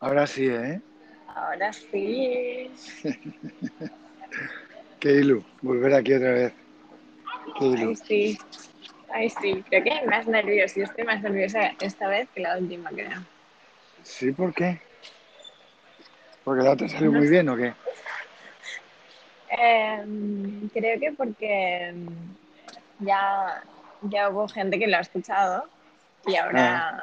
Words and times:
Ahora 0.00 0.26
sí, 0.26 0.46
¿eh? 0.46 0.80
Ahora 1.34 1.72
sí. 1.72 2.70
Qué 5.00 5.12
ilu, 5.12 5.44
volver 5.62 5.94
aquí 5.94 6.14
otra 6.14 6.32
vez. 6.32 6.52
Qué 7.58 7.64
ilu. 7.64 7.88
Ay, 7.90 7.96
sí. 7.96 8.38
Ay, 9.10 9.30
sí. 9.30 9.64
Creo 9.68 9.84
que 9.84 10.06
más 10.06 10.26
nerviosa. 10.26 10.74
Yo 10.76 10.84
estoy 10.84 11.04
más 11.04 11.22
nerviosa 11.22 11.72
esta 11.80 12.08
vez 12.08 12.28
que 12.34 12.40
la 12.42 12.58
última, 12.58 12.90
creo. 12.90 13.20
¿Sí? 14.02 14.32
¿Por 14.32 14.54
qué? 14.54 14.80
¿Porque 16.44 16.62
la 16.62 16.72
otra 16.72 16.88
salió 16.88 17.10
No 17.12 17.18
muy 17.18 17.26
sé. 17.26 17.32
bien 17.32 17.48
o 17.48 17.56
qué? 17.56 17.74
Em, 19.50 20.68
creo 20.68 21.00
que 21.00 21.12
porque 21.12 21.88
em, 21.88 22.06
ya, 23.00 23.62
ya 24.02 24.28
hubo 24.28 24.46
gente 24.48 24.78
que 24.78 24.86
lo 24.86 24.96
ha 24.98 25.00
escuchado 25.00 25.64
y 26.26 26.36
ahora 26.36 27.02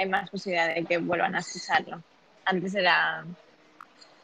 hay 0.00 0.08
más 0.08 0.30
posibilidad 0.30 0.74
de 0.74 0.84
que 0.84 0.98
vuelvan 0.98 1.34
a 1.34 1.40
escucharlo. 1.40 2.02
Antes 2.46 2.74
era. 2.74 3.24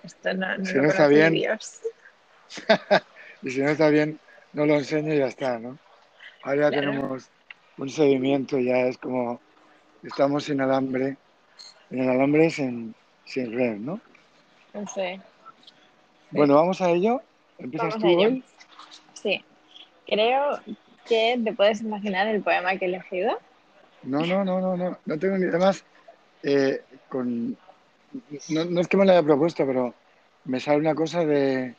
Esto 0.03 0.33
no, 0.35 0.57
no 0.59 0.65
Si 0.65 0.75
lo 0.75 0.83
no 0.83 0.89
está 0.89 1.07
bien. 1.09 1.33
Dios. 1.35 1.81
Y 3.43 3.51
si 3.51 3.61
no 3.61 3.69
está 3.71 3.91
bien, 3.91 4.19
no 4.55 4.65
lo 4.67 4.77
enseño 4.77 5.13
y 5.13 5.19
ya 5.19 5.27
está, 5.27 5.59
¿no? 5.59 5.79
Ahora 6.43 6.71
Claro. 6.71 6.91
tenemos 6.91 7.29
un 7.77 7.91
seguimiento, 7.91 8.59
ya 8.59 8.79
es 8.87 8.97
como 8.99 9.41
estamos 10.03 10.45
sin 10.45 10.61
alambre, 10.63 11.17
en 11.91 11.99
el 12.03 12.09
alambre 12.09 12.49
sin, 12.51 12.95
sin 13.27 13.53
red, 13.55 13.77
¿no? 13.77 14.01
No 14.73 14.87
sé. 14.89 15.21
Bueno, 16.31 16.55
vamos 16.55 16.81
a 16.81 16.91
ello. 16.91 17.21
¿Empiezas 17.59 17.91
Vamos 17.91 18.03
tú 18.03 18.09
ello. 18.09 18.29
hoy? 18.29 18.45
Sí. 19.13 19.45
Creo 20.07 20.61
que 21.07 21.39
te 21.45 21.53
puedes 21.53 21.83
imaginar 21.83 22.27
el 22.27 22.43
poema 22.43 22.77
que 22.77 22.87
he 22.87 22.89
elegido. 22.89 23.39
No, 24.07 24.25
no, 24.25 24.45
no, 24.45 24.61
no, 24.61 24.77
no, 24.77 24.99
no 25.05 25.19
tengo 25.19 25.37
ni 25.37 25.47
además 25.47 25.85
eh, 26.43 26.83
con 27.09 27.57
no, 28.49 28.65
no 28.65 28.81
es 28.81 28.89
que 28.89 28.97
me 28.97 29.05
lo 29.05 29.13
haya 29.13 29.23
propuesto, 29.23 29.67
pero 29.67 29.95
me 30.45 30.61
sale 30.61 30.79
una 30.79 30.95
cosa 30.95 31.25
de 31.25 31.75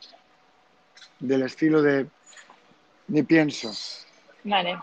del 1.20 1.42
estilo 1.42 1.82
de 1.82 2.06
ni 3.08 3.22
pienso, 3.22 3.72
Vale. 4.44 4.78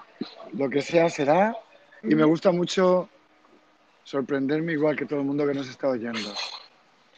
lo 0.54 0.70
que 0.70 0.82
sea 0.82 1.10
será 1.10 1.56
y 2.02 2.16
me 2.16 2.24
gusta 2.24 2.52
mucho 2.52 3.10
sorprenderme 4.04 4.74
igual 4.74 4.96
que 4.96 5.06
todo 5.06 5.20
el 5.20 5.26
mundo 5.26 5.46
que 5.48 5.54
nos 5.54 5.70
está 5.70 5.88
oyendo, 5.88 6.34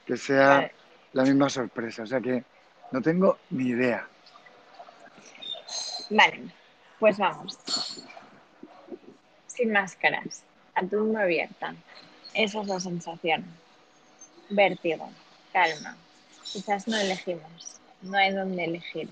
que 0.05 0.17
sea 0.17 0.47
Vale. 0.47 0.71
la 1.13 1.23
misma 1.23 1.49
sorpresa, 1.49 2.03
o 2.03 2.07
sea 2.07 2.19
que 2.19 2.43
no 2.91 3.01
tengo 3.01 3.37
ni 3.51 3.69
idea. 3.69 4.07
Vale. 6.09 6.41
Pues 6.99 7.17
vamos. 7.17 7.57
Sin 9.57 9.71
máscaras. 9.71 10.43
A 10.75 10.85
tumba 10.85 11.23
abierta. 11.23 11.73
Esa 12.35 12.61
es 12.61 12.67
la 12.67 12.79
sensación. 12.79 13.43
Vértigo. 14.49 15.09
Calma. 15.51 15.97
Quizás 16.43 16.87
no 16.87 16.95
elegimos. 16.95 17.79
No 18.03 18.17
hay 18.17 18.31
donde 18.33 18.65
elegir. 18.65 19.09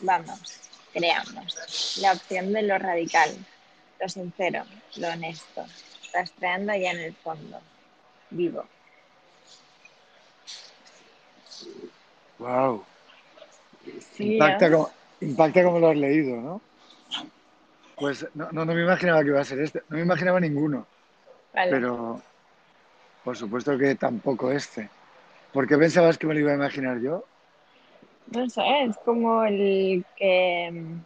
Vamos. 0.00 0.60
Creamos. 0.92 1.98
La 2.02 2.12
opción 2.12 2.52
de 2.52 2.62
lo 2.62 2.78
radical. 2.78 3.30
Lo 3.98 4.08
sincero. 4.08 4.64
Lo 4.96 5.08
honesto. 5.08 5.64
Rastreando 6.12 6.72
allá 6.72 6.90
en 6.90 7.00
el 7.00 7.14
fondo. 7.14 7.58
Vivo. 8.28 8.66
Wow, 12.38 12.84
Sí, 14.12 14.34
impacta 14.34 14.68
¿no? 14.68 14.76
como, 14.78 14.90
impacta 15.20 15.64
como 15.64 15.78
lo 15.78 15.88
has 15.88 15.96
leído, 15.96 16.36
¿no? 16.40 16.60
Pues 17.98 18.26
no, 18.34 18.50
no, 18.52 18.64
no 18.64 18.74
me 18.74 18.82
imaginaba 18.82 19.22
que 19.22 19.28
iba 19.28 19.40
a 19.40 19.44
ser 19.44 19.60
este, 19.60 19.82
no 19.88 19.96
me 19.96 20.02
imaginaba 20.02 20.40
ninguno, 20.40 20.86
Vale. 21.54 21.70
pero 21.70 22.22
por 23.24 23.36
supuesto 23.36 23.76
que 23.78 23.94
tampoco 23.96 24.50
este. 24.50 24.90
¿Por 25.52 25.66
qué 25.68 25.78
pensabas 25.78 26.18
que 26.18 26.26
me 26.26 26.34
lo 26.34 26.40
iba 26.40 26.52
a 26.52 26.56
imaginar 26.56 27.00
yo? 27.00 27.24
No 28.32 28.48
sé, 28.48 28.62
es 28.84 28.96
como 28.98 29.44
el 29.44 30.04
que 30.16 30.70
mm, 30.72 31.00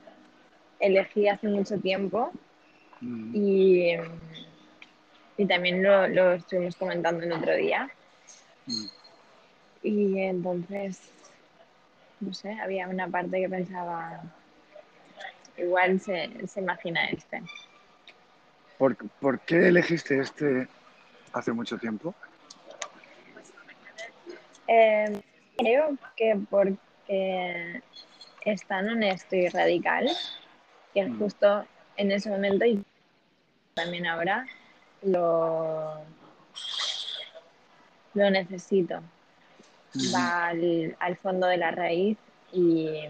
elegí 0.81 1.28
hace 1.28 1.49
mucho 1.49 1.78
tiempo 1.78 2.31
Mm, 3.00 3.34
y, 3.34 3.94
y 5.37 5.47
también 5.47 5.82
lo, 5.82 6.09
lo 6.09 6.32
estuvimos 6.34 6.76
comentando 6.76 7.25
el 7.25 7.32
otro 7.32 7.55
día. 7.56 7.88
mm. 8.66 8.88
Y 9.82 10.19
entonces, 10.20 10.99
no 12.20 12.32
sé, 12.32 12.53
había 12.53 12.88
una 12.88 13.09
parte 13.09 13.41
que 13.41 13.49
pensaba, 13.49 14.22
igual 15.58 16.00
se, 16.00 16.46
se 16.46 16.60
imagina 16.60 17.08
este. 17.10 17.42
¿Por, 18.76 18.96
por 19.20 19.41
qué 19.41 19.69
elegiste 19.69 20.20
este 20.20 20.69
hace 21.32 21.52
mucho 21.52 21.76
tiempo? 21.78 22.14
Eh, 24.66 25.20
creo 25.56 25.96
que 26.16 26.38
porque 26.48 27.82
es 28.44 28.64
tan 28.66 28.88
honesto 28.88 29.34
y 29.36 29.48
radical 29.48 30.08
que 30.94 31.04
Mm. 31.04 31.19
justo 31.19 31.66
en 31.96 32.12
ese 32.12 32.30
momento 32.30 32.64
y 32.64 32.82
también 33.75 34.06
ahora 34.06 34.46
lo, 35.02 36.04
lo 38.14 38.30
necesito. 38.30 39.02
Ujú. 39.94 40.14
Va 40.14 40.46
al, 40.48 40.96
al 41.00 41.16
fondo 41.16 41.46
de 41.46 41.56
la 41.56 41.70
raíz 41.70 42.19
y, 42.52 43.08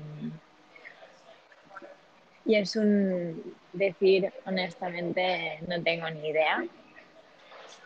y 2.48 2.56
es 2.56 2.76
un 2.76 3.54
decir 3.74 4.32
honestamente 4.46 5.58
no 5.68 5.82
tengo 5.82 6.08
ni 6.08 6.28
idea. 6.30 6.64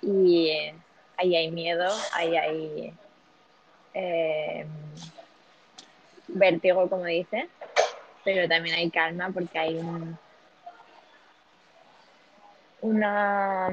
Y 0.01 0.51
ahí 1.17 1.35
hay 1.35 1.51
miedo, 1.51 1.93
ahí 2.15 2.37
hay 2.37 2.95
eh, 3.93 4.65
vértigo 6.29 6.89
como 6.89 7.07
dice, 7.07 7.49
pero 8.25 8.49
también 8.49 8.77
hay 8.77 8.89
calma 8.89 9.31
porque 9.35 9.59
hay 9.59 9.79
un, 9.79 10.17
una, 12.83 13.69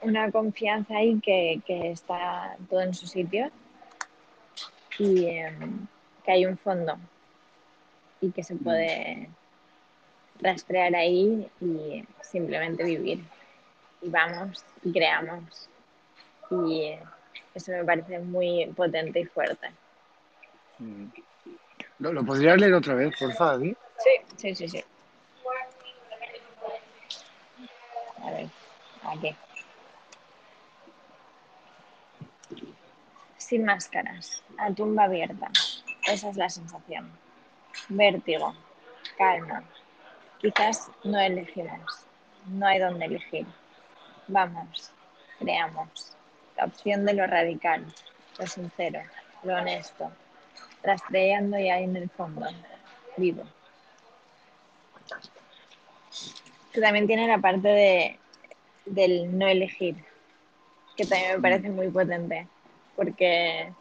una 0.00 0.30
confianza 0.30 0.96
ahí 0.96 1.20
que, 1.20 1.60
que 1.66 1.90
está 1.90 2.56
todo 2.70 2.82
en 2.82 2.94
su 2.94 3.08
sitio. 3.08 3.50
Y 4.96 5.26
em, 5.26 5.88
que 6.24 6.30
hay 6.30 6.46
un 6.46 6.56
fondo 6.56 6.96
y 8.20 8.30
que 8.30 8.44
se 8.44 8.54
puede 8.54 9.28
rastrear 10.40 10.94
ahí 10.94 11.48
y 11.60 12.04
simplemente 12.22 12.84
vivir. 12.84 13.24
Y 14.02 14.10
vamos 14.10 14.64
y 14.82 14.92
creamos. 14.92 15.68
Y 16.50 16.94
eso 17.54 17.72
me 17.72 17.84
parece 17.84 18.18
muy 18.18 18.66
potente 18.76 19.20
y 19.20 19.24
fuerte. 19.24 19.70
Mm. 20.78 21.06
¿Lo, 22.00 22.12
lo 22.12 22.24
podrías 22.24 22.58
leer 22.58 22.74
otra 22.74 22.94
vez, 22.94 23.14
por 23.18 23.32
favor? 23.34 23.62
Sí, 23.62 24.10
sí, 24.36 24.54
sí, 24.54 24.68
sí. 24.68 24.84
A 28.22 28.30
ver, 28.30 28.48
aquí. 29.04 29.36
Sin 33.36 33.64
máscaras, 33.64 34.42
a 34.58 34.72
tumba 34.72 35.04
abierta. 35.04 35.50
Esa 36.06 36.30
es 36.30 36.36
la 36.36 36.48
sensación. 36.48 37.10
Vértigo, 37.88 38.54
calma. 39.16 39.62
Quizás 40.44 40.90
no 41.04 41.18
elegimos. 41.18 42.04
No 42.48 42.66
hay 42.66 42.78
donde 42.78 43.06
elegir. 43.06 43.46
Vamos, 44.28 44.92
creamos. 45.38 46.14
La 46.58 46.66
opción 46.66 47.06
de 47.06 47.14
lo 47.14 47.26
radical, 47.26 47.86
lo 48.38 48.46
sincero, 48.46 49.00
lo 49.42 49.54
honesto. 49.54 50.12
Rastreando 50.82 51.58
y 51.58 51.70
ahí 51.70 51.84
en 51.84 51.96
el 51.96 52.10
fondo. 52.10 52.46
Vivo. 53.16 53.44
Que 56.74 56.80
también 56.82 57.06
tiene 57.06 57.26
la 57.26 57.38
parte 57.38 57.68
de, 57.68 58.18
del 58.84 59.38
no 59.38 59.46
elegir, 59.46 59.96
que 60.94 61.06
también 61.06 61.36
me 61.36 61.40
parece 61.40 61.70
muy 61.70 61.88
potente, 61.88 62.46
porque, 62.96 63.72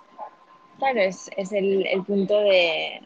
claro, 0.80 1.02
es, 1.02 1.30
es 1.36 1.52
el, 1.52 1.86
el 1.88 2.06
punto 2.06 2.40
de 2.40 3.02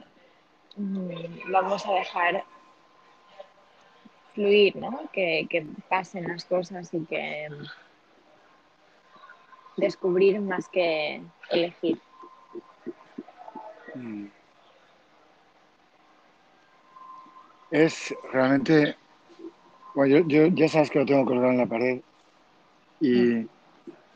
mm, 0.76 1.52
vamos 1.52 1.84
a 1.88 1.94
dejar 1.94 2.44
fluir, 4.38 4.76
¿no? 4.76 5.10
Que, 5.12 5.48
que 5.50 5.66
pasen 5.90 6.28
las 6.28 6.46
cosas 6.46 6.94
y 6.94 7.04
que 7.06 7.48
mm, 7.50 7.66
descubrir 9.82 10.40
más 10.40 10.70
que 10.70 11.24
elegir. 11.50 12.00
Mm. 13.96 14.28
Es 17.72 18.16
realmente, 18.32 18.96
bueno, 19.96 20.20
yo, 20.20 20.28
yo- 20.28 20.48
ya 20.56 20.70
sabes 20.70 20.92
que 20.92 21.00
lo 21.00 21.06
tengo 21.08 21.26
colgado 21.26 21.50
en 21.52 21.58
la 21.58 21.66
pared 21.66 22.02
y 23.00 23.48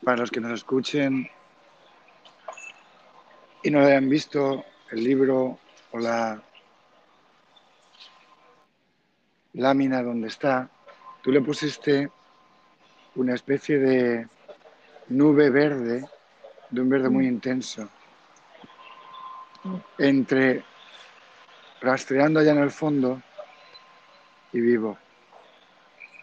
para 0.05 0.17
los 0.17 0.29
que 0.31 0.39
nos 0.39 0.53
escuchen 0.53 1.27
y 3.63 3.71
no 3.71 3.79
hayan 3.81 4.07
visto 4.07 4.63
el 4.91 5.03
libro 5.03 5.59
o 5.91 5.97
la 5.97 6.43
lámina 9.53 10.01
donde 10.01 10.27
está, 10.27 10.69
tú 11.21 11.31
le 11.31 11.41
pusiste 11.41 12.09
una 13.15 13.35
especie 13.35 13.79
de 13.79 14.27
nube 15.09 15.49
verde 15.49 16.05
de 16.69 16.81
un 16.81 16.89
verde 16.89 17.09
muy 17.09 17.25
Mm. 17.25 17.29
intenso, 17.33 17.89
entre 19.97 20.63
rastreando 21.81 22.39
allá 22.39 22.51
en 22.51 22.59
el 22.59 22.71
fondo 22.71 23.21
y 24.53 24.61
vivo. 24.61 24.97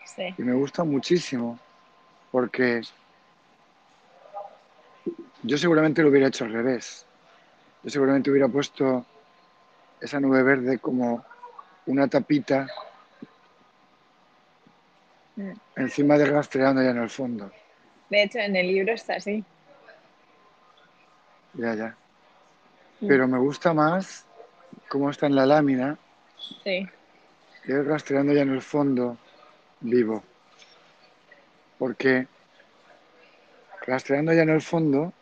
Sí. 0.06 0.34
Y 0.38 0.42
me 0.42 0.54
gusta 0.54 0.84
muchísimo 0.84 1.58
porque 2.30 2.80
yo 5.42 5.58
seguramente 5.58 6.02
lo 6.02 6.08
hubiera 6.08 6.28
hecho 6.28 6.44
al 6.44 6.52
revés. 6.52 7.04
Yo 7.82 7.90
seguramente 7.90 8.30
hubiera 8.30 8.48
puesto 8.48 9.04
esa 10.00 10.18
nube 10.20 10.42
verde 10.42 10.78
como 10.78 11.24
una 11.86 12.08
tapita. 12.08 12.66
Encima 15.76 16.18
de 16.18 16.26
rastreando 16.26 16.80
allá 16.80 16.90
en 16.90 16.98
el 16.98 17.10
fondo. 17.10 17.50
De 18.10 18.22
hecho, 18.22 18.38
en 18.38 18.56
el 18.56 18.66
libro 18.66 18.92
está 18.92 19.14
así. 19.14 19.44
Ya, 21.54 21.74
ya. 21.74 21.96
Pero 23.00 23.28
me 23.28 23.38
gusta 23.38 23.72
más 23.72 24.24
cómo 24.88 25.10
está 25.10 25.26
en 25.26 25.36
la 25.36 25.46
lámina, 25.46 25.98
Sí. 26.64 26.86
y 27.64 27.72
rastreando 27.72 28.32
ya 28.32 28.42
en 28.42 28.50
el 28.50 28.62
fondo 28.62 29.16
vivo. 29.80 30.22
Porque 31.78 32.26
rastreando 33.86 34.32
ya 34.32 34.42
en 34.42 34.50
el 34.50 34.62
fondo, 34.62 35.12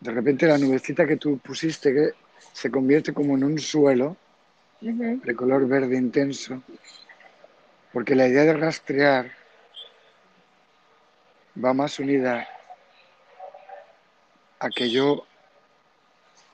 de 0.00 0.12
repente 0.12 0.46
la 0.46 0.58
nubecita 0.58 1.06
que 1.06 1.16
tú 1.16 1.38
pusiste 1.38 1.92
que 1.92 2.10
se 2.52 2.70
convierte 2.70 3.12
como 3.12 3.36
en 3.36 3.44
un 3.44 3.58
suelo 3.58 4.16
de 4.80 5.34
color 5.34 5.66
verde 5.68 5.96
intenso. 5.96 6.62
Porque 7.92 8.14
la 8.14 8.26
idea 8.26 8.44
de 8.44 8.54
rastrear 8.54 9.30
va 11.62 11.72
más 11.72 11.98
unida 11.98 12.48
a 14.60 14.68
que 14.70 14.90
yo 14.90 15.26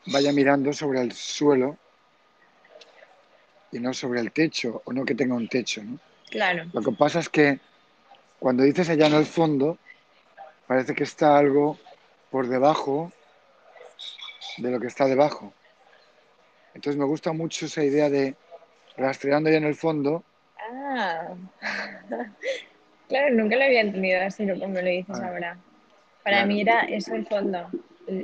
vaya 0.07 0.33
mirando 0.33 0.73
sobre 0.73 1.01
el 1.01 1.13
suelo 1.13 1.77
y 3.73 3.81
no 3.81 3.93
sobre 3.93 4.21
el 4.21 4.31
techo, 4.31 4.83
o 4.85 4.93
no 4.93 5.05
que 5.05 5.15
tenga 5.15 5.35
un 5.35 5.49
techo. 5.49 5.83
¿no? 5.83 5.99
Claro. 6.31 6.65
Lo 6.73 6.81
que 6.81 6.93
pasa 6.93 7.19
es 7.19 7.29
que 7.29 7.59
cuando 8.39 8.63
dices 8.63 8.89
allá 8.89 9.07
en 9.07 9.15
el 9.15 9.27
fondo, 9.27 9.79
parece 10.67 10.95
que 10.95 11.05
está 11.05 11.37
algo 11.37 11.79
por 12.31 12.47
debajo 12.47 13.13
de 14.59 14.71
lo 14.71 14.81
que 14.81 14.87
está 14.87 15.07
debajo. 15.07 15.53
Entonces 16.75 16.99
me 16.99 17.05
gusta 17.05 17.33
mucho 17.33 17.67
esa 17.67 17.83
idea 17.83 18.11
de 18.11 18.37
rastreando 18.97 19.49
allá 19.49 19.59
en 19.59 19.65
el 19.65 19.75
fondo. 19.75 20.23
Ah. 20.71 21.35
Claro, 23.07 23.35
nunca 23.35 23.57
lo 23.57 23.65
había 23.65 23.83
entendido 23.83 24.23
así 24.23 24.49
como 24.49 24.67
me 24.69 24.83
lo 24.83 24.89
dices 24.89 25.21
Ah, 25.21 25.29
ahora. 25.29 25.59
Para 26.23 26.37
claro. 26.39 26.47
mí 26.49 26.61
era 26.63 26.81
eso 26.85 27.15
el 27.15 27.27
fondo. 27.27 27.69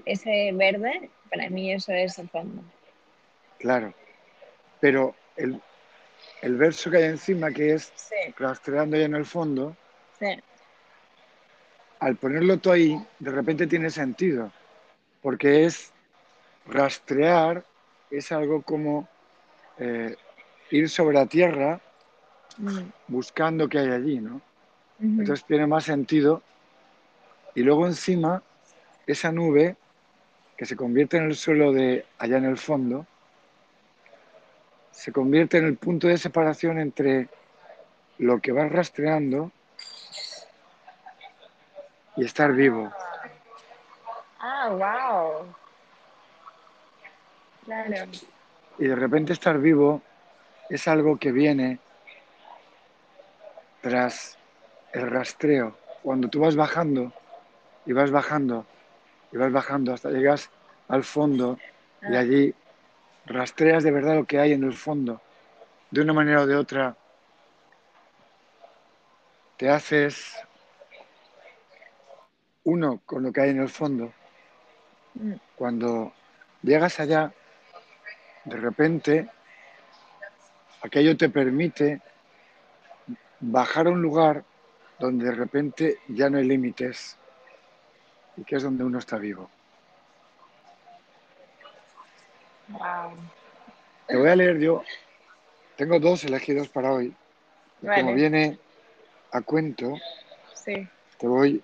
Ese 0.06 0.52
verde, 0.54 1.10
para 1.28 1.50
mí 1.50 1.70
eso 1.70 1.92
es 1.92 2.18
el 2.18 2.28
fondo. 2.30 2.62
Claro. 3.58 3.92
Pero 4.80 5.14
el, 5.36 5.60
el 6.40 6.56
verso 6.56 6.90
que 6.90 6.96
hay 6.96 7.04
encima, 7.04 7.50
que 7.52 7.74
es 7.74 7.92
Sí, 7.94 8.16
rastreando 8.38 8.96
allá 8.96 9.04
en 9.04 9.14
el 9.16 9.26
fondo, 9.26 9.76
sí. 10.18 10.26
al 12.00 12.16
ponerlo 12.16 12.56
tú 12.56 12.72
ahí, 12.72 12.96
de 13.18 13.30
repente 13.30 13.66
tiene 13.66 13.90
sentido. 13.90 14.50
Porque 15.22 15.66
es 15.66 15.92
rastrear, 16.66 17.62
es 18.10 18.32
algo 18.32 18.62
como 18.62 19.06
eh, 19.78 20.16
ir 20.70 20.88
sobre 20.88 21.16
la 21.16 21.26
tierra. 21.26 21.78
Buscando 23.08 23.68
qué 23.68 23.78
hay 23.78 23.90
allí, 23.90 24.18
¿no? 24.18 24.40
Entonces 25.00 25.44
tiene 25.44 25.66
más 25.66 25.84
sentido. 25.84 26.42
Y 27.54 27.62
luego 27.62 27.86
encima, 27.86 28.42
esa 29.06 29.32
nube 29.32 29.76
que 30.56 30.66
se 30.66 30.76
convierte 30.76 31.16
en 31.16 31.24
el 31.24 31.36
suelo 31.36 31.72
de 31.72 32.06
allá 32.18 32.36
en 32.36 32.44
el 32.44 32.58
fondo, 32.58 33.06
se 34.92 35.12
convierte 35.12 35.58
en 35.58 35.64
el 35.64 35.76
punto 35.76 36.06
de 36.08 36.18
separación 36.18 36.78
entre 36.78 37.28
lo 38.18 38.40
que 38.40 38.52
vas 38.52 38.70
rastreando 38.70 39.50
y 42.16 42.24
estar 42.24 42.52
vivo. 42.52 42.92
Ah, 44.38 44.68
wow. 44.70 45.54
Claro. 47.64 48.10
Y 48.78 48.86
de 48.86 48.96
repente 48.96 49.32
estar 49.32 49.58
vivo 49.58 50.02
es 50.68 50.86
algo 50.86 51.18
que 51.18 51.32
viene 51.32 51.78
tras 53.80 54.38
el 54.92 55.10
rastreo. 55.10 55.76
Cuando 56.02 56.28
tú 56.28 56.40
vas 56.40 56.56
bajando 56.56 57.12
y 57.84 57.92
vas 57.92 58.10
bajando 58.10 58.66
y 59.32 59.36
vas 59.36 59.52
bajando 59.52 59.92
hasta 59.92 60.10
llegas 60.10 60.50
al 60.88 61.04
fondo 61.04 61.58
y 62.06 62.14
Ah, 62.14 62.16
allí 62.16 62.54
rastreas 63.26 63.82
de 63.84 63.90
verdad 63.92 64.16
lo 64.16 64.24
que 64.26 64.38
hay 64.38 64.52
en 64.52 64.64
el 64.64 64.72
fondo. 64.74 65.20
De 65.90 66.00
una 66.00 66.12
manera 66.12 66.42
o 66.42 66.46
de 66.46 66.56
otra 66.56 66.96
te 69.56 69.68
haces 69.68 70.34
uno 72.64 73.00
con 73.06 73.22
lo 73.22 73.32
que 73.32 73.40
hay 73.40 73.50
en 73.50 73.60
el 73.60 73.68
fondo. 73.68 74.12
mm. 75.14 75.40
Cuando 75.54 76.12
llegas 76.62 76.98
allá, 77.00 77.32
de 78.44 78.56
repente 78.56 79.28
aquello 80.82 81.16
te 81.16 81.28
permite 81.28 82.00
bajar 83.40 83.86
a 83.86 83.90
un 83.90 84.02
lugar 84.02 84.44
donde 84.98 85.24
de 85.26 85.32
repente 85.32 85.98
ya 86.08 86.28
no 86.28 86.38
hay 86.38 86.44
límites 86.44 87.16
y 88.36 88.44
que 88.44 88.56
es 88.56 88.62
donde 88.62 88.84
uno 88.84 88.98
está 88.98 89.16
vivo. 89.16 89.50
Wow. 92.68 93.12
Te 94.06 94.16
voy 94.16 94.28
a 94.28 94.36
leer 94.36 94.58
yo, 94.58 94.84
tengo 95.76 95.98
dos 95.98 96.24
elegidos 96.24 96.68
para 96.68 96.92
hoy, 96.92 97.14
y 97.82 97.86
como 97.86 98.14
viene 98.14 98.58
a 99.32 99.40
cuento, 99.40 99.94
Sí, 100.54 100.86
te 101.18 101.26
voy 101.26 101.62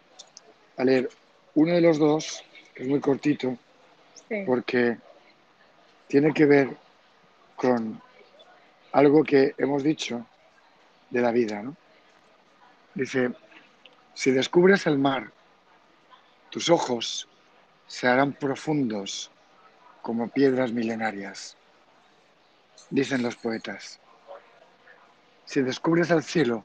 a 0.79 0.85
leer 0.85 1.11
uno 1.55 1.75
de 1.75 1.81
los 1.81 1.99
dos, 1.99 2.43
que 2.75 2.85
es 2.85 2.89
muy 2.89 3.01
cortito, 3.01 3.57
sí. 4.29 4.43
porque 4.47 4.97
tiene 6.09 6.33
que 6.33 6.47
ver 6.47 6.77
con 7.57 8.01
algo 8.93 9.23
que 9.23 9.55
hemos 9.59 9.83
dicho 9.83 10.25
de 11.11 11.21
la 11.21 11.31
vida, 11.31 11.63
¿no? 11.63 11.77
Dice, 12.95 13.33
si 14.15 14.31
descubres 14.31 14.87
el 14.87 14.99
mar, 14.99 15.31
tus 16.51 16.71
ojos 16.71 17.29
se 17.87 18.09
harán 18.09 18.33
profundos 18.33 19.31
como 20.03 20.29
piedras 20.29 20.73
milenarias, 20.73 21.57
dicen 22.91 23.23
los 23.23 23.37
poetas. 23.37 24.01
Si 25.45 25.61
descubres 25.61 26.11
el 26.11 26.23
cielo, 26.23 26.65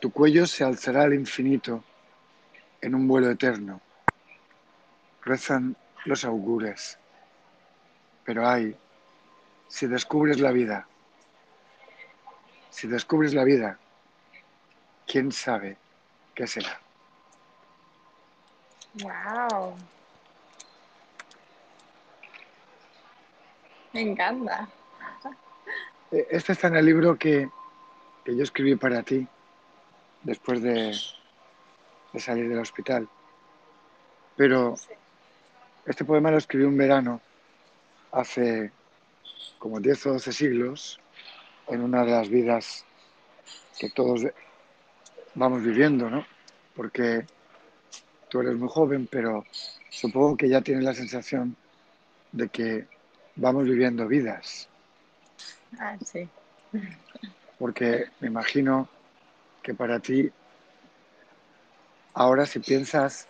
tu 0.00 0.10
cuello 0.10 0.46
se 0.46 0.64
alzará 0.64 1.02
al 1.02 1.14
infinito 1.14 1.84
en 2.80 2.94
un 2.94 3.06
vuelo 3.06 3.30
eterno, 3.30 3.80
rezan 5.24 5.76
los 6.04 6.24
augures. 6.24 6.98
Pero 8.24 8.48
ay, 8.48 8.76
si 9.68 9.86
descubres 9.86 10.40
la 10.40 10.50
vida, 10.50 10.88
si 12.72 12.88
descubres 12.88 13.34
la 13.34 13.44
vida, 13.44 13.78
¿quién 15.06 15.30
sabe 15.30 15.76
qué 16.34 16.46
será? 16.46 16.80
Wow. 18.94 19.76
Me 23.92 24.00
encanta. 24.00 24.68
Eh, 26.10 26.26
Este 26.30 26.52
está 26.52 26.68
en 26.68 26.76
el 26.76 26.86
libro 26.86 27.16
que, 27.18 27.46
que 28.24 28.36
yo 28.36 28.42
escribí 28.42 28.74
para 28.76 29.02
ti 29.02 29.28
después 30.22 30.62
de, 30.62 30.96
de 32.12 32.20
salir 32.20 32.48
del 32.48 32.58
hospital. 32.58 33.06
Pero 34.34 34.76
Sí. 34.76 34.94
este 35.84 36.06
poema 36.06 36.30
lo 36.30 36.38
escribí 36.38 36.64
un 36.64 36.78
verano 36.78 37.20
hace 38.12 38.72
como 39.58 39.78
10 39.78 40.06
o 40.06 40.14
12 40.14 40.32
siglos, 40.32 40.98
en 41.68 41.82
una 41.82 42.04
de 42.04 42.10
las 42.10 42.28
vidas 42.28 42.84
que 43.78 43.90
todos 43.90 44.26
vamos 45.34 45.62
viviendo, 45.62 46.10
¿no? 46.10 46.24
Porque 46.74 47.26
tú 48.28 48.40
eres 48.40 48.56
muy 48.56 48.68
joven, 48.68 49.08
pero 49.10 49.44
supongo 49.90 50.36
que 50.36 50.48
ya 50.48 50.60
tienes 50.60 50.84
la 50.84 50.94
sensación 50.94 51.56
de 52.32 52.48
que 52.48 52.88
vamos 53.36 53.64
viviendo 53.64 54.06
vidas, 54.06 54.68
Ah, 55.78 55.96
sí. 56.04 56.28
porque 57.58 58.06
me 58.20 58.28
imagino 58.28 58.88
que 59.62 59.74
para 59.74 60.00
ti, 60.00 60.30
ahora 62.14 62.46
si 62.46 62.58
piensas 62.60 63.28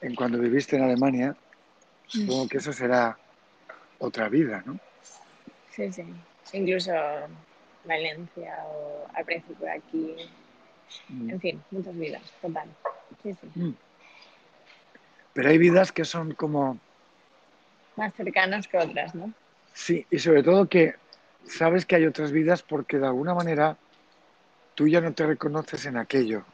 en 0.00 0.14
cuando 0.14 0.38
viviste 0.38 0.76
en 0.76 0.82
Alemania, 0.82 1.36
supongo 2.06 2.48
que 2.48 2.58
eso 2.58 2.72
será 2.72 3.18
otra 3.98 4.28
vida, 4.28 4.62
¿no? 4.64 4.78
Sí, 5.70 5.92
sí. 5.92 6.04
Incluso 6.52 6.92
Valencia 7.84 8.56
o 8.66 9.06
al 9.14 9.24
principio 9.24 9.66
aquí. 9.70 10.16
En 11.10 11.40
fin, 11.40 11.62
muchas 11.70 11.96
vidas, 11.96 12.22
total. 12.40 12.68
Sí, 13.22 13.34
sí. 13.40 13.50
Mm. 13.54 13.74
Pero 15.34 15.48
hay 15.50 15.58
vidas 15.58 15.92
que 15.92 16.04
son 16.04 16.32
como, 16.34 16.78
Más 17.96 18.14
cercanos 18.14 18.66
que 18.66 18.78
otras, 18.78 19.14
¿no? 19.14 19.32
sí, 19.72 20.06
y 20.10 20.18
sobre 20.18 20.42
todo 20.42 20.68
que 20.68 20.94
sabes 21.44 21.86
que 21.86 21.96
hay 21.96 22.06
otras 22.06 22.32
vidas 22.32 22.62
porque 22.62 22.98
de 22.98 23.06
alguna 23.06 23.34
manera 23.34 23.76
tú 24.74 24.88
ya 24.88 25.00
no 25.00 25.12
te 25.12 25.26
reconoces 25.26 25.86
en 25.86 25.96
aquello. 25.96 26.44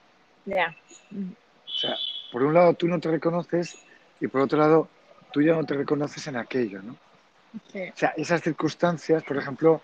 Ya. 0.45 0.77
O 1.13 1.69
sea, 1.69 1.95
por 2.33 2.43
un 2.43 2.55
lado 2.55 2.75
tú 2.75 2.89
no 2.89 3.01
te 3.01 3.11
reconoces 3.11 3.77
y 4.21 4.27
por 4.27 4.43
otro 4.43 4.59
lado 4.59 4.89
tú 5.33 5.43
ya 5.43 5.55
no 5.55 5.65
te 5.65 5.75
reconoces 5.75 6.27
en 6.27 6.37
aquello, 6.37 6.83
¿no? 6.83 6.97
Sí. 7.73 7.83
O 7.83 7.97
sea, 7.97 8.15
esas 8.17 8.43
circunstancias, 8.43 9.23
por 9.23 9.37
ejemplo, 9.37 9.81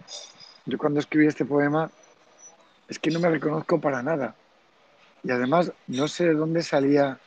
yo 0.66 0.78
cuando 0.78 1.00
escribí 1.00 1.26
este 1.26 1.44
poema, 1.44 1.90
es 2.88 2.98
que 2.98 3.10
no 3.10 3.20
me 3.20 3.30
reconozco 3.30 3.80
para 3.80 4.02
nada. 4.02 4.34
Y 5.22 5.30
además 5.30 5.72
no 5.86 6.08
sé 6.08 6.24
de 6.24 6.34
dónde 6.34 6.62
salía 6.62 7.18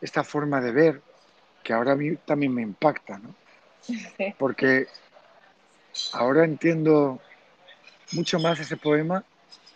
esta 0.00 0.24
forma 0.24 0.60
de 0.60 0.72
ver, 0.72 1.02
que 1.62 1.72
ahora 1.72 1.92
a 1.92 1.96
mí 1.96 2.16
también 2.16 2.54
me 2.54 2.62
impacta, 2.62 3.18
¿no? 3.18 3.34
Sí. 3.80 4.34
Porque 4.38 4.86
ahora 6.12 6.44
entiendo 6.44 7.20
mucho 8.12 8.38
más 8.38 8.58
ese 8.60 8.76
poema 8.76 9.24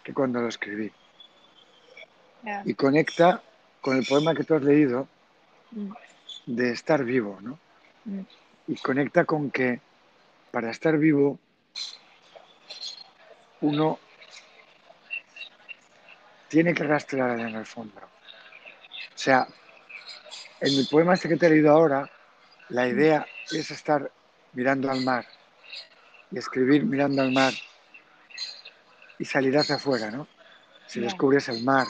que 0.02 0.14
cuando 0.14 0.40
lo 0.40 0.49
escribí. 0.49 0.93
Y 2.64 2.75
conecta 2.75 3.43
con 3.81 3.97
el 3.97 4.07
poema 4.07 4.35
que 4.35 4.45
tú 4.45 4.55
has 4.55 4.62
leído 4.62 5.09
Mm, 5.76 5.93
de 6.47 6.71
estar 6.71 7.05
vivo, 7.05 7.38
¿no? 7.40 7.59
mm, 8.05 8.21
Y 8.69 8.77
conecta 8.77 9.25
con 9.25 9.51
que 9.51 9.81
para 10.51 10.71
estar 10.71 10.97
vivo 10.99 11.39
uno 13.61 13.99
tiene 16.49 16.75
que 16.75 16.85
rastrear 16.85 17.39
en 17.39 17.55
el 17.55 17.67
fondo. 17.67 18.01
O 18.01 19.19
sea, 19.19 19.47
en 20.61 20.79
el 20.79 20.87
poema 20.91 21.15
este 21.15 21.29
que 21.29 21.37
te 21.37 21.47
he 21.47 21.51
leído 21.51 21.71
ahora, 21.73 22.09
la 22.69 22.87
idea 22.87 23.27
es 23.51 23.71
estar 23.71 24.11
mirando 24.53 24.91
al 24.91 25.03
mar 25.03 25.27
y 26.31 26.39
escribir 26.39 26.85
mirando 26.85 27.23
al 27.23 27.33
mar 27.33 27.53
y 29.19 29.25
salir 29.25 29.57
hacia 29.57 29.77
afuera, 29.77 30.11
¿no? 30.11 30.27
Si 30.87 31.01
descubres 31.01 31.49
el 31.49 31.65
mar, 31.65 31.87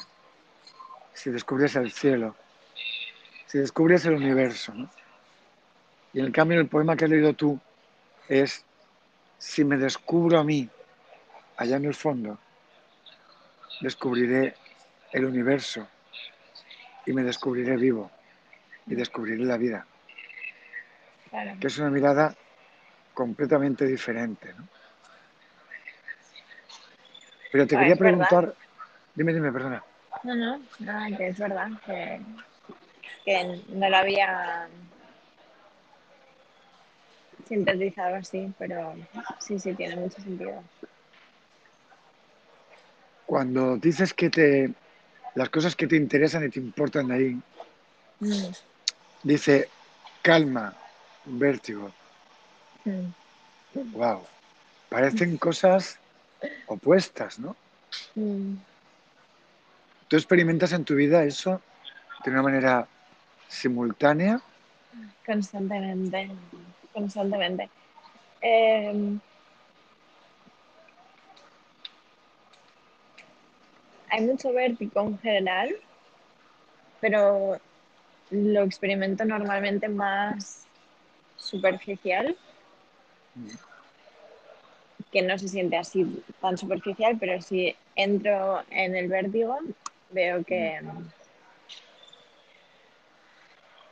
si 1.13 1.31
descubres 1.31 1.77
el 1.77 1.93
cielo, 1.93 2.37
si 3.47 3.59
descubres 3.59 4.05
el 4.07 4.15
universo, 4.15 4.73
¿no? 4.75 4.91
Y 6.13 6.21
en 6.21 6.33
cambio 6.33 6.61
el 6.61 6.69
poema 6.69 6.97
que 6.97 7.05
has 7.05 7.11
leído 7.11 7.35
tú 7.35 7.59
es 8.29 8.65
si 9.39 9.65
me 9.65 9.77
descubro 9.77 10.39
a 10.39 10.45
mí 10.45 10.69
allá 11.57 11.77
en 11.77 11.85
el 11.85 11.95
fondo, 11.95 12.39
descubriré 13.81 14.55
el 15.13 15.25
universo 15.25 15.87
y 17.07 17.13
me 17.13 17.23
descubriré 17.23 17.77
vivo 17.77 18.11
y 18.87 18.95
descubriré 18.95 19.45
la 19.45 19.57
vida, 19.57 19.87
Claro. 21.31 21.53
que 21.61 21.67
es 21.67 21.79
una 21.79 21.91
mirada 21.91 22.35
completamente 23.15 23.87
diferente. 23.87 24.53
¿no? 24.55 24.69
Pero 27.53 27.67
te 27.67 27.77
Ah, 27.77 27.79
quería 27.81 27.95
verdad. 27.95 27.99
preguntar, 27.99 28.55
dime, 29.15 29.33
dime, 29.33 29.53
perdona, 29.53 29.83
No, 30.25 30.35
no, 30.35 30.59
no, 30.81 31.17
que 31.17 31.29
es 31.29 31.39
verdad 31.39 31.69
que, 31.85 32.21
que 33.25 33.63
no 33.69 33.89
lo 33.89 33.97
había 33.97 34.69
sintetizado 37.47 38.17
así, 38.17 38.53
pero 38.59 38.95
sí, 39.41 39.59
sí, 39.59 39.75
tiene 39.75 39.97
mucho 39.97 40.21
sentido. 40.21 40.63
cuando 43.27 43.77
dices 43.77 44.15
que 44.15 44.31
te, 44.31 44.73
las 45.35 45.51
cosas 45.51 45.77
que 45.77 45.87
te 45.87 45.97
interesan 45.97 46.45
y 46.45 46.49
te 46.49 46.61
importan 46.61 47.11
ahí, 47.11 47.37
Mm, 48.19 48.51
dice 49.25 49.69
calma, 50.23 50.75
vértigo, 51.27 51.93
mm. 52.87 53.93
wow, 53.93 54.23
parecen 54.89 55.37
cosas 55.37 55.99
opuestas, 56.67 57.39
¿no? 57.39 57.55
Mm, 58.15 58.55
¿Tú 60.09 60.17
experimentas 60.17 60.73
en 60.73 60.85
tu 60.85 60.95
vida 60.95 61.25
eso 61.25 61.61
de 62.25 62.31
una 62.31 62.43
manera 62.43 62.89
simultánea? 63.49 64.41
Constantemente, 65.27 66.31
constantemente. 66.97 67.69
Hay 74.09 74.21
mucho 74.23 74.53
vértigo 74.53 75.03
en 75.03 75.19
general, 75.19 75.77
pero 77.01 77.61
lo 78.31 78.63
experimento 78.63 79.27
normalmente 79.27 79.89
más 79.89 80.67
superficial, 81.37 82.35
que 85.13 85.21
no 85.21 85.39
se 85.39 85.49
siente 85.49 85.77
así 85.77 86.25
tan 86.41 86.57
superficial, 86.57 87.19
pero 87.21 87.43
si 87.43 87.77
entro 87.95 88.63
en 88.71 88.97
el 88.97 89.09
vértigo, 89.09 89.59
veo 90.11 90.43
que, 90.45 90.81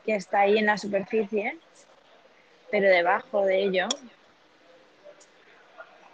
que 0.07 0.15
está 0.15 0.41
ahí 0.41 0.57
en 0.57 0.67
la 0.67 0.79
superficie, 0.79 1.59
pero 2.71 2.89
debajo 2.89 3.45
de 3.45 3.63
ello 3.65 3.89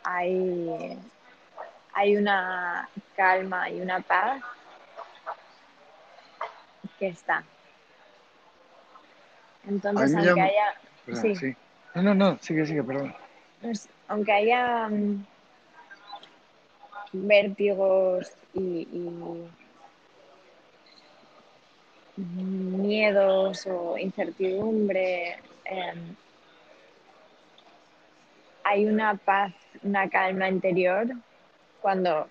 hay, 0.02 0.98
hay 1.92 2.16
una 2.16 2.88
calma 3.16 3.68
y 3.70 3.80
una 3.80 4.00
paz 4.00 4.42
que 6.98 7.08
está. 7.08 7.44
Entonces, 9.68 10.14
aunque 10.14 10.30
llama- 10.30 10.44
haya, 10.44 10.74
sí, 11.22 11.34
sí. 11.36 11.56
No, 11.94 12.02
no, 12.02 12.14
no, 12.14 12.38
sigue, 12.40 12.64
sigue, 12.66 12.82
perdón. 12.84 13.14
pues, 13.60 13.88
aunque 14.08 14.32
haya 14.32 14.88
mm, 14.88 15.26
vértigos 17.12 18.30
y, 18.54 18.88
y 18.92 19.10
miedos 22.16 23.66
o 23.66 23.96
incertidumbre, 23.98 25.38
em, 25.64 26.14
hay 28.64 28.86
una 28.86 29.16
paz, 29.16 29.52
una 29.82 30.08
calma 30.08 30.48
interior 30.48 31.06
cuando 31.80 32.28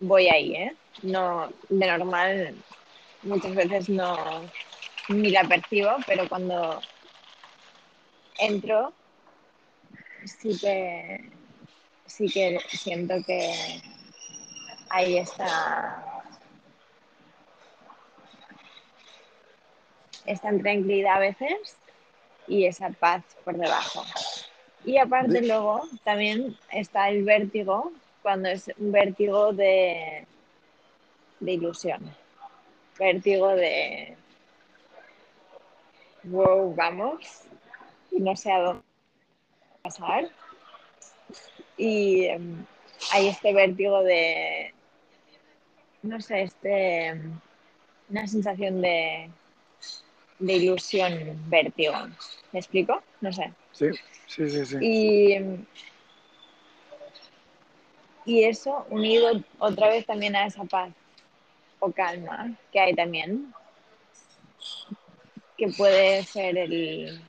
voy 0.00 0.28
ahí, 0.28 0.54
¿eh? 0.54 0.76
No, 1.02 1.50
de 1.68 1.86
normal 1.86 2.54
muchas 3.22 3.54
veces 3.54 3.88
no 3.88 4.42
ni 5.08 5.30
la 5.30 5.44
percibo, 5.44 5.90
pero 6.06 6.28
cuando 6.28 6.80
entro 8.38 8.92
sí 10.24 10.58
que 10.58 11.30
sí 12.06 12.26
que 12.28 12.58
siento 12.68 13.14
que 13.26 13.52
ahí 14.90 15.18
está 15.18 16.22
esta 20.24 20.48
tranquilidad 20.56 21.16
a 21.16 21.20
veces 21.20 21.76
y 22.46 22.66
esa 22.66 22.90
paz 22.90 23.22
por 23.44 23.56
debajo. 23.56 24.04
Y 24.84 24.98
aparte 24.98 25.40
luego 25.42 25.88
también 26.04 26.56
está 26.70 27.08
el 27.08 27.24
vértigo, 27.24 27.92
cuando 28.22 28.48
es 28.48 28.70
un 28.78 28.92
vértigo 28.92 29.52
de, 29.52 30.26
de 31.40 31.52
ilusión, 31.52 32.02
vértigo 32.98 33.48
de, 33.48 34.16
wow, 36.24 36.74
vamos, 36.74 37.42
y 38.10 38.20
no 38.20 38.36
sé 38.36 38.52
a 38.52 38.60
dónde 38.60 38.82
pasar. 39.82 40.28
Y 41.76 42.26
em, 42.26 42.64
hay 43.12 43.28
este 43.28 43.52
vértigo 43.52 44.02
de, 44.02 44.72
no 46.02 46.20
sé, 46.20 46.42
este, 46.42 47.20
una 48.10 48.26
sensación 48.26 48.82
de, 48.82 49.30
de 50.38 50.52
ilusión, 50.52 51.42
vértigo. 51.48 51.94
¿Me 52.52 52.60
explico? 52.60 53.02
No 53.20 53.32
sé. 53.32 53.52
Sí, 53.74 53.90
sí, 54.28 54.48
sí, 54.48 54.66
sí. 54.66 54.76
Y, 54.80 55.66
y 58.24 58.44
eso 58.44 58.86
unido 58.88 59.32
otra 59.58 59.88
vez 59.88 60.06
también 60.06 60.36
a 60.36 60.46
esa 60.46 60.64
paz 60.64 60.92
o 61.80 61.90
calma 61.90 62.56
que 62.72 62.80
hay 62.80 62.94
también, 62.94 63.52
que 65.58 65.68
puede 65.68 66.22
ser 66.24 66.56
el, 66.56 67.20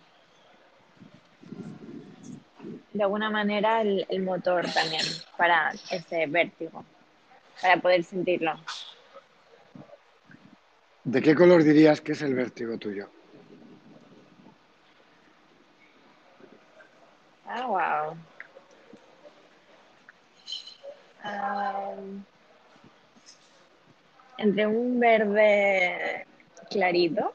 de 2.93 3.03
alguna 3.03 3.29
manera 3.29 3.81
el, 3.81 4.05
el 4.07 4.21
motor 4.21 4.65
también 4.71 5.03
para 5.37 5.73
ese 5.91 6.27
vértigo, 6.27 6.85
para 7.61 7.81
poder 7.81 8.03
sentirlo. 8.03 8.53
¿De 11.03 11.21
qué 11.21 11.35
color 11.35 11.63
dirías 11.63 12.01
que 12.01 12.13
es 12.13 12.21
el 12.21 12.35
vértigo 12.35 12.77
tuyo? 12.77 13.09
Ah, 17.47 17.67
wow. 17.67 18.17
Um, 21.23 22.23
entre 24.37 24.67
un 24.67 24.99
verde 24.99 26.25
clarito 26.69 27.33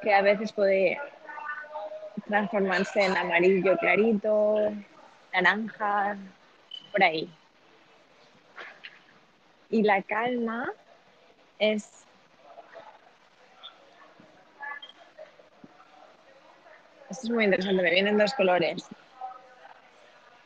que 0.00 0.14
a 0.14 0.22
veces 0.22 0.52
puede 0.52 0.98
transformarse 2.26 3.00
en 3.04 3.16
amarillo 3.16 3.76
clarito, 3.78 4.72
naranja, 5.32 6.16
por 6.92 7.02
ahí. 7.02 7.30
Y 9.70 9.82
la 9.82 10.02
calma 10.02 10.70
es 11.58 12.06
Esto 17.10 17.26
es 17.26 17.30
muy 17.30 17.44
interesante, 17.44 17.82
me 17.82 17.90
vienen 17.90 18.18
dos 18.18 18.34
colores. 18.34 18.86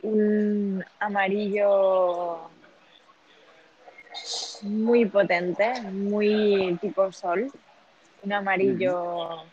Un 0.01 0.83
amarillo 0.99 2.49
muy 4.61 5.05
potente, 5.05 5.81
muy 5.91 6.77
tipo 6.81 7.11
sol. 7.11 7.51
Un 8.21 8.33
amarillo 8.33 9.45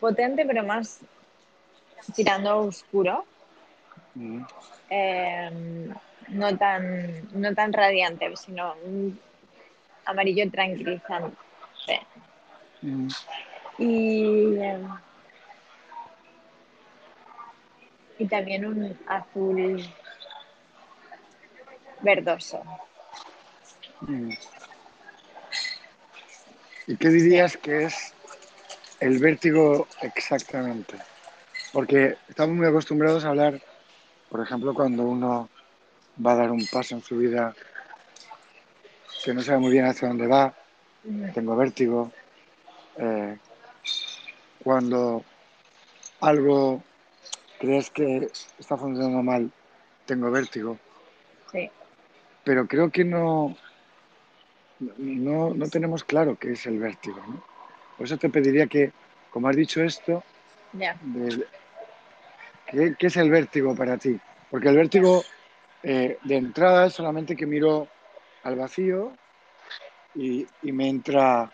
potente, 0.00 0.44
pero 0.46 0.62
más 0.64 1.00
tirando 2.14 2.58
oscuro. 2.58 3.24
ujú, 4.14 4.44
Eh, 4.90 5.50
no, 6.28 6.56
tan, 6.58 7.28
no 7.32 7.54
tan 7.54 7.72
radiante, 7.72 8.36
sino 8.36 8.74
un 8.84 9.18
amarillo 10.04 10.50
tranquilizante. 10.50 11.36
Y, 13.78 14.56
eh, 14.58 14.78
y 18.18 18.26
también 18.26 18.66
un 18.66 18.98
azul 19.06 19.82
verdoso. 22.02 22.62
¿Y 26.86 26.96
qué 26.96 27.08
dirías 27.08 27.56
que 27.56 27.84
es 27.84 28.12
el 29.00 29.18
vértigo 29.18 29.88
exactamente? 30.02 30.96
Porque 31.72 32.16
estamos 32.28 32.54
muy 32.54 32.66
acostumbrados 32.66 33.24
a 33.24 33.30
hablar, 33.30 33.60
por 34.28 34.42
ejemplo, 34.42 34.74
cuando 34.74 35.04
uno 35.04 35.48
va 36.24 36.32
a 36.32 36.36
dar 36.36 36.50
un 36.50 36.64
paso 36.66 36.94
en 36.94 37.02
su 37.02 37.16
vida 37.16 37.54
que 39.24 39.32
no 39.32 39.42
sabe 39.42 39.58
muy 39.58 39.72
bien 39.72 39.86
hacia 39.86 40.06
dónde 40.06 40.26
va, 40.26 40.54
tengo 41.32 41.56
vértigo. 41.56 42.12
Eh, 42.98 43.38
cuando 44.62 45.24
algo 46.20 46.82
crees 47.58 47.90
que 47.90 48.28
está 48.58 48.76
funcionando 48.76 49.22
mal, 49.22 49.50
tengo 50.06 50.30
vértigo. 50.30 50.78
Sí, 51.52 51.70
Pero 52.44 52.66
creo 52.66 52.90
que 52.90 53.04
no, 53.04 53.56
no, 54.78 55.54
no 55.54 55.68
tenemos 55.68 56.04
claro 56.04 56.36
qué 56.36 56.52
es 56.52 56.66
el 56.66 56.78
vértigo. 56.78 57.16
¿no? 57.26 57.42
Por 57.96 58.06
eso 58.06 58.16
te 58.18 58.28
pediría 58.28 58.66
que, 58.66 58.92
como 59.30 59.48
has 59.48 59.56
dicho 59.56 59.82
esto, 59.82 60.22
ya, 60.72 60.96
de- 61.00 61.46
¿qué, 62.66 62.94
qué 62.98 63.06
es 63.06 63.16
el 63.16 63.30
vértigo 63.30 63.74
para 63.74 63.96
ti? 63.96 64.18
Porque 64.50 64.68
el 64.68 64.76
vértigo 64.76 65.22
eh, 65.82 66.18
de 66.22 66.36
entrada 66.36 66.86
es 66.86 66.92
solamente 66.94 67.36
que 67.36 67.46
miro 67.46 67.88
al 68.42 68.56
vacío 68.56 69.12
y, 70.14 70.46
y 70.62 70.72
me 70.72 70.88
entra 70.88 71.52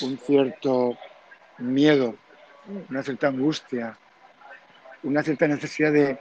un 0.00 0.18
cierto 0.18 0.96
miedo, 1.58 2.16
una 2.88 3.02
cierta 3.02 3.28
angustia, 3.28 3.96
una 5.02 5.22
cierta 5.22 5.46
necesidad 5.46 5.92
de, 5.92 6.18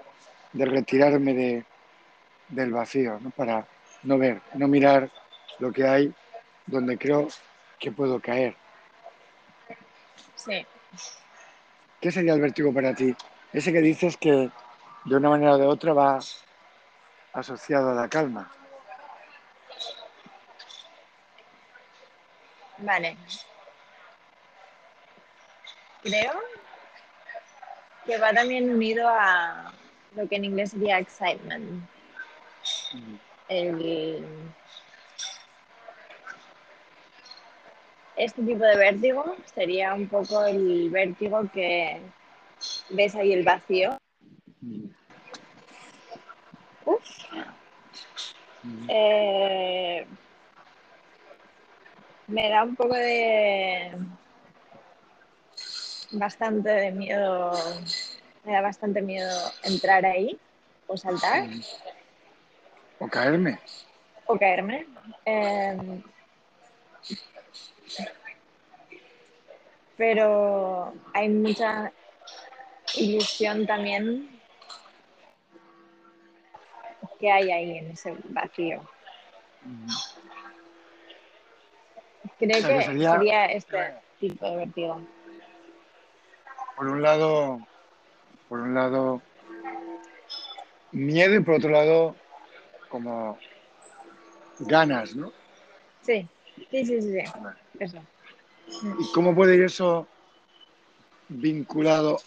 de 0.53 0.65
retirarme 0.65 1.33
de, 1.33 1.65
del 2.49 2.71
vacío, 2.71 3.19
¿no? 3.19 3.29
para 3.31 3.67
no 4.03 4.17
ver, 4.17 4.41
no 4.55 4.67
mirar 4.67 5.09
lo 5.59 5.71
que 5.71 5.87
hay 5.87 6.13
donde 6.65 6.97
creo 6.97 7.27
que 7.79 7.91
puedo 7.91 8.19
caer. 8.19 8.55
Sí, 10.35 10.65
¿Qué 12.01 12.11
sería 12.11 12.33
el 12.33 12.41
vértigo 12.41 12.73
para 12.73 12.93
ti? 12.93 13.15
Ese 13.53 13.71
que 13.71 13.79
dices 13.79 14.17
que 14.17 14.49
de 15.05 15.15
una 15.15 15.29
manera 15.29 15.53
o 15.53 15.57
de 15.57 15.65
otra 15.65 15.93
va 15.93 16.19
asociado 17.33 17.91
a 17.91 17.93
la 17.93 18.09
calma. 18.09 18.51
vale. 22.79 23.17
Creo 26.03 26.33
que 28.05 28.17
va 28.17 28.33
también 28.33 28.69
unido 28.69 29.07
a 29.07 29.71
lo 30.15 30.27
que 30.27 30.35
en 30.35 30.45
inglés 30.45 30.71
sería 30.71 30.99
excitement. 30.99 31.81
El, 33.47 34.25
este 38.17 38.43
tipo 38.43 38.63
de 38.63 38.77
vértigo 38.77 39.35
sería 39.55 39.93
un 39.93 40.07
poco 40.07 40.45
el 40.45 40.89
vértigo 40.89 41.49
que 41.53 42.01
ves 42.89 43.15
ahí 43.15 43.33
el 43.33 43.43
vacío. 43.43 43.97
Uf, 46.85 47.01
eh, 48.89 50.05
me 52.27 52.49
da 52.49 52.63
un 52.63 52.75
poco 52.75 52.93
de 52.93 53.91
bastante 56.13 56.69
de 56.69 56.91
miedo, 56.91 57.51
me 58.43 58.53
da 58.53 58.61
bastante 58.61 59.01
miedo 59.01 59.31
entrar 59.63 60.05
ahí 60.05 60.39
o 60.87 60.97
saltar. 60.97 61.47
O 62.99 63.07
caerme. 63.07 63.59
o 64.27 64.37
caerme. 64.37 64.85
Eh, 65.25 66.01
pero 69.97 70.93
hay 71.13 71.29
mucha 71.29 71.91
ilusión 72.95 73.65
también 73.65 74.29
que 77.19 77.31
hay 77.31 77.51
ahí 77.51 77.77
en 77.77 77.91
ese 77.91 78.15
vacío. 78.25 78.81
Mm. 79.61 79.87
Creo 82.39 82.59
sea, 82.59 82.77
que 82.77 82.83
sería, 82.83 83.11
sería 83.11 83.45
este 83.45 83.93
tipo 84.19 84.45
de 84.45 84.57
vértigo. 84.57 85.01
Por 86.75 86.87
un 86.87 87.01
lado, 87.01 87.59
por 88.49 88.59
un 88.59 88.73
lado, 88.73 89.21
miedo 90.91 91.35
y 91.35 91.39
por 91.39 91.55
otro 91.55 91.69
lado, 91.69 92.15
como 92.89 93.37
ganas, 94.59 95.15
¿no? 95.15 95.31
Sí, 96.01 96.27
sí, 96.69 96.85
sí, 96.85 97.01
sí, 97.01 97.01
sí. 97.01 97.23
Eso. 97.79 97.97
¿Y 98.99 99.11
cómo 99.13 99.35
puede 99.35 99.55
ir 99.55 99.63
eso 99.63 100.07
vinculado 101.29 102.19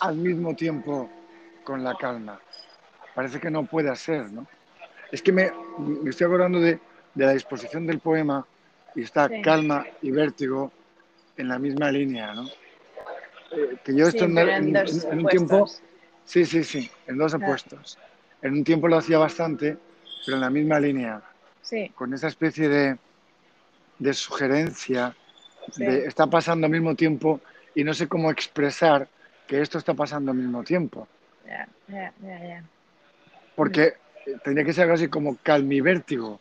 al 0.00 0.16
mismo 0.16 0.54
tiempo 0.54 1.08
con 1.64 1.82
la 1.84 1.94
calma? 1.94 2.40
Parece 3.14 3.40
que 3.40 3.50
no 3.50 3.64
puede 3.64 3.94
ser, 3.96 4.30
¿no? 4.32 4.46
Es 5.10 5.22
que 5.22 5.32
me, 5.32 5.50
me 5.78 6.10
estoy 6.10 6.26
acordando 6.26 6.60
de, 6.60 6.78
de 7.14 7.26
la 7.26 7.32
disposición 7.32 7.86
del 7.86 7.98
poema 8.00 8.46
y 8.94 9.02
está 9.02 9.28
Sí, 9.28 9.40
calma 9.42 9.86
y 10.02 10.10
vértigo 10.10 10.70
en 11.36 11.48
la 11.48 11.58
misma 11.58 11.90
línea, 11.90 12.34
¿no? 12.34 12.48
Eh, 13.50 13.78
que 13.82 13.94
yo 13.96 14.06
esto 14.08 14.24
sí, 14.24 14.30
en, 14.30 14.34
pero 14.34 14.50
en 14.50 14.68
en- 14.68 14.76
dos 14.76 15.04
en 15.12 15.18
un 15.20 15.28
tiempo, 15.28 15.66
sí, 16.24 16.44
sí, 16.44 16.64
sí, 16.64 16.90
en 17.06 17.16
dos 17.18 17.34
Ah, 17.34 17.38
opuestos. 17.38 17.98
En 18.42 18.52
un 18.52 18.64
tiempo 18.64 18.88
lo 18.88 18.96
hacía 18.98 19.18
bastante, 19.18 19.78
pero 20.24 20.36
en 20.36 20.40
la 20.42 20.50
misma 20.50 20.78
línea, 20.80 21.22
sí, 21.62 21.94
con 21.94 22.12
esa 22.14 22.28
especie 22.28 22.68
de, 22.68 22.98
de 23.98 24.12
sugerencia 24.14 25.16
de 25.76 26.06
está 26.06 26.26
pasando 26.26 26.66
al 26.66 26.72
mismo 26.72 26.94
tiempo 26.94 27.40
y 27.74 27.84
no 27.84 27.94
sé 27.94 28.08
cómo 28.08 28.30
expresar 28.30 29.08
que 29.46 29.60
esto 29.60 29.78
está 29.78 29.94
pasando 29.94 30.30
al 30.32 30.38
mismo 30.38 30.62
tiempo. 30.64 31.08
ya, 31.44 31.68
ya. 31.88 32.12
Mm, 32.20 32.72
Porque 33.54 33.82
eh, 34.26 34.36
tendría 34.42 34.64
que 34.64 34.72
ser 34.72 34.84
algo 34.84 34.94
así 34.94 35.08
como 35.08 35.36
calmivértigo. 35.38 36.40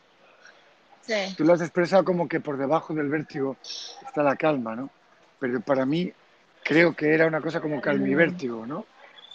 Sí, 1.02 1.14
Tú 1.38 1.44
lo 1.46 1.54
has 1.54 1.62
expresado 1.62 2.04
como 2.04 2.28
que 2.28 2.40
por 2.40 2.58
debajo 2.58 2.94
del 2.94 3.10
vértigo 3.10 3.58
está 4.06 4.24
la 4.24 4.36
calma, 4.36 4.76
¿no? 4.76 4.90
Pero 5.40 5.62
para 5.62 5.86
mí 5.86 6.12
creo 6.68 6.94
que 6.94 7.14
era 7.14 7.28
una 7.28 7.40
cosa 7.40 7.62
como 7.62 7.80
calmivértigo, 7.80 8.66
¿no? 8.66 8.86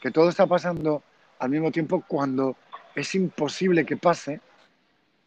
Que 0.00 0.10
todo 0.10 0.28
está 0.28 0.46
pasando 0.46 1.02
al 1.38 1.48
mismo 1.48 1.70
tiempo 1.70 2.04
cuando 2.06 2.56
es 2.94 3.14
imposible 3.14 3.86
que 3.86 3.96
pase, 3.96 4.40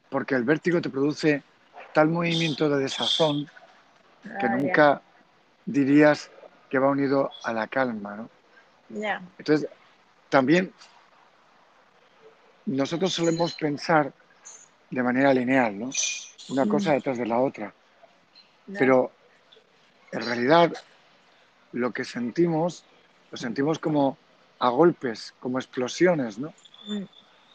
porque 0.09 0.35
el 0.35 0.43
vértigo 0.43 0.79
te 0.81 0.89
produce 0.89 1.41
tal 1.93 2.09
movimiento 2.09 2.69
de 2.69 2.83
desazón 2.83 3.49
que 4.39 4.45
ah, 4.45 4.49
nunca 4.49 5.01
dirías 5.65 6.29
que 6.69 6.77
va 6.77 6.89
unido 6.89 7.31
a 7.43 7.53
la 7.53 7.67
calma, 7.67 8.15
¿no? 8.15 8.29
ya. 8.89 9.21
Entonces, 9.39 9.67
también 10.29 10.71
nosotros 12.67 13.13
solemos 13.13 13.55
pensar 13.55 14.13
de 14.91 15.03
manera 15.03 15.33
lineal, 15.33 15.79
¿no? 15.79 15.89
Una 16.49 16.65
Mm, 16.65 16.69
cosa 16.69 16.93
detrás 16.93 17.17
de 17.17 17.25
la 17.25 17.39
otra, 17.39 17.73
pero 18.77 19.11
en 20.11 20.21
realidad 20.21 20.71
lo 21.75 21.91
que 21.91 22.05
sentimos, 22.05 22.85
lo 23.31 23.37
sentimos 23.37 23.79
como 23.79 24.17
a 24.59 24.69
golpes, 24.69 25.33
como 25.41 25.59
explosiones, 25.59 26.39
¿no? 26.39 26.53
mm, 26.87 27.03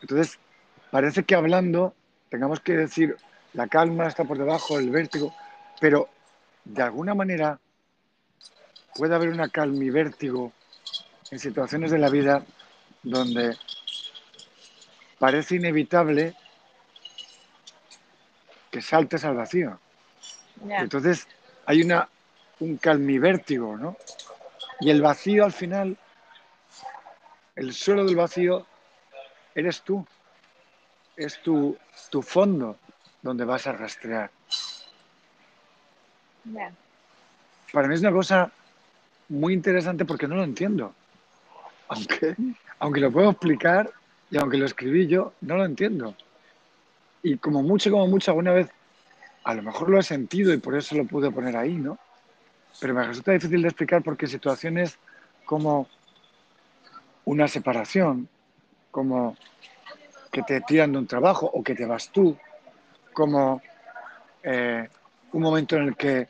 Entonces, 0.03 0.39
parece 0.91 1.25
que 1.25 1.35
hablando 1.35 1.95
tengamos 2.29 2.61
que 2.61 2.77
decir 2.77 3.17
la 3.55 3.67
calma 3.67 4.07
está 4.07 4.25
por 4.25 4.37
debajo, 4.37 4.79
el 4.79 4.91
vértigo, 4.91 5.35
pero 5.81 6.09
de 6.65 6.83
alguna 6.83 7.15
manera 7.15 7.59
puede 8.95 9.15
haber 9.15 9.31
una 9.31 9.49
calma 9.49 9.83
y 9.85 9.91
vértigo 9.91 10.53
en 11.31 11.39
situaciones 11.39 11.91
de 11.91 11.99
la 11.99 12.11
vida 12.11 12.45
donde 13.03 13.57
parece 15.19 15.57
inevitable 15.57 16.35
que 18.71 18.83
saltes 18.83 19.25
al 19.25 19.37
vacío. 19.37 19.81
Entonces 20.69 21.27
hay 21.65 21.83
una, 21.83 22.09
un 22.61 22.77
calmivértigo, 22.77 23.77
¿no? 23.77 23.97
Y 24.81 24.91
el 24.91 25.03
vacío 25.03 25.45
al 25.45 25.53
final, 25.53 25.97
el 27.57 27.73
suelo 27.73 28.05
del 28.05 28.17
vacío, 28.17 28.67
eres 29.55 29.83
tú. 29.83 30.07
Es 31.17 31.43
tu, 31.43 31.77
tu 32.11 32.23
fondo 32.23 32.79
donde 33.21 33.45
vas 33.45 33.67
a 33.67 33.73
rastrear. 33.73 34.31
Para 37.73 37.89
mí 37.89 37.95
es 37.95 38.01
una 38.01 38.13
cosa 38.13 38.51
muy 39.29 39.53
interesante 39.53 40.05
porque 40.05 40.27
no 40.27 40.37
lo 40.37 40.45
entiendo. 40.45 40.95
Aunque, 41.89 42.37
aunque 42.79 43.01
lo 43.01 43.13
puedo 43.13 43.31
explicar 43.31 43.91
y 44.31 44.39
aunque 44.39 44.57
lo 44.57 44.67
escribí 44.67 45.07
yo, 45.07 45.35
no 45.43 45.57
lo 45.57 45.65
entiendo. 45.65 46.15
Y 47.23 47.37
como 47.37 47.63
mucho, 47.63 47.91
como 47.91 48.07
mucho, 48.07 48.31
alguna 48.31 48.53
vez, 48.53 48.71
a 49.45 49.55
lo 49.55 49.63
mejor 49.63 49.91
lo 49.91 49.99
he 49.99 50.03
sentido 50.03 50.55
y 50.55 50.59
por 50.59 50.77
eso 50.77 50.95
lo 50.95 51.05
pude 51.05 51.31
poner 51.31 51.57
ahí, 51.57 51.75
¿no? 51.75 51.99
Pero 52.79 52.95
me 52.95 53.07
resulta 53.07 53.33
difícil 53.33 53.63
de 53.63 53.69
explicar 53.69 54.03
porque 54.03 54.27
situaciones 54.27 54.99
como 55.45 55.89
una 57.25 57.49
separación, 57.49 58.29
como 58.91 59.37
que 60.31 60.43
te 60.43 60.61
tiran 60.61 60.93
de 60.93 60.99
un 60.99 61.07
trabajo 61.07 61.51
o 61.53 61.63
que 61.63 61.75
te 61.75 61.85
vas 61.85 62.11
tú, 62.11 62.37
como 63.13 63.61
eh, 64.43 64.89
un 65.33 65.43
momento 65.43 65.77
en 65.77 65.89
el 65.89 65.97
que 65.97 66.29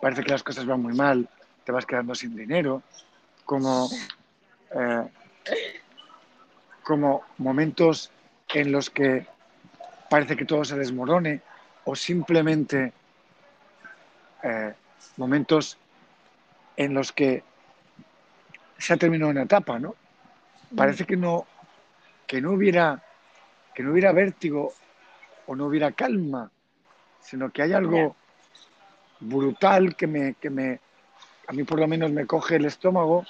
parece 0.00 0.22
que 0.22 0.30
las 0.30 0.42
cosas 0.42 0.66
van 0.66 0.82
muy 0.82 0.94
mal, 0.94 1.28
te 1.64 1.72
vas 1.72 1.86
quedando 1.86 2.14
sin 2.14 2.36
dinero, 2.36 2.82
como, 3.44 3.88
eh, 4.74 5.08
como 6.82 7.22
momentos 7.38 8.10
en 8.52 8.72
los 8.72 8.90
que 8.90 9.26
parece 10.08 10.36
que 10.36 10.44
todo 10.44 10.64
se 10.64 10.76
desmorone 10.76 11.40
o 11.84 11.96
simplemente 11.96 12.92
eh, 14.42 14.74
momentos 15.16 15.78
en 16.76 16.94
los 16.94 17.12
que 17.12 17.42
se 18.78 18.92
ha 18.92 18.96
terminado 18.96 19.30
una 19.30 19.42
etapa, 19.42 19.78
¿no? 19.78 19.94
Parece 20.76 21.04
que 21.04 21.16
no, 21.16 21.46
que 22.26 22.40
no 22.40 22.52
hubiera 22.52 23.02
que 23.74 23.82
no 23.82 23.92
hubiera 23.92 24.12
vértigo 24.12 24.72
o 25.46 25.56
no 25.56 25.66
hubiera 25.66 25.92
calma, 25.92 26.50
sino 27.20 27.50
que 27.50 27.62
hay 27.62 27.72
algo 27.72 28.14
brutal 29.20 29.96
que 29.96 30.06
me, 30.06 30.34
que 30.34 30.48
me, 30.48 30.80
a 31.48 31.52
mí 31.52 31.64
por 31.64 31.80
lo 31.80 31.88
menos 31.88 32.10
me 32.12 32.26
coge 32.26 32.56
el 32.56 32.64
estómago 32.64 33.26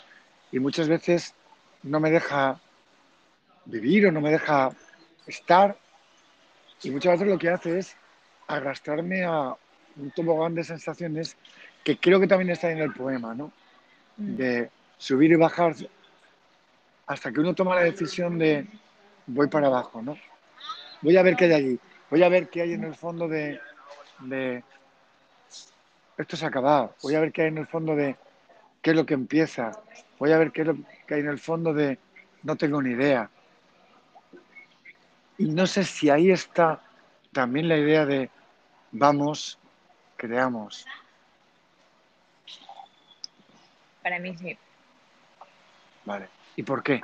y 0.52 0.58
muchas 0.60 0.88
veces 0.88 1.34
no 1.82 1.98
me 1.98 2.10
deja 2.10 2.60
vivir 3.64 4.06
o 4.06 4.12
no 4.12 4.20
me 4.20 4.30
deja 4.30 4.70
estar. 5.26 5.76
Y 6.82 6.90
muchas 6.90 7.12
veces 7.14 7.28
lo 7.28 7.38
que 7.38 7.48
hace 7.48 7.78
es 7.78 7.96
arrastrarme 8.46 9.24
a 9.24 9.56
un 9.96 10.10
tobogán 10.10 10.54
de 10.54 10.64
sensaciones 10.64 11.36
que 11.84 11.98
creo 11.98 12.18
que 12.18 12.26
también 12.26 12.50
está 12.50 12.70
en 12.70 12.78
el 12.78 12.92
poema, 12.92 13.34
¿no? 13.34 13.52
Mm. 14.16 14.36
De 14.36 14.70
subir 14.96 15.30
y 15.32 15.36
bajar 15.36 15.74
hasta 17.06 17.30
que 17.30 17.40
uno 17.40 17.54
toma 17.54 17.74
la 17.74 17.82
decisión 17.82 18.38
de 18.38 18.66
voy 19.26 19.48
para 19.48 19.66
abajo, 19.66 20.02
¿no? 20.02 20.16
Voy 21.02 21.16
a 21.16 21.22
ver 21.22 21.36
qué 21.36 21.44
hay 21.44 21.52
allí, 21.52 21.80
voy 22.10 22.22
a 22.22 22.28
ver 22.28 22.48
qué 22.48 22.62
hay 22.62 22.72
en 22.72 22.84
el 22.84 22.94
fondo 22.94 23.28
de, 23.28 23.60
de 24.20 24.64
esto 26.16 26.36
se 26.36 26.44
ha 26.44 26.48
acabado, 26.48 26.94
voy 27.02 27.14
a 27.14 27.20
ver 27.20 27.32
qué 27.32 27.42
hay 27.42 27.48
en 27.48 27.58
el 27.58 27.66
fondo 27.66 27.94
de 27.94 28.16
qué 28.80 28.90
es 28.90 28.96
lo 28.96 29.04
que 29.04 29.14
empieza, 29.14 29.72
voy 30.18 30.32
a 30.32 30.38
ver 30.38 30.50
qué 30.52 30.62
es 30.62 30.68
lo 30.68 30.76
que 31.06 31.14
hay 31.14 31.20
en 31.20 31.28
el 31.28 31.38
fondo 31.38 31.74
de 31.74 31.98
no 32.42 32.56
tengo 32.56 32.80
ni 32.80 32.90
idea. 32.90 33.28
Y 35.36 35.46
no 35.46 35.66
sé 35.66 35.84
si 35.84 36.08
ahí 36.08 36.30
está 36.30 36.80
también 37.32 37.68
la 37.68 37.76
idea 37.76 38.06
de 38.06 38.30
vamos, 38.92 39.58
creamos. 40.16 40.86
Para 44.04 44.18
mí 44.18 44.36
sí. 44.36 44.56
Vale. 46.04 46.28
¿Y 46.56 46.62
por 46.62 46.82
qué? 46.82 47.00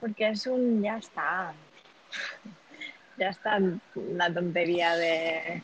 Porque 0.00 0.28
es 0.28 0.46
un 0.48 0.82
ya 0.82 0.98
está. 0.98 1.54
Ya 3.16 3.30
está 3.30 3.58
la 3.96 4.32
tontería 4.32 4.94
de 4.94 5.60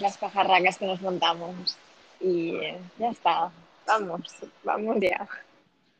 las 0.00 0.18
pajarracas 0.18 0.76
que 0.76 0.84
nos 0.84 1.00
montamos. 1.00 1.78
Y 2.20 2.60
ya 2.98 3.08
está. 3.08 3.50
Vamos, 3.86 4.36
vamos 4.64 4.98
ya. 5.00 5.26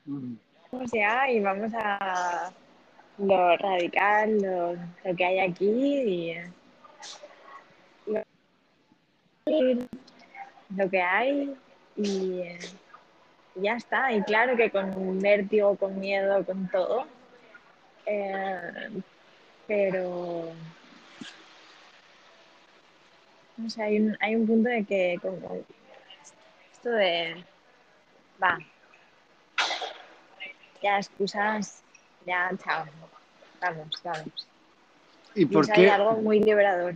Mm, 0.05 0.35
Vamos 0.71 0.91
ya 0.93 1.31
y 1.31 1.41
vamos 1.41 1.73
a 1.75 2.53
lo 3.17 3.57
radical, 3.57 4.39
lo, 4.43 4.75
lo 4.75 5.17
que 5.17 5.25
hay 5.25 5.39
aquí 5.39 5.65
y 5.71 6.37
lo 9.47 10.91
que 10.91 11.01
hay 11.01 11.55
y 11.97 12.43
ya 13.55 13.77
está. 13.77 14.13
Y 14.13 14.23
claro 14.23 14.57
que 14.57 14.71
con 14.71 15.21
vértigo, 15.21 15.77
con 15.77 15.99
miedo, 15.99 16.45
con 16.45 16.69
todo. 16.69 17.07
Eh, 18.07 18.91
pero 19.67 20.53
no 23.57 23.71
sé, 23.71 23.83
hay 23.83 24.01
un, 24.01 24.17
hay 24.21 24.37
un 24.37 24.47
punto 24.47 24.69
de 24.69 24.85
que 24.85 25.19
como 25.21 25.65
esto 26.73 26.91
de 26.91 27.45
va, 28.43 28.59
ya 30.83 30.99
excusas, 30.99 31.83
ya 32.27 32.51
chao, 32.63 32.85
vamos, 33.61 34.03
vamos. 34.05 34.49
¿Y 35.35 35.43
Y 35.43 35.47
por 35.47 35.65
eso 35.65 35.73
hay 35.75 35.85
qué? 35.85 35.91
algo 35.91 36.13
muy 36.13 36.41
liberador. 36.41 36.95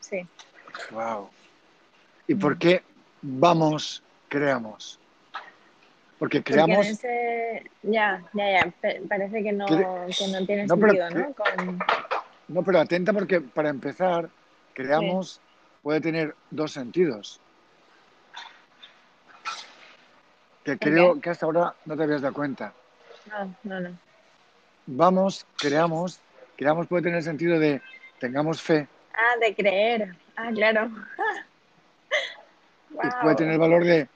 Sí. 0.00 0.26
Wow. 0.90 1.30
¿Y 2.28 2.34
por 2.34 2.58
qué 2.58 2.82
vamos, 3.22 4.04
creamos? 4.28 5.00
Porque 6.18 6.42
creamos, 6.42 6.86
ese. 6.86 7.70
Ya, 7.82 8.22
ya, 8.34 8.50
ya. 8.52 8.74
Parece 9.08 9.42
que 9.42 9.52
no, 9.52 9.66
que 9.66 10.28
no 10.28 10.46
tiene 10.46 10.66
No, 10.66 10.76
pero 10.76 10.92
sentido, 10.92 11.06
cre- 11.08 11.28
¿no? 11.28 11.34
Con... 11.34 11.78
no, 12.48 12.62
pero 12.62 12.80
atenta 12.80 13.12
porque 13.14 13.40
para 13.40 13.70
empezar, 13.70 14.28
creamos 14.74 15.40
puede 15.82 16.00
tener 16.02 16.36
dos 16.50 16.72
sentidos. 16.72 17.40
Que 20.64 20.76
¿Por 20.76 20.88
creo 20.90 21.18
que 21.20 21.30
hasta 21.30 21.46
ahora 21.46 21.74
no 21.86 21.96
te 21.96 22.02
habías 22.02 22.20
dado 22.20 22.34
cuenta. 22.34 22.74
No, 23.26 23.56
no, 23.62 23.80
no. 23.80 23.98
Vamos, 24.84 25.46
creamos, 25.56 26.20
creamos 26.56 26.86
puede 26.88 27.04
tener 27.04 27.18
el 27.18 27.24
sentido 27.24 27.58
de 27.58 27.80
tengamos 28.20 28.60
fe 28.60 28.86
Ah, 29.14 29.36
de 29.40 29.54
creer. 29.54 30.14
Ah, 30.36 30.50
claro. 30.54 30.90
Y 33.02 33.10
puede 33.20 33.36
tener 33.36 33.52
el 33.54 33.58
wow. 33.58 33.68
valor 33.70 33.84
de 33.84 34.10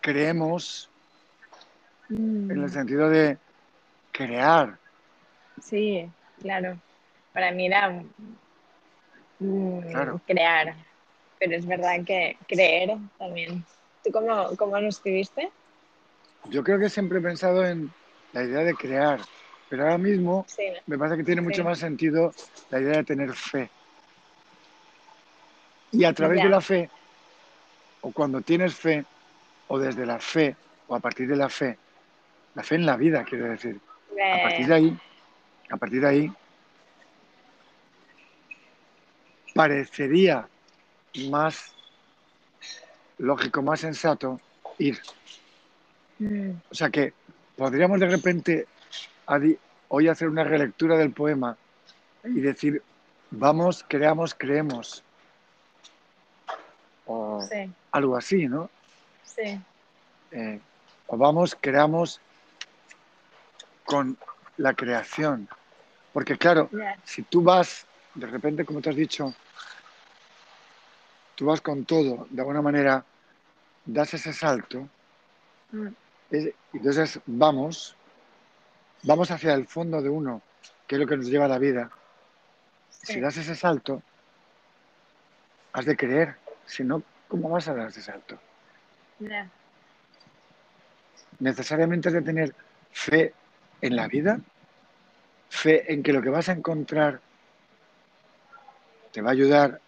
creemos 0.00 0.90
en 2.48 2.62
el 2.62 2.68
Mm, 2.68 2.70
sentido 2.70 3.08
de 3.08 3.38
crear. 4.12 4.80
sí, 5.60 6.10
claro. 6.40 6.80
Para 7.32 7.52
mí 7.52 7.66
era 7.66 7.90
mm, 9.38 9.80
Claro. 9.90 10.20
crear. 10.26 10.76
Pero 11.38 11.56
es 11.56 11.66
verdad 11.66 12.04
que 12.04 12.38
creer 12.48 12.90
también. 13.18 13.64
¿Tú 14.04 14.10
cómo, 14.12 14.56
cómo 14.56 14.78
lo 14.80 14.88
escribiste? 14.88 15.50
Yo 16.44 16.62
creo 16.64 16.78
que 16.78 16.88
siempre 16.90 17.18
he 17.18 17.22
pensado 17.22 17.64
en 17.64 17.94
la 18.32 18.42
idea 18.44 18.64
de 18.64 18.74
crear, 18.74 19.20
pero 19.68 19.84
ahora 19.84 19.98
mismo 19.98 20.46
Sí, 20.46 20.70
¿no? 20.70 20.80
me 20.86 20.98
parece 20.98 21.18
que 21.18 21.24
tiene 21.24 21.42
mucho 21.42 21.64
más 21.64 21.78
sentido 21.78 22.32
la 22.70 22.80
idea 22.80 22.96
de 22.98 23.04
tener 23.04 23.32
fe. 23.34 23.70
Y 25.92 26.04
a 26.04 26.12
través 26.12 26.38
Ya. 26.38 26.44
de 26.44 26.48
la 26.50 26.60
fe, 26.60 26.90
o 28.02 28.12
cuando 28.12 28.40
tienes 28.40 28.74
fe, 28.74 29.04
o 29.68 29.78
desde 29.78 30.06
la 30.06 30.18
fe, 30.18 30.56
o 30.88 30.96
a 30.96 31.00
partir 31.00 31.28
de 31.28 31.36
la 31.36 31.48
fe, 31.48 31.78
la 32.54 32.62
fe 32.62 32.74
en 32.76 32.86
la 32.86 32.96
vida, 32.96 33.24
quiero 33.24 33.48
decir, 33.48 33.78
a 34.12 34.42
partir 34.42 34.66
de 34.66 34.74
ahí, 34.74 34.98
a 35.70 35.76
partir 35.76 36.00
de 36.00 36.08
ahí, 36.08 36.32
parecería 39.54 40.48
más 41.28 41.74
lógico, 43.18 43.62
más 43.62 43.80
sensato 43.80 44.40
ir. 44.78 44.98
mm, 46.18 46.50
O 46.70 46.74
sea 46.74 46.90
que 46.90 47.12
podríamos 47.56 48.00
de 48.00 48.06
repente 48.06 48.66
hoy 49.88 50.08
hacer 50.08 50.28
una 50.28 50.44
relectura 50.44 50.96
del 50.96 51.12
poema 51.12 51.56
y 52.24 52.40
decir, 52.40 52.82
vamos, 53.30 53.84
creamos, 53.86 54.34
creemos. 54.34 55.04
O 57.40 57.48
sí, 57.48 57.74
algo 57.92 58.16
así, 58.16 58.46
¿no? 58.46 58.70
sí. 59.22 59.60
Eh, 60.30 60.60
o 61.06 61.16
vamos, 61.16 61.56
creamos, 61.60 62.20
con 63.84 64.16
la 64.58 64.74
creación. 64.74 65.48
Porque 66.12 66.36
claro, 66.36 66.70
si 67.04 67.22
tú 67.22 67.42
vas, 67.42 67.86
de 68.14 68.26
repente, 68.26 68.64
como 68.64 68.80
te 68.80 68.90
has 68.90 68.96
dicho, 68.96 69.34
tú 71.34 71.46
vas 71.46 71.60
con 71.60 71.84
todo, 71.84 72.26
de 72.30 72.40
alguna 72.40 72.62
manera, 72.62 73.04
das 73.84 74.14
ese 74.14 74.32
salto, 74.32 74.88
Mm, 75.72 75.88
es- 76.30 76.54
entonces 76.72 77.20
vamos, 77.26 77.96
vamos 79.04 79.30
hacia 79.30 79.54
el 79.54 79.66
fondo 79.66 80.00
de 80.02 80.08
uno, 80.08 80.42
que 80.86 80.96
es 80.96 81.00
lo 81.00 81.06
que 81.06 81.16
nos 81.16 81.26
lleva 81.26 81.44
a 81.46 81.48
la 81.48 81.58
vida. 81.58 81.90
sí, 82.90 83.14
Si 83.14 83.20
das 83.20 83.36
ese 83.36 83.54
salto, 83.54 84.02
has 85.72 85.84
de 85.86 85.96
creer. 85.96 86.36
Si 86.66 86.84
no, 86.84 87.02
¿cómo 87.30 87.48
vas 87.48 87.68
a 87.68 87.74
dar 87.74 87.88
ese 87.88 88.02
salto? 88.02 88.38
Necesariamente 91.38 92.08
has 92.08 92.14
de 92.14 92.22
tener 92.22 92.54
fe 92.90 93.32
en 93.80 93.96
la 93.96 94.08
vida, 94.08 94.40
fe 95.48 95.90
en 95.92 96.02
que 96.02 96.12
lo 96.12 96.20
que 96.20 96.28
vas 96.28 96.48
a 96.48 96.52
encontrar 96.52 97.20
te 99.12 99.22
va 99.22 99.30
a 99.30 99.32
ayudar 99.32 99.80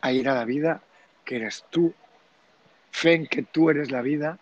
a 0.00 0.12
ir 0.12 0.28
a 0.28 0.34
la 0.34 0.44
vida, 0.44 0.80
que 1.24 1.36
eres 1.36 1.64
tú, 1.70 1.92
fe 2.92 3.14
en 3.14 3.26
que 3.26 3.42
tú 3.42 3.68
eres 3.68 3.90
la 3.90 4.00
vida, 4.00 4.38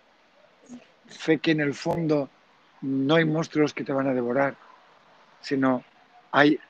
fe 1.09 1.38
que 1.38 1.53
en 1.53 1.61
el 1.61 1.74
fondo 1.74 2.29
no 2.83 3.14
hay 3.14 3.24
monstruos 3.24 3.72
que 3.72 3.85
te 3.85 3.92
van 3.92 4.07
a 4.07 4.14
devorar, 4.14 4.57
sino 5.40 5.83
hay, 6.31 6.61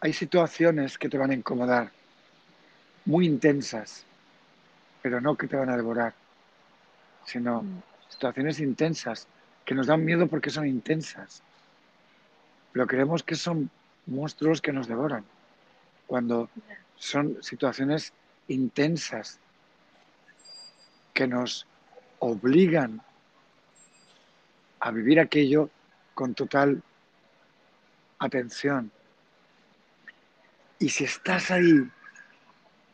hay 0.00 0.12
situaciones 0.12 0.96
que 0.96 1.08
te 1.08 1.18
van 1.18 1.30
a 1.30 1.34
incomodar, 1.34 1.90
muy 3.04 3.26
intensas, 3.26 4.04
pero 5.02 5.20
no 5.20 5.36
que 5.36 5.46
te 5.46 5.56
van 5.56 5.70
a 5.70 5.76
devorar, 5.76 6.14
sino 7.24 7.62
Mm, 7.62 7.82
situaciones 8.08 8.60
intensas 8.60 9.26
que 9.64 9.74
nos 9.74 9.86
dan 9.86 10.04
miedo 10.04 10.26
porque 10.26 10.50
son 10.50 10.66
intensas, 10.66 11.42
pero 12.72 12.86
creemos 12.86 13.22
que 13.22 13.34
son 13.34 13.70
monstruos 14.06 14.60
que 14.60 14.72
nos 14.72 14.88
devoran, 14.88 15.24
cuando 16.06 16.48
son 16.96 17.42
situaciones 17.42 18.12
intensas 18.48 19.38
que 21.14 21.26
nos 21.26 21.66
obligan 22.18 23.00
a 24.80 24.90
vivir 24.90 25.20
aquello 25.20 25.70
con 26.14 26.34
total 26.34 26.82
atención. 28.18 28.90
Y 30.80 30.88
si 30.88 31.04
estás 31.04 31.50
ahí, 31.50 31.86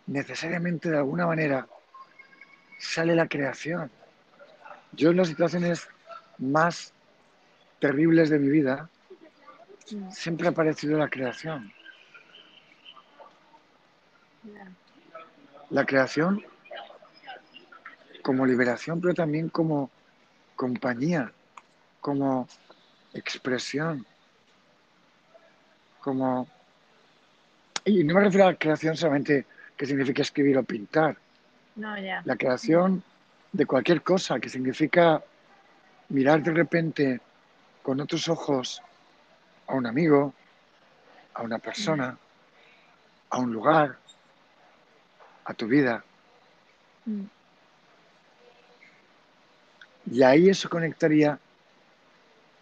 necesariamente 0.08 0.90
de 0.90 0.98
alguna 0.98 1.24
manera 1.24 1.68
sale 2.80 3.14
la 3.14 3.28
creación. 3.28 3.90
Yo 4.92 5.10
en 5.10 5.16
las 5.16 5.28
situaciones 5.28 5.88
más 6.38 6.92
terribles 7.78 8.28
de 8.28 8.40
mi 8.40 8.48
vida 8.48 8.90
siempre 10.10 10.48
ha 10.48 10.50
aparecido 10.50 10.98
la 10.98 11.08
creación. 11.08 11.72
La 15.70 15.86
creación 15.86 16.44
como 18.22 18.46
liberación, 18.46 19.00
pero 19.00 19.14
también 19.14 19.48
como 19.48 19.92
compañía, 20.56 21.32
como 22.00 22.48
expresión, 23.14 24.04
como... 26.00 26.48
Y 27.86 28.02
no 28.04 28.14
me 28.14 28.20
refiero 28.20 28.46
a 28.48 28.52
la 28.52 28.58
creación 28.58 28.96
solamente 28.96 29.46
que 29.76 29.86
significa 29.86 30.22
escribir 30.22 30.58
o 30.58 30.62
pintar, 30.64 31.16
No, 31.76 31.96
ya. 31.98 32.20
la 32.24 32.36
creación 32.36 33.02
de 33.52 33.64
cualquier 33.66 34.02
cosa, 34.02 34.40
que 34.40 34.48
significa 34.48 35.22
mirar 36.08 36.42
de 36.42 36.52
repente 36.52 37.20
con 37.82 38.00
otros 38.00 38.28
ojos 38.28 38.82
a 39.68 39.74
un 39.74 39.86
amigo, 39.86 40.34
a 41.34 41.42
una 41.42 41.58
persona, 41.58 42.18
a 43.30 43.38
un 43.38 43.52
lugar, 43.52 43.96
a 45.44 45.54
tu 45.54 45.66
vida. 45.66 46.04
Mm, 47.04 47.22
Y 50.10 50.22
ahí 50.22 50.48
eso 50.48 50.68
conectaría 50.68 51.38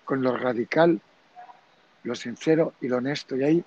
con 0.05 0.23
lo 0.23 0.37
radical, 0.37 1.01
lo 2.03 2.15
sincero 2.15 2.75
y 2.81 2.89
lo 2.89 2.99
honesto. 2.99 3.37
Y 3.37 3.45
ahí 3.45 3.65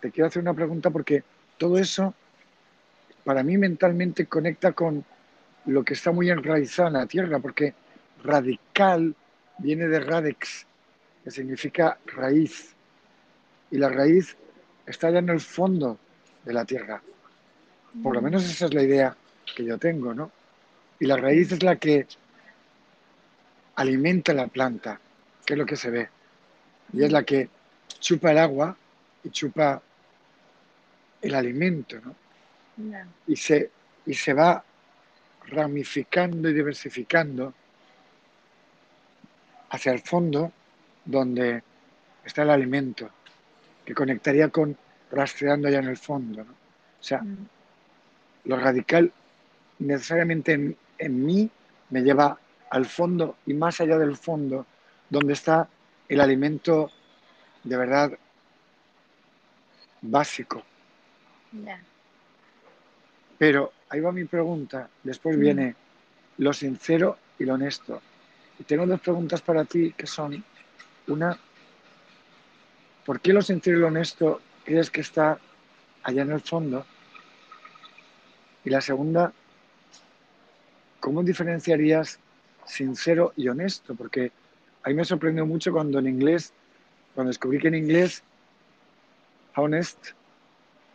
te 0.00 0.10
quiero 0.10 0.28
hacer 0.28 0.42
una 0.42 0.54
pregunta 0.54 0.90
porque 0.90 1.22
todo 1.58 1.78
eso, 1.78 2.14
para 3.24 3.42
mí 3.42 3.58
mentalmente, 3.58 4.26
conecta 4.26 4.72
con 4.72 5.04
lo 5.66 5.84
que 5.84 5.94
está 5.94 6.10
muy 6.10 6.30
enraizado 6.30 6.88
en 6.88 6.94
la 6.94 7.06
tierra, 7.06 7.38
porque 7.38 7.74
radical 8.24 9.14
viene 9.58 9.88
de 9.88 10.00
radex, 10.00 10.66
que 11.22 11.30
significa 11.30 11.98
raíz. 12.06 12.74
Y 13.70 13.78
la 13.78 13.88
raíz 13.88 14.36
está 14.86 15.08
allá 15.08 15.18
en 15.18 15.28
el 15.28 15.40
fondo 15.40 15.98
de 16.44 16.52
la 16.52 16.64
tierra. 16.64 17.02
Por 18.02 18.14
lo 18.14 18.20
mm, 18.20 18.24
menos 18.24 18.44
esa 18.44 18.66
es 18.66 18.74
la 18.74 18.82
idea 18.82 19.16
que 19.54 19.64
yo 19.64 19.78
tengo, 19.78 20.14
¿no? 20.14 20.30
Y 20.98 21.06
la 21.06 21.16
raíz 21.16 21.52
es 21.52 21.62
la 21.62 21.76
que 21.76 22.06
alimenta 23.76 24.32
la 24.32 24.46
planta, 24.48 25.00
que 25.44 25.54
es 25.54 25.58
lo 25.58 25.66
que 25.66 25.76
se 25.76 25.90
ve. 25.90 26.08
Y 26.92 27.04
es 27.04 27.12
la 27.12 27.22
que 27.22 27.48
chupa 28.00 28.32
el 28.32 28.38
agua 28.38 28.76
y 29.22 29.30
chupa 29.30 29.82
el 31.22 31.34
alimento, 31.34 32.00
¿no? 32.00 32.14
ya. 32.90 33.06
Y 33.26 33.36
se, 33.36 33.70
y 34.06 34.14
se 34.14 34.32
va 34.32 34.64
ramificando 35.48 36.48
y 36.48 36.54
diversificando 36.54 37.52
hacia 39.70 39.92
el 39.92 40.00
fondo 40.00 40.52
donde 41.04 41.62
está 42.24 42.42
el 42.42 42.50
alimento, 42.50 43.10
que 43.84 43.94
conectaría 43.94 44.48
con 44.48 44.76
rastreando 45.10 45.68
allá 45.68 45.78
en 45.78 45.88
el 45.88 45.96
fondo. 45.96 46.44
¿no? 46.44 46.52
O 46.52 47.02
sea, 47.02 47.22
Mm, 47.22 47.46
lo 48.44 48.56
radical 48.56 49.12
necesariamente 49.78 50.52
en, 50.52 50.76
en 50.98 51.24
mí 51.24 51.50
me 51.90 52.02
lleva 52.02 52.38
al 52.70 52.86
fondo 52.86 53.36
y 53.46 53.54
más 53.54 53.80
allá 53.80 53.98
del 53.98 54.16
fondo, 54.16 54.66
donde 55.08 55.32
está 55.32 55.68
el 56.08 56.20
alimento 56.20 56.90
de 57.64 57.76
verdad 57.76 58.12
básico. 60.02 60.62
Pero 63.38 63.72
ahí 63.88 64.00
va 64.00 64.12
mi 64.12 64.24
pregunta, 64.24 64.88
después 65.02 65.36
Mm. 65.36 65.40
viene 65.40 65.74
lo 66.38 66.52
sincero 66.52 67.18
y 67.38 67.44
lo 67.44 67.54
honesto. 67.54 68.00
Y 68.58 68.64
tengo 68.64 68.86
dos 68.86 69.00
preguntas 69.00 69.40
para 69.40 69.64
ti 69.64 69.92
que 69.92 70.06
son, 70.06 70.44
una, 71.08 71.36
¿por 73.06 73.20
qué 73.20 73.32
lo 73.32 73.42
sincero 73.42 73.78
y 73.78 73.80
lo 73.80 73.86
honesto 73.88 74.40
crees 74.64 74.90
que 74.90 75.00
está 75.00 75.38
allá 76.02 76.22
en 76.22 76.32
el 76.32 76.40
fondo? 76.40 76.84
Y 78.64 78.70
la 78.70 78.80
segunda, 78.82 79.32
¿cómo 81.00 81.22
diferenciarías 81.22 82.20
sincero 82.66 83.32
y 83.36 83.48
honesto? 83.48 83.94
Porque 83.94 84.32
a 84.82 84.90
mí 84.90 84.94
me 84.94 85.04
sorprendió 85.04 85.46
mucho 85.46 85.72
cuando 85.72 85.98
en 85.98 86.08
inglés, 86.08 86.52
cuando 87.14 87.30
descubrí 87.30 87.58
que 87.58 87.68
en 87.68 87.76
inglés 87.76 88.22
honest 89.56 89.98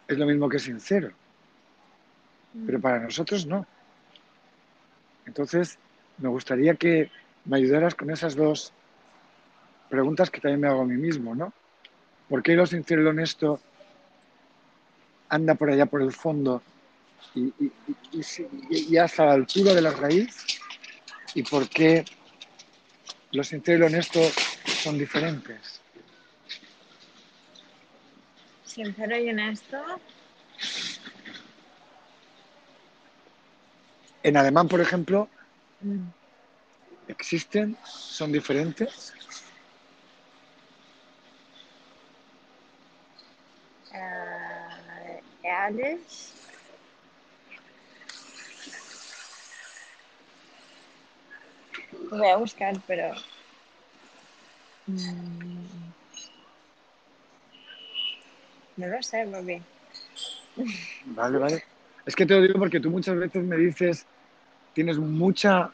es 0.08 0.18
lo 0.18 0.26
mismo 0.26 0.50
que 0.50 0.60
sincero, 0.60 1.12
Mm, 2.54 2.65
pero 2.65 2.80
para 2.80 3.00
nosotros 3.00 3.46
no. 3.46 3.65
Entonces, 5.26 5.78
me 6.18 6.30
gustaría 6.30 6.76
que 6.76 7.12
me 7.46 7.58
ayudaras 7.58 7.96
con 7.96 8.10
esas 8.12 8.36
dos 8.36 8.72
preguntas 9.89 10.30
que 10.30 10.39
también 10.41 10.62
me 10.62 10.68
hago 10.68 10.82
a 10.82 10.86
mí 10.86 10.96
mismo, 10.96 11.36
¿no? 11.36 11.54
¿Por 12.30 12.41
qué 12.41 12.56
lo 12.56 12.65
sincero 12.65 13.02
y 13.02 13.04
lo 13.04 13.10
honesto 13.12 13.60
anda 15.30 15.56
por 15.56 15.70
allá 15.70 15.86
por 15.86 16.02
el 16.02 16.12
fondo 16.12 16.63
y, 17.34 17.54
y- 18.12 18.98
hasta 18.98 19.26
la 19.26 19.34
altura 19.34 19.74
de 19.74 19.82
la 19.82 19.91
raíz? 19.91 20.46
¿Y 21.34 21.44
por 21.44 21.68
qué 21.70 22.06
lo 23.32 23.44
sincero 23.44 23.78
y 23.78 23.82
lo 23.82 23.86
honesto 23.88 24.20
son 24.84 24.98
diferentes? 24.98 25.85
Sincero 28.75 29.17
y 29.17 29.29
honesto. 29.29 29.77
En 34.21 34.35
alemán, 34.35 34.67
por 34.67 34.81
ejemplo, 34.81 35.29
mm, 35.79 36.07
existen, 37.07 37.77
son 37.85 38.33
diferentes. 38.33 39.13
eh, 43.93 45.21
ehrlich. 45.43 46.33
Lo 52.11 52.17
voy 52.17 52.27
a 52.27 52.35
buscar, 52.35 52.75
pero. 52.85 53.13
mm, 54.88 55.55
no 58.77 58.88
lo 58.88 59.01
sé, 59.01 59.25
Bobby. 59.25 59.61
Vale, 61.05 61.38
vale. 61.38 61.63
Es 62.05 62.15
que 62.15 62.25
te 62.25 62.35
lo 62.35 62.41
digo 62.41 62.59
porque 62.59 62.79
tú 62.79 62.89
muchas 62.89 63.17
veces 63.17 63.43
me 63.43 63.57
dices, 63.57 64.05
tienes 64.73 64.97
mucha 64.97 65.71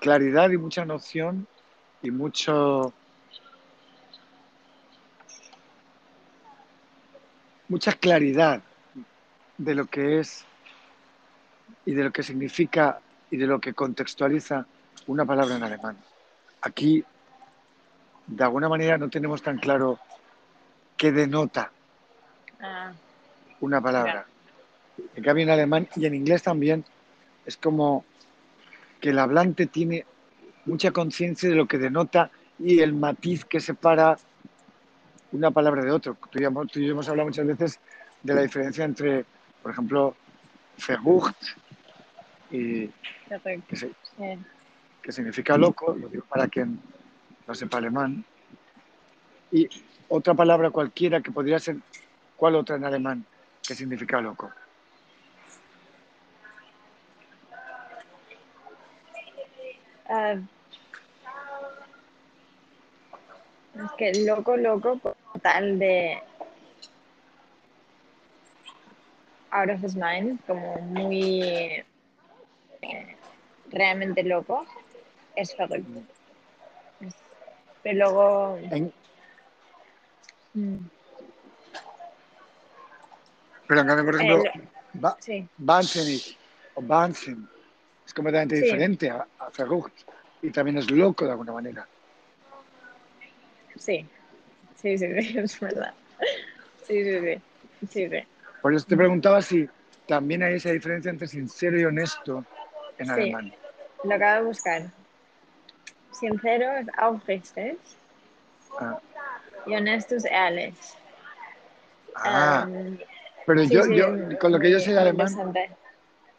claridad 0.00 0.50
y 0.50 0.58
mucha 0.58 0.84
noción 0.84 1.46
y 2.02 2.10
mucho 2.10 2.92
mucha 7.68 7.92
claridad 7.92 8.62
de 9.58 9.74
lo 9.74 9.86
que 9.86 10.20
es 10.20 10.44
y 11.84 11.92
de 11.92 12.04
lo 12.04 12.12
que 12.12 12.22
significa 12.22 13.00
y 13.30 13.36
de 13.36 13.46
lo 13.46 13.60
que 13.60 13.74
contextualiza 13.74 14.66
una 15.06 15.26
palabra 15.26 15.56
en 15.56 15.62
alemán. 15.62 15.98
Aquí, 16.62 17.04
de 18.26 18.44
alguna 18.44 18.68
manera, 18.68 18.96
no 18.96 19.10
tenemos 19.10 19.42
tan 19.42 19.58
claro 19.58 19.98
qué 20.96 21.12
denota 21.12 21.72
Ah, 22.60 22.92
una 23.60 23.80
palabra. 23.80 24.26
En 25.14 25.22
cambio, 25.22 25.44
en 25.44 25.50
alemán 25.50 25.88
y 25.96 26.06
en 26.06 26.14
inglés 26.14 26.42
también 26.42 26.84
es 27.44 27.56
como 27.56 28.04
que 29.00 29.10
el 29.10 29.18
hablante 29.18 29.66
tiene 29.66 30.04
mucha 30.64 30.90
conciencia 30.90 31.48
de 31.48 31.54
lo 31.54 31.66
que 31.66 31.78
denota 31.78 32.30
y 32.58 32.80
el 32.80 32.92
matiz 32.92 33.44
que 33.44 33.60
separa 33.60 34.18
una 35.32 35.50
palabra 35.50 35.82
de 35.84 35.90
otro. 35.92 36.16
Tú 36.30 36.38
y, 36.38 36.42
yo, 36.42 36.50
tú 36.66 36.80
y 36.80 36.86
yo 36.86 36.92
hemos 36.92 37.08
hablado 37.08 37.28
muchas 37.28 37.46
veces 37.46 37.80
de 38.22 38.34
la 38.34 38.42
diferencia 38.42 38.84
entre, 38.84 39.24
por 39.62 39.70
ejemplo, 39.72 40.16
verrucht 40.88 41.36
y 42.50 42.90
que, 43.68 43.76
se- 43.76 43.92
que 45.02 45.12
significa 45.12 45.56
loco, 45.56 45.94
lo 45.94 46.08
digo 46.08 46.24
para 46.26 46.48
quien 46.48 46.80
no 47.46 47.54
sepa 47.54 47.78
alemán, 47.78 48.24
y 49.50 49.68
otra 50.08 50.34
palabra 50.34 50.70
cualquiera 50.70 51.20
que 51.22 51.30
podría 51.30 51.58
ser, 51.58 51.76
¿cuál 52.38 52.54
otra 52.54 52.76
en 52.76 52.84
alemán 52.84 53.26
que 53.66 53.74
significa 53.74 54.20
loco? 54.20 54.48
Ah, 60.06 60.36
es 63.74 63.90
que 63.98 64.24
loco, 64.24 64.56
loco, 64.56 64.98
por 64.98 65.16
tal 65.42 65.78
de 65.78 66.22
out 69.50 69.68
of 69.70 69.82
his 69.82 69.96
mind, 69.96 70.38
como 70.46 70.76
muy 70.76 71.42
eh, 71.42 71.84
realmente 73.70 74.22
loco, 74.22 74.64
es 75.36 75.54
verrückt. 75.56 75.88
Es- 77.00 77.24
Pero 77.82 77.98
luego, 77.98 78.56
En- 78.70 78.92
mm, 80.54 80.76
pero 83.68 83.82
en 83.82 83.86
cambio, 83.86 84.04
por 84.06 84.14
ejemplo, 84.14 84.42
Eh, 84.44 85.14
sí, 85.20 85.48
wahnsinnig 85.58 86.38
o 86.74 86.80
Wahnsinn 86.80 87.48
es 88.06 88.14
completamente 88.14 88.56
Sí. 88.56 88.62
diferente 88.62 89.10
a, 89.10 89.28
a 89.38 89.50
y 90.40 90.50
también 90.50 90.78
es 90.78 90.90
loco 90.90 91.24
de 91.26 91.32
alguna 91.32 91.52
manera. 91.52 91.88
sí, 93.76 94.08
sí, 94.76 94.98
sí, 94.98 95.22
sí, 95.22 95.38
es 95.38 95.60
verdad. 95.60 95.94
Sí, 96.86 97.04
sí, 97.04 97.20
sí, 97.20 97.86
sí, 97.86 98.08
sí. 98.08 98.28
Por 98.62 98.74
eso 98.74 98.86
te 98.86 98.96
preguntaba 98.96 99.42
si 99.42 99.68
también 100.06 100.42
hay 100.42 100.54
esa 100.54 100.70
diferencia 100.70 101.10
entre 101.10 101.28
sincero 101.28 101.78
y 101.78 101.84
honesto 101.84 102.44
en 102.98 103.06
Sí. 103.06 103.10
alemán. 103.10 103.52
Lo 104.04 104.14
acabo 104.14 104.40
de 104.42 104.46
buscar. 104.48 104.82
Sincero 106.12 106.72
es 106.78 106.86
aufrichtig 106.96 107.78
Ah, 108.80 108.98
y 109.66 109.74
honesto 109.74 110.16
es 110.16 110.24
ehrlich. 110.24 110.78
ah, 112.16 112.66
Um, 112.66 112.98
pero 113.48 113.64
sí, 113.64 113.70
yo, 113.74 113.82
sí, 113.84 113.96
yo, 113.96 114.38
con 114.38 114.52
lo 114.52 114.60
que 114.60 114.70
yo 114.70 114.76
muy- 114.76 114.84
sé 114.84 114.90
de 114.92 114.96
muy 115.00 115.08
alemán, 115.08 115.54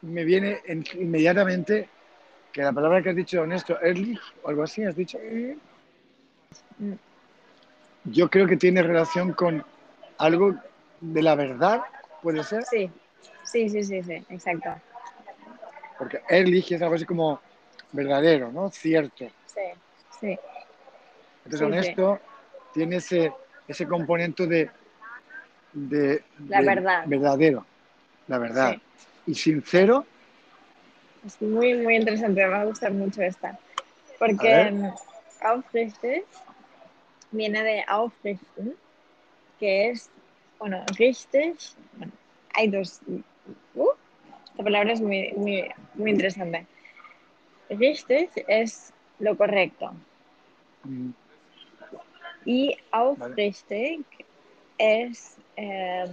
me 0.02 0.24
viene 0.24 0.60
en- 0.66 0.86
inmediatamente 0.94 1.90
que 2.54 2.62
la 2.62 2.72
palabra 2.72 3.02
que 3.02 3.10
has 3.10 3.16
dicho 3.16 3.42
honesto, 3.42 3.80
ehrlich 3.82 4.20
o 4.44 4.50
algo 4.50 4.62
así, 4.64 4.84
has 4.84 4.96
dicho, 4.96 5.18
yo 8.06 8.30
creo 8.30 8.46
que 8.48 8.58
tiene 8.58 8.84
relación 8.84 9.34
con 9.34 9.66
algo 10.20 10.56
de 11.00 11.22
la 11.24 11.34
verdad, 11.36 11.82
puede 12.22 12.44
ser, 12.44 12.64
Sí, 12.66 12.92
sí, 13.44 13.70
sí, 13.70 13.84
sí, 13.84 14.04
sí, 14.04 14.26
exacto. 14.30 14.70
porque 15.98 16.22
ehrlich 16.30 16.72
es 16.72 16.82
algo 16.84 16.94
así 16.96 17.06
como 17.06 17.42
verdadero, 17.92 18.52
¿no? 18.52 18.70
Cierto. 18.70 19.26
Sí, 19.48 19.62
sí, 20.20 20.40
Entonces, 21.46 21.62
honesto 21.68 22.20
tiene 22.74 22.98
ese, 22.98 23.34
ese 23.68 23.88
componente 23.88 24.46
de, 24.46 24.70
de, 25.74 26.24
La 26.48 26.60
de 26.60 26.66
verdad. 26.66 27.06
verdadero, 27.06 27.66
la 28.28 28.38
verdad. 28.40 28.76
sí. 28.76 28.82
Y 29.26 29.36
sincero, 29.36 30.06
Es 31.26 31.42
muy, 31.42 31.74
muy 31.76 31.96
interesante. 31.96 32.42
Me 32.42 32.48
va 32.50 32.62
a 32.62 32.66
gustar 32.66 32.92
mucho 32.94 33.22
esta. 33.22 33.58
Porque 34.18 34.72
mm, 34.72 34.86
aufrichtig 35.46 36.24
viene 37.32 37.64
de 37.64 37.84
aufrichten, 37.88 38.76
que 39.60 39.90
es, 39.90 40.10
bueno, 40.60 40.84
richtig. 40.98 41.58
Bueno, 41.94 42.14
hay 42.54 42.70
dos. 42.70 43.02
Uh, 43.76 43.90
esta 44.52 44.64
palabra 44.64 44.94
es 44.94 45.02
muy, 45.02 45.32
muy, 45.36 45.70
muy 45.94 46.12
interesante. 46.12 46.66
Richtig 47.70 48.32
es 48.48 48.94
lo 49.20 49.38
correcto. 49.38 49.94
mm, 50.86 51.12
Y 52.46 52.76
aufrichtig 52.92 54.06
es, 54.78 55.38
eh, 55.62 56.06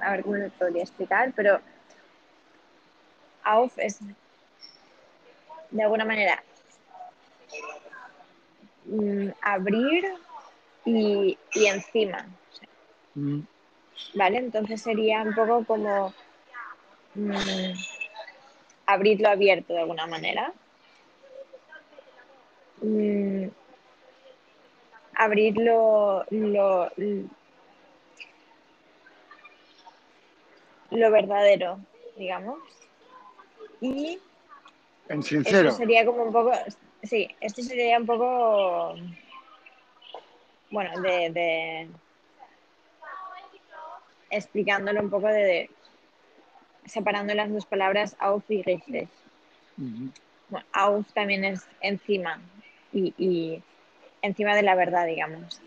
a 0.00 0.12
ver 0.12 0.22
cómo 0.22 0.36
lo 0.36 0.50
podría 0.50 0.82
explicar, 0.82 1.32
pero 1.36 1.60
auf 3.42 3.76
es 3.78 3.98
de 5.70 5.82
alguna 5.82 6.06
manera 6.06 6.42
mm, 8.86 9.28
abrir 9.42 10.04
y, 10.86 11.38
y 11.54 11.66
encima, 11.66 12.26
mm, 13.14 13.40
¿vale? 14.14 14.38
Entonces 14.38 14.80
sería 14.80 15.22
un 15.22 15.34
poco 15.34 15.64
como 15.66 16.14
mm, 17.14 17.72
abrirlo 18.86 19.28
abierto 19.28 19.74
de 19.74 19.80
alguna 19.80 20.06
manera. 20.06 20.50
Mm, 22.80 23.48
abrirlo 25.14 26.24
lo, 26.30 26.90
lo 26.96 27.41
verdadero, 30.92 31.78
digamos. 32.16 32.58
Y 33.80 34.18
en 35.08 35.22
sincero. 35.22 35.68
Eso 35.68 35.78
sería 35.78 36.06
como 36.06 36.22
un 36.22 36.32
poco, 36.32 36.52
sí, 37.02 37.28
esto 37.40 37.62
sería 37.62 37.98
un 37.98 38.06
poco, 38.06 38.94
bueno, 40.70 41.00
de, 41.00 41.30
de 41.30 41.88
explicándolo 44.30 45.00
un 45.00 45.10
poco 45.10 45.26
de, 45.26 45.68
separando 46.86 47.34
las 47.34 47.52
dos 47.52 47.66
palabras 47.66 48.16
auf 48.18 48.48
y 48.50 48.62
richtig. 48.62 49.08
Bueno, 49.76 50.66
auf 50.72 51.12
también 51.12 51.44
es 51.44 51.66
encima 51.80 52.40
y, 52.92 53.14
y 53.18 53.62
encima 54.22 54.54
de 54.54 54.62
la 54.62 54.74
verdad, 54.74 55.06
digamos. 55.06 55.60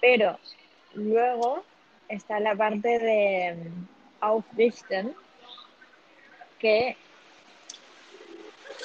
Pero 0.00 0.38
luego 0.94 1.64
está 2.08 2.40
la 2.40 2.54
parte 2.54 2.98
de 2.98 3.56
aufrichten, 4.24 5.14
que 6.58 6.96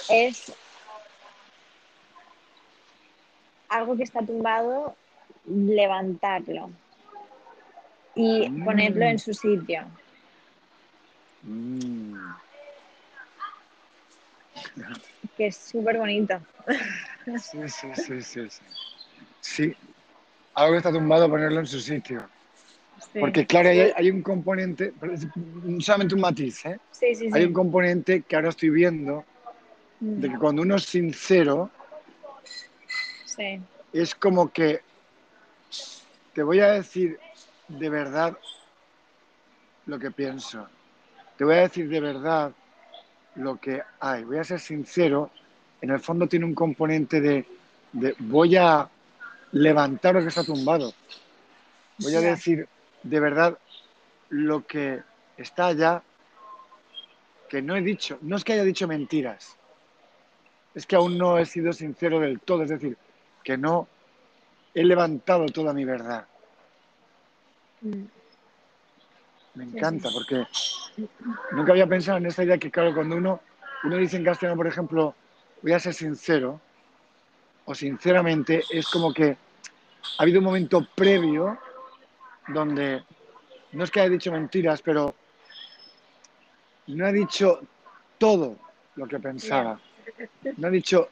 es 0.09 0.51
algo 3.69 3.95
que 3.95 4.03
está 4.03 4.25
tumbado, 4.25 4.97
levantarlo 5.45 6.71
y 8.15 8.49
Mm. 8.49 8.63
ponerlo 8.65 9.05
en 9.05 9.19
su 9.19 9.33
sitio. 9.33 9.89
Mm. 11.41 12.15
Que 15.37 15.47
es 15.47 15.57
súper 15.57 15.97
bonito. 15.97 16.41
Sí, 17.37 17.59
sí, 17.67 17.87
sí, 17.95 18.21
sí, 18.21 18.49
sí. 18.49 18.65
Sí, 19.39 19.77
algo 20.53 20.73
que 20.73 20.77
está 20.77 20.91
tumbado, 20.91 21.29
ponerlo 21.29 21.59
en 21.59 21.65
su 21.67 21.79
sitio. 21.79 22.29
Sí. 23.13 23.19
Porque, 23.19 23.45
claro, 23.45 23.69
hay, 23.69 23.91
hay 23.95 24.11
un 24.11 24.21
componente, 24.21 24.93
solamente 25.79 26.15
un 26.15 26.21
matiz, 26.21 26.65
¿eh? 26.65 26.79
sí, 26.91 27.15
sí, 27.15 27.29
sí. 27.29 27.31
Hay 27.33 27.45
un 27.45 27.53
componente 27.53 28.23
que 28.23 28.35
ahora 28.35 28.49
estoy 28.49 28.69
viendo 28.69 29.25
Mm, 29.99 30.21
de 30.21 30.29
que 30.29 30.37
cuando 30.37 30.61
uno 30.61 30.75
es 30.75 30.83
sincero, 30.83 31.69
es 33.93 34.15
como 34.15 34.51
que 34.51 34.81
te 36.33 36.43
voy 36.43 36.59
a 36.59 36.73
decir 36.73 37.19
de 37.67 37.89
verdad 37.89 38.37
lo 39.85 39.99
que 39.99 40.11
pienso. 40.11 40.67
Te 41.37 41.45
voy 41.45 41.55
a 41.55 41.61
decir 41.61 41.89
de 41.89 41.99
verdad 41.99 42.51
lo 43.35 43.57
que 43.57 43.81
hay. 43.99 44.23
Voy 44.23 44.37
a 44.37 44.43
ser 44.43 44.59
sincero. 44.59 45.31
En 45.81 45.89
el 45.91 45.99
fondo 45.99 46.27
tiene 46.27 46.45
un 46.45 46.53
componente 46.53 47.21
de, 47.21 47.45
de 47.93 48.15
voy 48.19 48.57
a 48.57 48.89
levantar 49.53 50.15
lo 50.15 50.21
que 50.21 50.27
está 50.27 50.43
tumbado. 50.43 50.93
Voy 51.97 52.15
a 52.15 52.21
decir 52.21 52.67
de 53.03 53.19
verdad 53.19 53.57
lo 54.29 54.65
que 54.65 55.01
está 55.37 55.67
allá, 55.67 56.03
que 57.49 57.61
no 57.61 57.75
he 57.75 57.81
dicho. 57.81 58.17
No 58.21 58.35
es 58.35 58.43
que 58.43 58.53
haya 58.53 58.63
dicho 58.63 58.87
mentiras, 58.87 59.57
es 60.75 60.85
que 60.85 60.95
aún 60.95 61.17
no 61.17 61.37
he 61.37 61.45
sido 61.45 61.73
sincero 61.73 62.19
del 62.19 62.39
todo, 62.39 62.63
es 62.63 62.69
decir, 62.69 62.97
que 63.43 63.57
no 63.57 63.87
he 64.73 64.83
levantado 64.83 65.45
toda 65.47 65.73
mi 65.73 65.85
verdad. 65.85 66.25
Mm. 67.81 68.03
Me 69.55 69.63
encanta 69.63 70.09
porque 70.13 70.45
nunca 71.51 71.71
había 71.71 71.87
pensado 71.87 72.17
en 72.17 72.27
esta 72.27 72.43
idea 72.43 72.57
que, 72.57 72.71
claro, 72.71 72.93
cuando 72.93 73.15
uno, 73.15 73.41
uno 73.83 73.97
dice 73.97 74.17
en 74.17 74.23
castellano, 74.23 74.55
por 74.55 74.67
ejemplo, 74.67 75.15
voy 75.61 75.73
a 75.73 75.79
ser 75.79 75.93
sincero, 75.93 76.61
o 77.65 77.75
sinceramente, 77.75 78.63
es 78.69 78.87
como 78.87 79.13
que 79.13 79.37
ha 80.17 80.23
habido 80.23 80.39
un 80.39 80.45
momento 80.45 80.87
previo 80.95 81.57
donde 82.49 83.03
no 83.71 83.83
es 83.83 83.91
que 83.91 84.01
haya 84.01 84.09
dicho 84.09 84.31
mentiras, 84.31 84.81
pero 84.81 85.15
no 86.87 87.05
ha 87.05 87.11
dicho 87.11 87.61
todo 88.17 88.57
lo 88.95 89.07
que 89.07 89.19
pensaba, 89.19 89.79
no 90.57 90.67
ha 90.67 90.71
dicho 90.71 91.09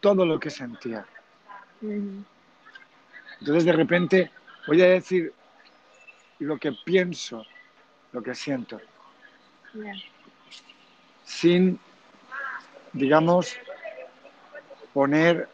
todo 0.00 0.24
lo 0.24 0.40
que 0.40 0.50
sentía. 0.50 1.04
Entonces, 1.82 3.64
de 3.64 3.72
repente, 3.72 4.30
voy 4.66 4.82
a 4.82 4.88
decir 4.88 5.32
lo 6.40 6.58
que 6.58 6.72
pienso, 6.72 7.44
lo 8.12 8.22
que 8.22 8.34
siento, 8.34 8.80
sin, 11.24 11.78
digamos, 12.92 13.56
poner, 14.92 15.48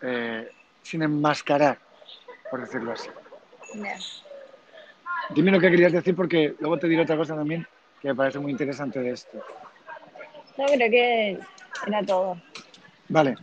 eh, 0.00 0.50
sin 0.82 1.02
enmascarar, 1.02 1.78
por 2.50 2.60
decirlo 2.60 2.92
así. 2.92 3.10
Dime 5.30 5.50
lo 5.50 5.60
que 5.60 5.70
querías 5.70 5.92
decir 5.92 6.14
porque 6.14 6.54
luego 6.60 6.78
te 6.78 6.88
diré 6.88 7.02
otra 7.02 7.16
cosa 7.16 7.34
también 7.34 7.66
que 8.00 8.08
me 8.08 8.14
parece 8.14 8.38
muy 8.38 8.52
interesante 8.52 9.00
de 9.00 9.10
esto. 9.10 9.38
No, 10.56 10.64
creo 10.66 10.90
que 10.90 11.38
era 11.86 12.02
todo. 12.04 12.40
Vale, 13.08 13.36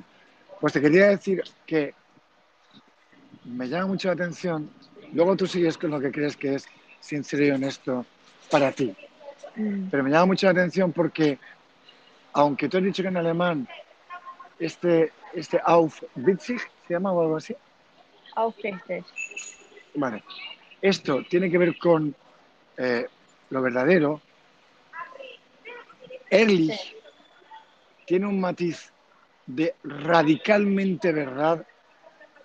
pues 0.60 0.74
te 0.74 0.82
quería 0.82 1.10
decir 1.10 1.44
que 1.66 1.94
me 3.46 3.68
llama 3.68 3.88
mucho 3.88 4.08
la 4.08 4.14
atención, 4.14 4.70
luego 5.12 5.36
tú 5.36 5.46
sigues 5.48 5.78
con 5.78 5.92
lo 5.92 6.00
que 6.00 6.12
crees 6.12 6.38
que 6.38 6.56
es 6.56 6.66
sincero 7.00 7.46
y 7.46 7.52
honesto 7.52 8.06
para 8.50 8.72
ti, 8.72 8.96
Mm. 9.56 9.90
pero 9.92 10.04
me 10.04 10.10
llama 10.10 10.28
mucho 10.28 10.48
la 10.48 10.52
atención 10.54 10.92
porque, 10.92 11.38
aunque 12.34 12.68
tú 12.68 12.78
has 12.78 12.84
dicho 12.84 13.04
que 13.04 13.10
en 13.10 13.18
alemán 13.18 13.68
este, 14.58 15.12
este 15.34 15.62
Aufwitzig 15.64 16.60
se 16.88 16.94
llama 16.94 17.12
o 17.12 17.22
algo 17.22 17.38
así, 17.38 17.56
Aufrichtig. 18.36 19.04
Vale, 19.96 20.24
esto 20.82 21.24
tiene 21.30 21.50
que 21.50 21.58
ver 21.58 21.78
con 21.78 22.16
eh, 22.78 23.06
lo 23.50 23.62
verdadero, 23.62 24.22
Ehrlich 26.30 26.74
Sí. 26.74 26.98
tiene 28.06 28.28
un 28.28 28.40
matiz 28.40 28.92
de 29.46 29.76
radicalmente 29.84 31.12
verdad 31.12 31.66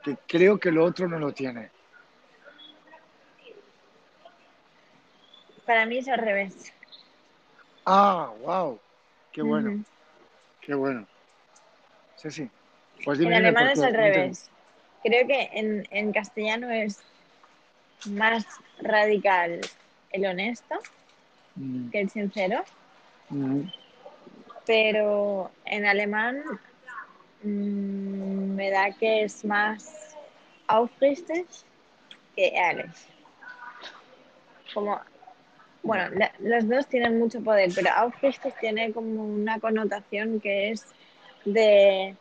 que 0.02 0.16
creo 0.26 0.58
que 0.58 0.70
lo 0.70 0.84
otro 0.84 1.08
no 1.08 1.18
lo 1.18 1.32
tiene. 1.32 1.70
Para 5.66 5.86
mí 5.86 5.98
es 5.98 6.08
al 6.08 6.18
revés. 6.18 6.72
Ah, 7.84 8.32
wow, 8.40 8.78
qué 9.32 9.42
bueno, 9.42 9.84
qué 10.60 10.74
bueno. 10.74 11.06
Sí, 12.16 12.30
sí. 12.30 12.50
Pues 13.04 13.18
En 13.18 13.26
dime, 13.26 13.36
alemán 13.36 13.68
es 13.68 13.82
al 13.82 13.94
revés. 13.94 14.50
Creo 15.02 15.26
que 15.26 15.48
en, 15.52 15.86
en 15.90 16.12
castellano 16.12 16.70
es 16.70 16.98
más 18.04 18.44
radical 18.80 19.60
el 20.10 20.26
honesto 20.26 20.76
Mm, 21.56 21.90
que 21.90 22.00
el 22.00 22.10
sincero, 22.10 22.64
mm, 23.30 23.62
pero 24.66 25.50
en 25.64 25.86
alemán 25.86 26.42
mm, 27.42 28.54
me 28.54 28.70
da 28.70 28.90
que 28.92 29.24
es 29.24 29.44
más 29.44 30.16
aufrichtig 30.66 31.46
que 32.34 32.48
ehrlich. 32.54 32.96
Como, 34.74 35.00
bueno, 35.82 36.10
la- 36.16 36.32
los 36.38 36.68
dos 36.68 36.86
tienen 36.88 37.18
mucho 37.18 37.42
poder, 37.42 37.70
pero 37.74 37.90
aufrichtig 37.92 38.54
tiene 38.60 38.92
como 38.92 39.24
una 39.24 39.60
connotación 39.60 40.40
que 40.40 40.70
es 40.70 40.84
de 41.44 42.16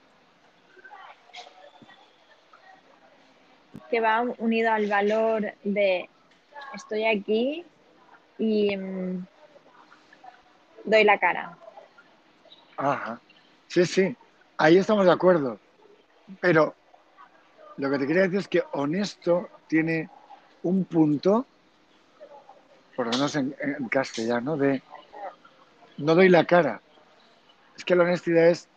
que 3.90 4.00
va 4.00 4.22
unido 4.38 4.72
al 4.72 4.88
valor 4.88 5.54
de 5.64 6.10
estoy 6.74 7.06
aquí 7.06 7.66
y 8.38 8.76
mm, 8.76 9.26
doy 10.86 11.04
la 11.04 11.18
cara. 11.20 11.58
Ajá. 12.78 13.20
Sí, 13.68 13.86
sí, 13.86 14.16
ahí 14.58 14.78
estamos 14.78 15.06
de 15.06 15.12
acuerdo. 15.12 15.60
Pero 16.40 16.76
lo 17.78 17.90
que 17.90 18.00
te 18.00 18.08
quería 18.08 18.24
decir 18.24 18.40
es 18.40 18.48
que 18.48 18.64
honesto 18.74 19.50
tiene 19.68 20.10
un 20.64 20.86
punto, 20.86 21.46
por 22.96 23.06
lo 23.08 23.12
menos 23.14 23.36
en, 23.36 23.56
en 23.60 23.88
castellano, 23.90 24.58
de 24.58 24.82
no 25.98 26.16
doy 26.16 26.30
la 26.30 26.46
cara. 26.46 26.82
Es 27.76 27.86
que 27.86 27.96
la 27.96 28.04
honestidad 28.04 28.48
es, 28.48 28.68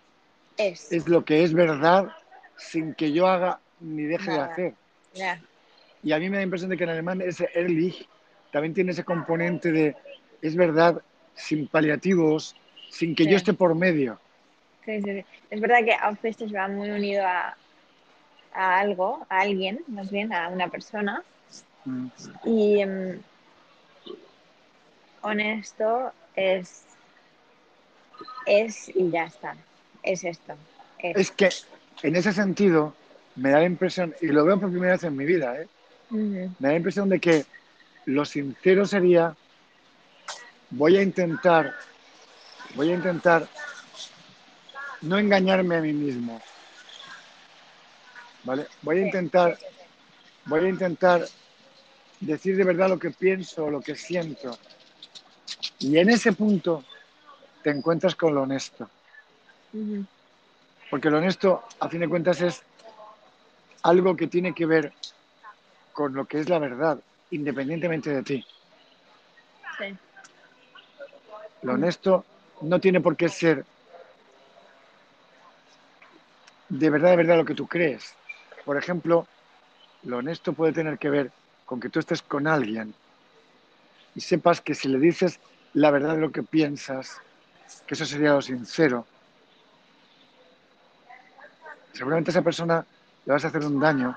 Es 0.57 0.93
es 0.93 1.09
lo 1.09 1.25
que 1.25 1.43
es 1.43 1.55
verdad 1.55 2.11
sin 2.57 2.95
que 2.95 3.13
yo 3.13 3.27
haga 3.27 3.61
ni 3.81 4.05
deje 4.05 4.31
de 4.31 4.41
hacer. 4.41 4.75
Y 6.03 6.13
a 6.13 6.19
mí 6.19 6.29
me 6.31 6.37
da 6.37 6.41
la 6.41 6.45
impresión 6.45 6.71
de 6.71 6.77
que 6.77 6.85
en 6.85 6.91
alemán 6.91 7.21
ese 7.21 7.49
Ehrlich 7.55 8.07
también 8.53 8.75
tiene 8.75 8.93
ese 8.93 9.05
componente 9.05 9.71
de 9.73 9.97
es 10.43 10.57
verdad 10.57 11.03
sin 11.35 11.67
paliativos, 11.69 12.57
sin 12.91 13.15
que 13.15 13.25
Sí. 13.25 13.31
yo 13.31 13.37
esté 13.37 13.53
por 13.53 13.75
medio. 13.75 14.19
sí, 14.85 15.01
sí, 15.03 15.13
sí. 15.21 15.25
Es 15.51 15.61
verdad 15.61 15.85
que 15.85 15.95
aufrichtig 15.95 16.55
va 16.55 16.69
muy 16.69 16.91
unido 16.91 17.25
a, 17.27 17.57
a 18.55 18.79
algo, 18.79 19.27
a 19.29 19.41
alguien, 19.41 19.81
más 19.89 20.11
bien 20.11 20.33
a 20.33 20.49
una 20.49 20.69
persona. 20.69 21.23
Mm. 21.85 22.07
Y 22.45 22.83
honesto 25.23 26.13
es 26.35 26.85
es 28.47 28.89
y 28.95 29.11
ya 29.11 29.25
está. 29.25 29.55
Es 30.03 30.25
esto. 30.25 30.55
Es. 30.99 31.17
Es 31.17 31.31
que 31.31 31.51
en 32.03 32.17
ese 32.17 32.33
sentido 32.33 32.95
me 33.37 33.51
da 33.51 33.59
la 33.61 33.67
impresión, 33.67 34.15
y 34.21 34.27
lo 34.29 34.45
veo 34.45 34.59
por 34.59 34.71
primera 34.71 34.93
vez 34.93 35.05
en 35.05 35.17
mi 35.17 35.25
vida, 35.25 35.61
¿eh? 35.61 35.69
Me 36.11 36.49
da 36.59 36.69
la 36.69 36.77
impresión 36.77 37.09
de 37.09 37.21
que 37.21 37.45
lo 38.07 38.25
sincero 38.25 38.87
sería 38.87 39.35
voy 40.71 40.97
a 40.97 41.03
intentar, 41.03 41.75
voy 42.75 42.91
a 42.91 42.95
intentar 42.95 43.49
no 45.03 45.19
engañarme 45.19 45.77
a 45.77 45.81
mí 45.81 45.93
mismo. 45.93 46.41
¿Vale? 48.45 48.67
Voy 48.83 48.99
a 48.99 49.07
intentar, 49.07 49.59
voy 50.47 50.65
a 50.65 50.69
intentar 50.69 51.27
decir 52.21 52.57
de 52.57 52.65
verdad 52.65 52.89
lo 52.89 52.99
que 52.99 53.11
pienso, 53.11 53.71
lo 53.71 53.81
que 53.81 53.95
siento. 53.97 54.59
Y 55.79 55.99
en 55.99 56.11
ese 56.11 56.33
punto 56.33 56.85
te 57.63 57.71
encuentras 57.71 58.15
con 58.15 58.35
lo 58.35 58.43
honesto. 58.43 58.89
Porque 60.91 61.11
lo 61.11 61.19
honesto, 61.19 61.65
a 61.79 61.89
fin 61.89 62.01
de 62.01 62.09
cuentas, 62.09 62.41
es 62.41 62.63
algo 63.83 64.17
que 64.17 64.27
tiene 64.27 64.55
que 64.55 64.67
ver 64.67 64.95
con 65.93 66.15
lo 66.15 66.27
que 66.27 66.41
es 66.41 66.49
la 66.49 66.59
verdad, 66.59 67.01
independientemente 67.31 68.11
de 68.11 68.23
ti. 68.23 68.45
sí, 69.79 69.99
Lo 71.63 71.75
honesto 71.75 72.25
no 72.63 72.81
tiene 72.81 73.01
por 73.01 73.17
qué 73.17 73.29
ser 73.29 73.65
de 76.69 76.91
verdad, 76.91 77.11
de 77.11 77.17
verdad 77.17 77.37
lo 77.37 77.45
que 77.45 77.55
tú 77.55 77.67
crees. 77.67 78.15
Por 78.65 78.77
ejemplo, 78.77 79.27
lo 80.05 80.19
honesto 80.19 80.53
puede 80.53 80.73
tener 80.73 80.99
que 80.99 81.11
ver 81.11 81.33
con 81.65 81.81
que 81.81 81.89
tú 81.89 81.99
estés 81.99 82.23
con 82.23 82.47
alguien 82.47 82.95
y 84.15 84.21
sepas 84.21 84.61
que 84.61 84.75
si 84.75 84.89
le 84.89 84.99
dices 84.99 85.41
la 85.75 85.91
verdad 85.91 86.15
de 86.15 86.21
lo 86.21 86.33
que 86.33 86.43
piensas, 86.43 87.17
que 87.87 87.95
eso 87.95 88.05
sería 88.05 88.33
lo 88.33 88.43
sincero, 88.43 89.07
seguramente 91.93 92.31
esa 92.31 92.43
persona 92.43 92.87
le 93.27 93.33
vas 93.33 93.45
a 93.45 93.49
hacer 93.49 93.65
un 93.65 93.79
daño 93.79 94.17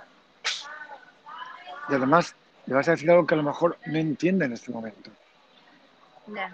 y 1.89 1.93
además 1.93 2.35
le 2.65 2.73
vas 2.73 2.87
a 2.87 2.91
decir 2.91 3.09
algo 3.11 3.27
que 3.27 3.35
a 3.35 3.37
lo 3.37 3.43
mejor 3.43 3.77
no 3.85 3.97
entiende 3.97 4.45
en 4.45 4.53
este 4.53 4.71
momento. 4.71 5.11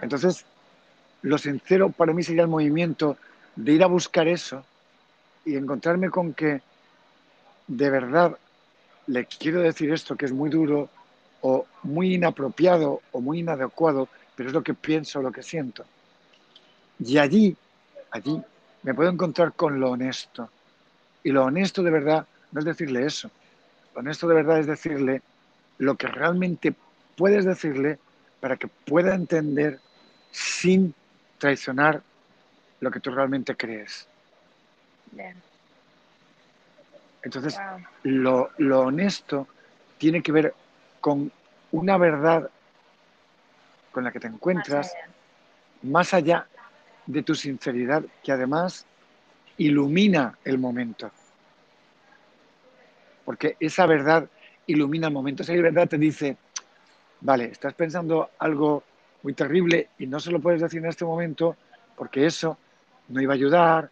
Entonces, 0.02 0.44
lo 1.22 1.38
sincero 1.38 1.90
para 1.90 2.12
mí 2.12 2.22
sería 2.22 2.42
el 2.42 2.48
movimiento 2.48 3.16
de 3.54 3.72
ir 3.72 3.82
a 3.84 3.86
buscar 3.86 4.26
eso 4.26 4.64
y 5.44 5.56
encontrarme 5.56 6.10
con 6.10 6.34
que 6.34 6.60
de 7.66 7.90
verdad 7.90 8.36
le 9.06 9.26
quiero 9.26 9.60
decir 9.60 9.92
esto 9.92 10.16
que 10.16 10.26
es 10.26 10.32
muy 10.32 10.50
duro 10.50 10.88
o 11.42 11.66
muy 11.84 12.14
inapropiado 12.14 13.00
o 13.12 13.20
muy 13.20 13.40
inadecuado, 13.40 14.08
pero 14.34 14.48
es 14.48 14.54
lo 14.54 14.62
que 14.62 14.74
pienso, 14.74 15.22
lo 15.22 15.32
que 15.32 15.42
siento. 15.42 15.84
Y 16.98 17.18
allí, 17.18 17.56
allí, 18.10 18.42
me 18.82 18.94
puedo 18.94 19.10
encontrar 19.10 19.52
con 19.52 19.80
lo 19.80 19.90
honesto. 19.92 20.50
Y 21.22 21.30
lo 21.30 21.44
honesto 21.44 21.82
de 21.82 21.90
verdad 21.90 22.26
no 22.52 22.60
es 22.60 22.64
decirle 22.64 23.04
eso. 23.06 23.30
Honesto 23.94 24.28
de 24.28 24.34
verdad 24.34 24.58
es 24.58 24.66
decirle 24.66 25.22
lo 25.78 25.96
que 25.96 26.06
realmente 26.06 26.74
puedes 27.16 27.44
decirle 27.44 27.98
para 28.40 28.56
que 28.56 28.68
pueda 28.68 29.14
entender 29.14 29.80
sin 30.30 30.94
traicionar 31.38 32.02
lo 32.80 32.90
que 32.90 33.00
tú 33.00 33.10
realmente 33.10 33.56
crees. 33.56 34.06
Entonces, 37.22 37.58
lo, 38.02 38.50
lo 38.58 38.80
honesto 38.80 39.46
tiene 39.98 40.22
que 40.22 40.32
ver 40.32 40.54
con 41.00 41.30
una 41.72 41.98
verdad 41.98 42.50
con 43.92 44.04
la 44.04 44.12
que 44.12 44.20
te 44.20 44.28
encuentras 44.28 44.92
más 45.82 46.14
allá 46.14 46.46
de 47.06 47.22
tu 47.22 47.34
sinceridad, 47.34 48.04
que 48.22 48.32
además 48.32 48.86
ilumina 49.58 50.38
el 50.44 50.58
momento. 50.58 51.10
Porque 53.24 53.56
esa 53.60 53.86
verdad 53.86 54.28
ilumina 54.66 55.08
el 55.08 55.12
momento. 55.12 55.42
Esa 55.42 55.52
verdad 55.54 55.88
te 55.88 55.98
dice, 55.98 56.36
vale, 57.20 57.46
estás 57.46 57.74
pensando 57.74 58.30
algo 58.38 58.82
muy 59.22 59.34
terrible 59.34 59.90
y 59.98 60.06
no 60.06 60.20
se 60.20 60.30
lo 60.30 60.40
puedes 60.40 60.60
decir 60.60 60.78
en 60.78 60.86
este 60.86 61.04
momento 61.04 61.56
porque 61.96 62.24
eso 62.24 62.56
no 63.08 63.20
iba 63.20 63.34
a 63.34 63.36
ayudar, 63.36 63.90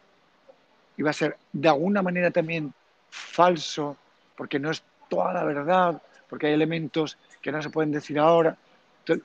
iba 0.97 1.11
a 1.11 1.13
ser 1.13 1.37
de 1.53 1.69
alguna 1.69 2.03
manera 2.03 2.31
también 2.31 2.73
falso, 3.11 3.97
porque 4.37 4.59
no 4.59 4.71
es 4.71 4.83
toda 5.09 5.33
la 5.33 5.45
verdad, 5.45 6.01
porque 6.29 6.47
hay 6.47 6.55
elementos 6.55 7.19
que 7.41 7.53
no 7.53 7.61
se 7.61 7.71
pueden 7.71 7.93
decir 7.93 8.19
ahora. 8.19 8.57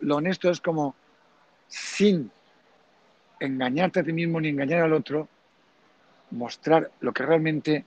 lo 0.01 0.17
honesto 0.17 0.49
es 0.49 0.59
como 0.59 0.95
sin 1.67 2.29
engañarte 3.39 3.99
a 3.99 4.03
ti 4.03 4.13
mismo 4.13 4.39
ni 4.39 4.49
engañar 4.49 4.81
al 4.81 4.93
otro, 4.93 5.27
mostrar 6.31 6.91
lo 7.01 7.13
que 7.13 7.25
realmente 7.25 7.85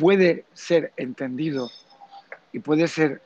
puede 0.00 0.46
ser 0.54 0.92
entendido 0.96 1.70
y 2.52 2.60
puede 2.60 2.88
ser 2.88 3.20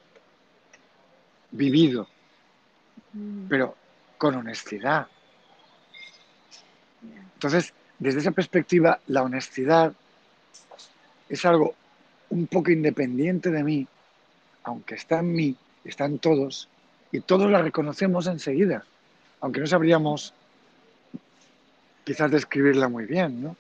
vivido, 1.52 2.08
mm. 3.12 3.46
pero 3.48 3.76
con 4.18 4.34
honestidad. 4.34 5.06
Entonces, 7.34 7.72
desde 7.98 8.18
esa 8.18 8.32
perspectiva, 8.32 8.98
la 9.06 9.22
honestidad 9.22 9.92
es 11.28 11.44
algo 11.44 11.74
un 12.30 12.48
poco 12.48 12.72
independiente 12.72 13.50
de 13.52 13.62
mí, 13.62 13.86
aunque 14.64 14.96
está 14.96 15.20
en 15.20 15.32
mí, 15.32 15.56
está 15.84 16.06
en 16.06 16.18
todos, 16.18 16.68
y 17.12 17.20
todos 17.20 17.48
la 17.50 17.62
reconocemos 17.62 18.26
enseguida, 18.26 18.84
aunque 19.40 19.60
no 19.60 19.66
sabríamos 19.68 20.34
quizás 22.02 22.32
describirla 22.32 22.88
muy 22.88 23.06
bien, 23.06 23.42
¿no? 23.42 23.56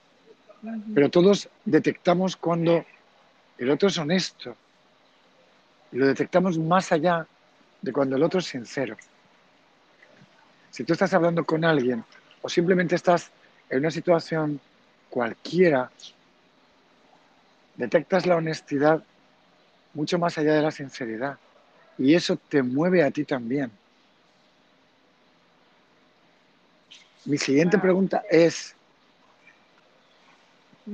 Pero 0.94 1.10
todos 1.10 1.48
detectamos 1.64 2.36
cuando 2.36 2.84
el 3.58 3.70
otro 3.70 3.88
es 3.88 3.98
honesto, 3.98 4.56
y 5.92 5.96
lo 5.96 6.06
detectamos 6.06 6.58
más 6.58 6.90
allá 6.92 7.26
de 7.80 7.92
cuando 7.92 8.16
el 8.16 8.22
otro 8.22 8.40
es 8.40 8.46
sincero. 8.46 8.96
Si 10.70 10.82
tú 10.82 10.92
estás 10.92 11.14
hablando 11.14 11.44
con 11.44 11.64
alguien 11.64 12.04
o 12.42 12.48
simplemente 12.48 12.96
estás 12.96 13.30
en 13.70 13.78
una 13.78 13.90
situación 13.90 14.60
cualquiera, 15.08 15.90
detectas 17.76 18.26
la 18.26 18.36
honestidad 18.36 19.04
mucho 19.94 20.18
más 20.18 20.36
allá 20.36 20.54
de 20.54 20.62
la 20.62 20.70
sinceridad. 20.70 21.38
Y 21.96 22.14
eso 22.14 22.36
te 22.36 22.62
mueve 22.62 23.04
a 23.04 23.10
ti 23.10 23.24
también. 23.24 23.70
Mi 27.24 27.38
siguiente 27.38 27.78
pregunta 27.78 28.24
es, 28.28 28.74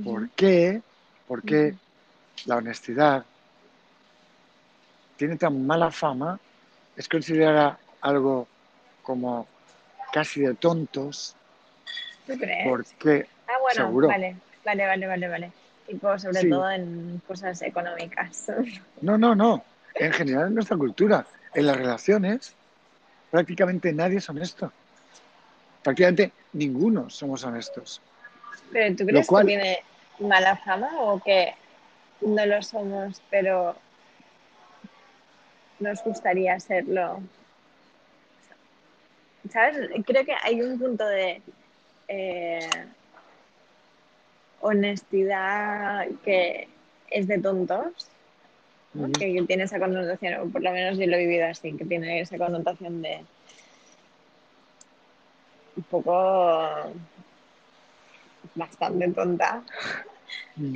¿por 0.03 0.29
qué, 0.29 0.81
por 1.27 1.41
qué 1.41 1.75
la 2.45 2.57
honestidad 2.57 3.25
tiene 5.17 5.37
tan 5.37 5.65
mala 5.65 5.91
fama, 5.91 6.39
es 6.95 7.07
considerada 7.07 7.77
algo 8.01 8.47
como 9.03 9.47
casi 10.11 10.41
de 10.41 10.55
tontos. 10.55 11.35
¿Tú 12.25 12.37
crees? 12.37 12.67
Porque, 12.67 13.27
ah, 13.47 13.59
bueno, 13.61 14.07
vale, 14.07 14.35
vale, 14.65 14.87
vale, 14.87 15.07
vale, 15.07 15.27
vale. 15.27 15.51
Tipo, 15.85 16.17
sobre 16.17 16.49
todo 16.49 16.71
en 16.71 17.21
cosas 17.27 17.61
económicas. 17.61 18.51
No, 19.01 19.17
no, 19.17 19.33
no. 19.33 19.63
En 19.95 20.13
general 20.13 20.47
en 20.47 20.55
nuestra 20.55 20.77
cultura, 20.77 21.25
en 21.53 21.65
las 21.65 21.75
relaciones, 21.75 22.53
prácticamente 23.31 23.91
nadie 23.91 24.17
es 24.17 24.29
honesto. 24.29 24.71
Prácticamente 25.83 26.31
ninguno 26.53 27.09
somos 27.09 27.43
honestos. 27.43 27.99
¿Pero 28.71 28.95
tú 28.95 29.05
crees 29.05 29.27
que 29.27 29.43
tiene 29.43 29.83
mala 30.19 30.55
fama 30.57 30.89
o 30.99 31.19
que 31.19 31.55
no 32.21 32.45
lo 32.45 32.61
somos, 32.61 33.21
pero 33.29 33.75
nos 35.79 36.03
gustaría 36.03 36.59
serlo. 36.59 37.21
¿Sabes? 39.49 39.89
Creo 40.05 40.23
que 40.23 40.35
hay 40.43 40.61
un 40.61 40.79
punto 40.79 41.05
de 41.05 41.41
eh, 42.07 42.69
honestidad 44.61 46.07
que 46.23 46.67
es 47.09 47.27
de 47.27 47.39
tontos, 47.39 48.07
que, 49.17 49.43
tiene 49.47 49.63
esa 49.63 49.79
connotación, 49.79 50.41
o 50.41 50.51
por 50.51 50.61
lo 50.61 50.71
menos 50.71 50.97
yo 50.97 51.07
lo 51.07 51.15
he 51.15 51.25
vivido 51.25 51.47
así, 51.47 51.75
que 51.75 51.85
tiene 51.85 52.21
esa 52.21 52.37
connotación 52.37 53.01
de 53.01 53.23
un 55.75 55.83
poco 55.83 56.93
bastante 58.55 59.07
tonta, 59.09 59.63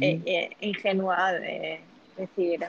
e, 0.01 0.21
e 0.25 0.67
ingenua 0.67 1.33
de 1.33 1.81
decir, 2.17 2.65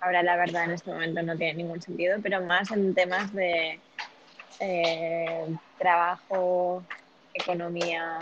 ahora 0.00 0.22
la 0.22 0.36
verdad 0.36 0.64
en 0.64 0.72
este 0.72 0.90
momento 0.90 1.22
no 1.22 1.36
tiene 1.36 1.54
ningún 1.54 1.80
sentido, 1.80 2.18
pero 2.22 2.42
más 2.44 2.70
en 2.70 2.94
temas 2.94 3.32
de 3.32 3.78
eh, 4.60 5.46
trabajo, 5.78 6.82
economía, 7.32 8.18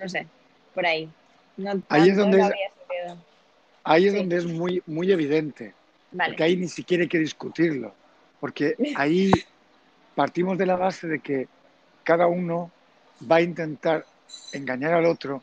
no 0.00 0.08
sé, 0.08 0.26
por 0.74 0.86
ahí. 0.86 1.08
ahí 1.88 2.08
es 2.08 2.16
donde, 2.16 2.40
es, 2.40 2.52
ahí 3.84 4.06
es, 4.06 4.14
donde 4.14 4.36
es 4.36 4.46
muy, 4.46 4.82
muy 4.86 5.12
evidente, 5.12 5.74
porque 6.10 6.42
ahí 6.42 6.56
ni 6.56 6.68
siquiera 6.68 7.02
hay 7.02 7.08
que 7.08 7.18
discutirlo, 7.18 7.94
porque 8.40 8.74
ahí 8.96 9.30
partimos 10.14 10.58
de 10.58 10.66
la 10.66 10.76
base 10.76 11.06
de 11.06 11.20
que 11.20 11.46
cada 12.02 12.26
uno 12.26 12.70
va 13.30 13.36
a 13.36 13.42
intentar 13.42 14.04
engañar 14.52 14.94
al 14.94 15.06
otro, 15.06 15.42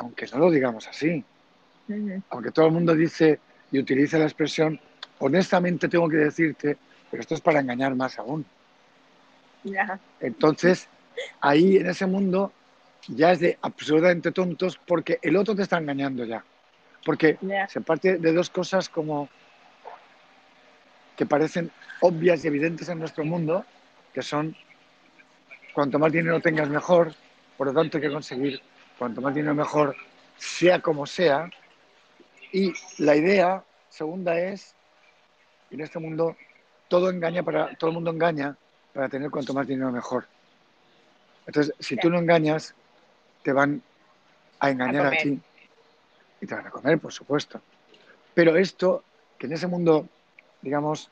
aunque 0.00 0.26
no 0.32 0.38
lo 0.38 0.50
digamos 0.50 0.88
así. 0.88 1.22
Aunque 2.30 2.50
todo 2.52 2.66
el 2.66 2.72
mundo 2.72 2.94
dice, 2.94 3.38
y 3.70 3.78
utiliza 3.78 4.18
la 4.18 4.24
expresión, 4.24 4.80
honestamente 5.18 5.88
tengo 5.88 6.08
que 6.08 6.16
decirte, 6.16 6.78
pero 7.10 7.20
esto 7.20 7.34
es 7.34 7.40
para 7.40 7.60
engañar 7.60 7.94
más 7.94 8.18
aún. 8.18 8.44
Entonces, 10.20 10.88
ahí 11.40 11.76
en 11.76 11.86
ese 11.88 12.06
mundo 12.06 12.52
ya 13.08 13.32
es 13.32 13.40
de 13.40 13.58
absolutamente 13.60 14.32
tontos 14.32 14.80
porque 14.86 15.18
el 15.20 15.36
otro 15.36 15.54
te 15.54 15.62
está 15.62 15.78
engañando 15.78 16.24
ya. 16.24 16.42
Porque 17.04 17.38
se 17.68 17.80
parte 17.82 18.18
de 18.18 18.32
dos 18.32 18.48
cosas 18.48 18.88
como 18.88 19.28
que 21.16 21.26
parecen 21.26 21.70
obvias 22.00 22.42
y 22.44 22.48
evidentes 22.48 22.88
en 22.88 22.98
nuestro 22.98 23.24
mundo, 23.24 23.66
que 24.14 24.22
son 24.22 24.56
cuanto 25.74 25.98
más 25.98 26.10
dinero 26.10 26.40
tengas 26.40 26.70
mejor, 26.70 27.12
por 27.58 27.66
lo 27.66 27.74
tanto 27.74 27.98
hay 27.98 28.02
que 28.02 28.10
conseguir 28.10 28.62
cuanto 29.00 29.22
más 29.22 29.34
dinero 29.34 29.54
mejor, 29.54 29.96
sea 30.36 30.82
como 30.82 31.06
sea, 31.06 31.48
y 32.52 32.74
la 32.98 33.16
idea 33.16 33.64
segunda 33.88 34.38
es, 34.38 34.74
en 35.70 35.80
este 35.80 35.98
mundo, 35.98 36.36
todo 36.86 37.08
engaña 37.08 37.42
para, 37.42 37.74
todo 37.76 37.88
el 37.88 37.94
mundo 37.94 38.10
engaña 38.10 38.58
para 38.92 39.08
tener 39.08 39.30
cuanto 39.30 39.54
más 39.54 39.66
dinero 39.66 39.90
mejor. 39.90 40.26
Entonces, 41.46 41.74
si 41.78 41.96
tú 41.96 42.10
no 42.10 42.18
engañas, 42.18 42.74
te 43.42 43.54
van 43.54 43.80
a 44.58 44.68
engañar 44.68 45.06
a, 45.06 45.10
ti 45.12 45.40
y 46.42 46.46
te 46.46 46.54
van 46.54 46.66
a 46.66 46.70
comer, 46.70 46.98
por 46.98 47.14
supuesto. 47.14 47.58
Pero 48.34 48.54
esto, 48.54 49.02
que 49.38 49.46
en 49.46 49.54
ese 49.54 49.66
mundo, 49.66 50.06
digamos, 50.60 51.08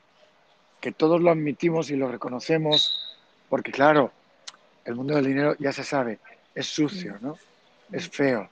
que 0.79 0.91
todos 0.91 1.19
lo 1.21 1.31
admitimos 1.31 1.89
y 1.89 1.95
lo 1.95 2.07
reconocemos, 2.07 3.17
porque 3.49 3.71
claro, 3.71 4.11
el 4.85 4.93
mundo 4.93 5.15
del 5.15 5.25
dinero 5.25 5.55
ya 5.57 5.73
se 5.73 5.83
sabe, 5.83 6.19
es 6.53 6.67
sucio, 6.67 7.17
¿no? 7.19 7.35
Es 7.91 8.09
feo. 8.09 8.49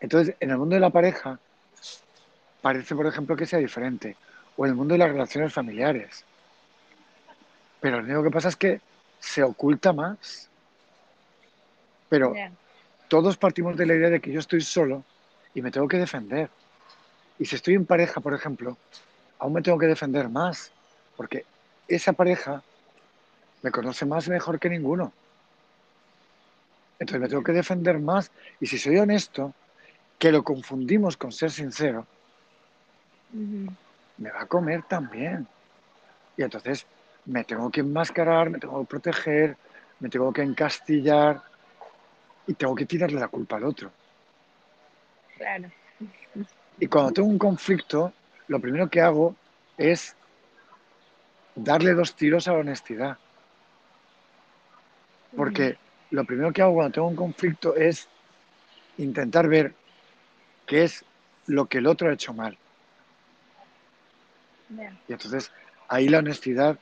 Entonces, 0.00 0.36
en 0.38 0.50
el 0.50 0.58
mundo 0.58 0.74
de 0.74 0.80
la 0.80 0.90
pareja 0.90 1.38
parece, 2.60 2.94
por 2.94 3.06
ejemplo, 3.06 3.36
que 3.36 3.46
sea 3.46 3.58
diferente. 3.58 4.16
O 4.56 4.64
en 4.64 4.70
el 4.70 4.76
mundo 4.76 4.94
de 4.94 4.98
las 4.98 5.10
relaciones 5.10 5.52
familiares. 5.52 6.24
Pero 7.80 8.00
lo 8.00 8.04
único 8.04 8.22
que 8.22 8.30
pasa 8.30 8.48
es 8.48 8.56
que 8.56 8.80
se 9.18 9.42
oculta 9.42 9.92
más. 9.92 10.48
Pero 12.08 12.34
todos 13.08 13.36
partimos 13.36 13.76
de 13.76 13.86
la 13.86 13.94
idea 13.94 14.10
de 14.10 14.20
que 14.20 14.30
yo 14.30 14.40
estoy 14.40 14.60
solo 14.60 15.02
y 15.54 15.62
me 15.62 15.70
tengo 15.70 15.88
que 15.88 15.98
defender. 15.98 16.50
Y 17.38 17.46
si 17.46 17.56
estoy 17.56 17.74
en 17.74 17.86
pareja, 17.86 18.20
por 18.20 18.34
ejemplo, 18.34 18.76
aún 19.38 19.54
me 19.54 19.62
tengo 19.62 19.78
que 19.78 19.86
defender 19.86 20.28
más. 20.28 20.70
Porque 21.16 21.44
esa 21.88 22.12
pareja 22.12 22.62
me 23.62 23.70
conoce 23.70 24.06
más 24.06 24.28
mejor 24.28 24.58
que 24.60 24.70
ninguno. 24.70 25.12
Entonces 26.98 27.20
me 27.20 27.28
tengo 27.28 27.42
que 27.42 27.52
defender 27.52 27.98
más. 27.98 28.30
Y 28.60 28.66
si 28.66 28.78
soy 28.78 28.98
honesto, 28.98 29.52
que 30.18 30.32
lo 30.32 30.42
confundimos 30.42 31.16
con 31.16 31.32
ser 31.32 31.50
sincero, 31.50 32.06
me 33.32 34.30
va 34.30 34.42
a 34.42 34.46
comer 34.46 34.82
también. 34.84 35.46
Y 36.36 36.42
entonces 36.42 36.86
me 37.26 37.44
tengo 37.44 37.70
que 37.70 37.80
enmascarar, 37.80 38.50
me 38.50 38.58
tengo 38.58 38.80
que 38.80 38.86
proteger, 38.86 39.56
me 40.00 40.08
tengo 40.08 40.32
que 40.32 40.42
encastillar. 40.42 41.42
y 42.46 42.54
tengo 42.54 42.74
que 42.74 42.84
tirarle 42.84 43.18
la 43.18 43.28
culpa 43.28 43.56
al 43.56 43.64
otro. 43.64 43.90
Claro. 45.38 45.70
Y 46.78 46.86
cuando 46.86 47.12
tengo 47.12 47.28
un 47.28 47.38
conflicto, 47.38 48.12
lo 48.48 48.60
primero 48.60 48.88
que 48.88 49.00
hago 49.00 49.34
es 49.78 50.14
darle 51.54 51.94
dos 51.94 52.14
tiros 52.14 52.46
a 52.48 52.52
la 52.52 52.58
honestidad. 52.58 53.16
Porque 55.36 55.78
lo 56.14 56.24
primero 56.24 56.52
que 56.52 56.62
hago 56.62 56.74
cuando 56.74 56.92
tengo 56.92 57.08
un 57.08 57.16
conflicto 57.16 57.74
es 57.74 58.06
intentar 58.98 59.48
ver 59.48 59.74
qué 60.64 60.84
es 60.84 61.04
lo 61.46 61.66
que 61.66 61.78
el 61.78 61.88
otro 61.88 62.08
ha 62.08 62.12
hecho 62.12 62.32
mal. 62.32 62.56
Y 65.08 65.12
entonces 65.12 65.50
ahí 65.88 66.08
la 66.08 66.18
honestidad 66.18 66.78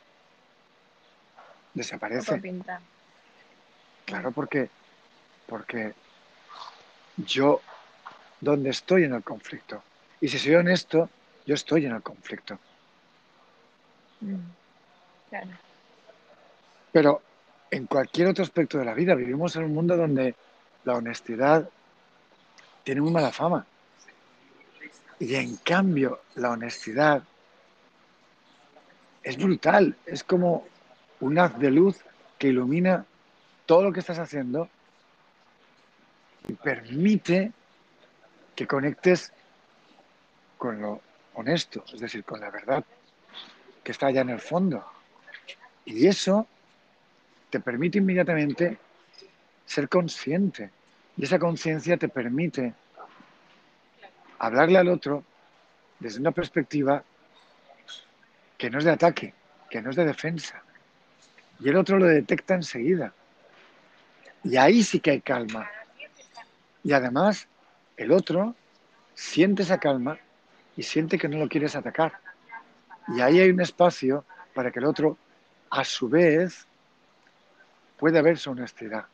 desaparece. 1.72 2.39
pinta. 2.39 2.80
Claro, 4.05 4.33
porque, 4.33 4.68
porque 5.47 5.95
yo, 7.16 7.62
¿dónde 8.41 8.68
estoy 8.68 9.05
en 9.05 9.14
el 9.14 9.22
conflicto? 9.22 9.83
Y 10.20 10.28
si 10.28 10.39
soy 10.39 10.57
honesto, 10.57 11.09
yo 11.47 11.55
estoy 11.55 11.87
en 11.87 11.93
el 11.93 12.03
conflicto. 12.03 12.59
Mm. 14.20 14.37
Claro. 15.30 15.51
Pero 16.93 17.22
en 17.73 17.87
cualquier 17.87 18.29
otro 18.29 18.45
aspecto 18.45 18.79
de 18.79 18.85
la 18.85 18.93
vida 18.93 19.14
vivimos 19.14 19.57
en 19.57 19.64
un 19.64 19.73
mundo 19.73 19.97
donde 19.97 20.35
la 20.85 20.95
honestidad 20.95 21.68
tiene 22.85 23.01
muy 23.01 23.11
mala 23.11 23.33
fama. 23.33 23.66
Y 25.18 25.35
en 25.37 25.57
cambio, 25.57 26.20
la 26.35 26.51
honestidad 26.51 27.23
es 29.23 29.39
brutal. 29.39 29.97
Es 30.05 30.23
como 30.23 30.66
un 31.20 31.39
haz 31.39 31.59
de 31.59 31.70
luz 31.70 31.97
que 32.39 32.49
ilumina 32.49 33.07
todo 33.64 33.85
lo 33.85 33.93
que 33.93 34.01
estás 34.01 34.18
haciendo 34.18 34.68
y 36.47 36.53
permite 36.53 37.53
que 38.55 38.66
conectes 38.66 39.33
con 40.59 40.83
lo 40.83 41.01
honesto, 41.35 41.85
es 41.91 42.01
decir, 42.01 42.23
con 42.23 42.39
la 42.41 42.51
verdad 42.51 42.85
que 43.83 43.93
está 43.93 44.09
allá 44.09 44.20
en 44.20 44.31
el 44.31 44.41
fondo. 44.41 44.85
Y 45.87 46.07
eso 46.07 46.47
te 47.53 47.61
permite 47.61 47.99
inmediatamente 47.99 48.79
ser 49.67 49.87
consciente. 49.91 50.71
Y 51.19 51.25
esa 51.25 51.39
conciencia 51.39 51.99
te 51.99 52.09
permite 52.09 52.73
hablarle 54.39 54.79
al 54.79 54.89
otro 54.89 55.23
desde 56.01 56.19
una 56.19 56.31
perspectiva 56.31 57.05
que 58.57 58.71
no 58.71 58.79
es 58.79 58.85
de 58.85 58.91
ataque, 58.91 59.35
que 59.69 59.83
no 59.83 59.91
es 59.91 59.97
de 59.97 60.07
defensa. 60.07 60.63
Y 61.61 61.69
el 61.69 61.77
otro 61.77 61.99
lo 61.99 62.07
detecta 62.07 62.55
enseguida. 62.55 63.13
Y 64.45 64.57
ahí 64.57 64.83
sí 64.83 64.99
que 64.99 65.11
hay 65.11 65.21
calma. 65.21 65.71
Y 66.83 66.95
además, 66.95 67.47
el 67.99 68.13
otro 68.13 68.57
siente 69.15 69.63
esa 69.63 69.79
calma 69.79 70.19
y 70.75 70.85
siente 70.85 71.19
que 71.19 71.29
no 71.29 71.37
lo 71.37 71.49
quieres 71.51 71.77
atacar. 71.77 72.15
Y 73.09 73.21
ahí 73.21 73.41
hay 73.41 73.51
un 73.51 73.61
espacio 73.61 74.25
para 74.55 74.71
que 74.71 74.79
el 74.79 74.87
otro, 74.87 75.19
a 75.71 75.85
su 75.85 76.09
vez, 76.09 76.67
pueda 78.03 78.21
ver 78.21 78.37
su 78.37 78.51
honestidad. 78.51 79.05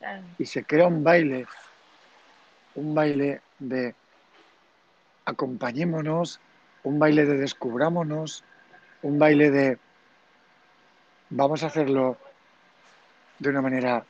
Claro. 0.00 0.24
Y 0.36 0.46
se 0.46 0.64
crea 0.64 0.88
un 0.88 1.04
baile, 1.04 1.46
un 2.74 2.92
baile 2.92 3.40
de 3.60 3.94
acompañémonos, 5.26 6.40
un 6.82 6.98
baile 6.98 7.24
de 7.24 7.36
descubrámonos, 7.36 8.42
un 9.02 9.20
baile 9.20 9.52
de 9.52 9.78
vamos 11.30 11.62
a 11.62 11.68
hacerlo 11.68 12.18
de 13.38 13.50
una 13.50 13.62
manera 13.62 14.04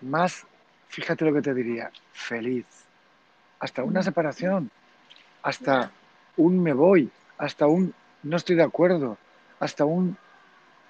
más, 0.00 0.44
fíjate 0.88 1.24
lo 1.24 1.32
que 1.32 1.42
te 1.42 1.54
diría, 1.54 1.92
feliz. 2.12 2.66
Hasta 3.60 3.84
una 3.84 4.02
separación, 4.02 4.72
hasta 5.44 5.92
un 6.36 6.62
me 6.62 6.72
voy, 6.72 7.10
hasta 7.38 7.66
un 7.66 7.94
no 8.22 8.36
estoy 8.36 8.56
de 8.56 8.62
acuerdo, 8.62 9.18
hasta 9.60 9.84
un 9.84 10.16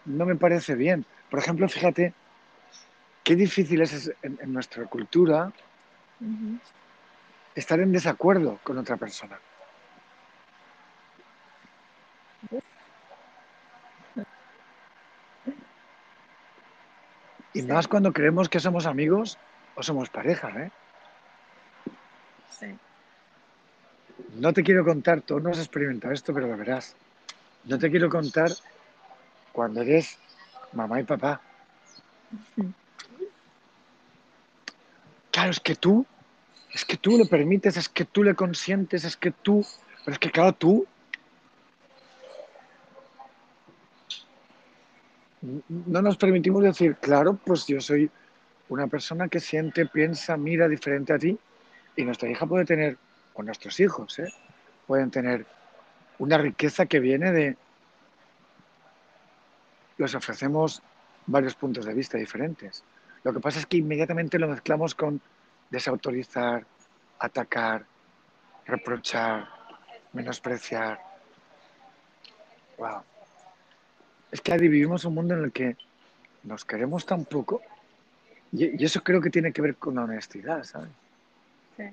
no 0.05 0.27
me 0.27 0.37
parece 0.37 0.75
bien. 0.75 1.05
Por 1.31 1.39
ejemplo, 1.39 1.69
fíjate 1.69 2.15
qué 3.25 3.37
difícil 3.37 3.81
es 3.83 4.11
en, 4.23 4.39
en 4.41 4.53
nuestra 4.53 4.85
cultura 4.87 5.53
estar 7.55 7.81
en 7.81 7.93
desacuerdo 7.93 8.59
con 8.63 8.79
otra 8.79 8.97
persona. 8.97 9.41
Y 17.55 17.61
Sí. 17.61 17.67
más 17.67 17.87
cuando 17.87 18.13
creemos 18.13 18.49
que 18.49 18.61
somos 18.61 18.87
amigos 18.87 19.39
o 19.75 19.83
somos 19.83 20.09
pareja, 20.11 20.49
¿eh? 20.63 20.71
Sí. 22.49 22.79
No 24.39 24.53
te 24.53 24.63
quiero 24.63 24.85
contar, 24.85 25.21
tú 25.23 25.41
no 25.41 25.51
has 25.51 25.59
experimentado 25.59 26.13
esto, 26.13 26.33
pero 26.33 26.47
lo 26.47 26.57
verás. 26.57 26.95
No 27.65 27.79
te 27.79 27.91
quiero 27.91 28.09
contar 28.09 28.51
cuando 29.53 29.83
eres 29.83 30.19
mamá 30.73 31.01
y 31.01 31.05
papá. 31.05 31.41
Claro, 35.31 35.51
es 35.51 35.61
que 35.61 35.75
tú, 35.75 36.05
es 36.73 36.85
que 36.85 36.97
tú 36.97 37.17
le 37.17 37.27
permites, 37.27 37.77
es 37.77 37.89
que 37.89 38.05
tú 38.05 38.23
le 38.23 38.35
consientes, 38.35 39.05
es 39.05 39.17
que 39.17 39.31
tú, 39.31 39.65
pero 40.05 40.13
es 40.13 40.19
que 40.19 40.31
claro, 40.31 40.53
tú 40.53 40.87
no 45.69 46.03
nos 46.03 46.17
permitimos 46.17 46.63
decir, 46.63 46.97
claro, 46.97 47.39
pues 47.45 47.67
yo 47.67 47.81
soy 47.81 48.11
una 48.69 48.87
persona 48.87 49.29
que 49.29 49.41
siente, 49.41 49.87
piensa, 49.87 50.37
mira 50.37 50.69
diferente 50.69 51.13
a 51.13 51.19
ti 51.19 51.37
y 51.97 52.05
nuestra 52.05 52.31
hija 52.31 52.47
puede 52.47 52.65
tener, 52.65 52.97
o 53.35 53.43
nuestros 53.43 53.81
hijos, 53.81 54.19
¿eh? 54.19 54.33
pueden 54.87 55.11
tener 55.11 55.47
una 56.19 56.39
riqueza 56.39 56.87
que 56.87 57.01
viene 57.01 57.33
de... 57.33 57.57
Les 59.99 60.15
ofrecemos 60.15 60.83
varios 61.27 61.55
puntos 61.55 61.85
de 61.85 61.95
vista 61.95 62.19
diferentes. 62.19 62.83
Lo 63.25 63.33
que 63.33 63.41
pasa 63.41 63.61
es 63.61 63.67
que 63.67 63.77
inmediatamente 63.77 64.39
lo 64.39 64.49
mezclamos 64.49 64.95
con 64.95 65.21
desautorizar, 65.71 66.67
atacar, 67.19 67.85
reprochar, 68.67 69.49
menospreciar. 70.13 71.01
Wow. 72.79 73.03
Es 74.31 74.41
que 74.41 74.57
vivimos 74.59 75.05
un 75.05 75.15
mundo 75.15 75.35
en 75.35 75.45
el 75.45 75.53
que 75.53 75.77
nos 76.43 76.65
queremos 76.65 77.07
tan 77.07 77.25
poco 77.25 77.63
y, 78.51 78.83
y 78.83 78.85
eso 78.85 79.03
creo 79.03 79.21
que 79.21 79.31
tiene 79.31 79.53
que 79.53 79.63
ver 79.63 79.77
con 79.77 79.95
la 79.95 80.05
honestidad, 80.05 80.65
¿sabes? 80.65 80.91
Sí. 81.77 81.85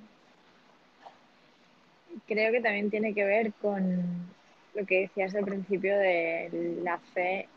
Creo 2.28 2.52
que 2.52 2.62
también 2.62 2.90
tiene 2.90 3.14
que 3.14 3.24
ver 3.24 3.54
con 3.62 4.28
lo 4.76 4.86
que 4.86 5.02
decías 5.02 5.36
al 5.36 5.46
principio 5.46 5.98
de 5.98 6.80
la 6.84 7.00
fe 7.00 7.48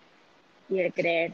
y 0.68 0.80
el 0.80 0.92
creer. 0.92 1.32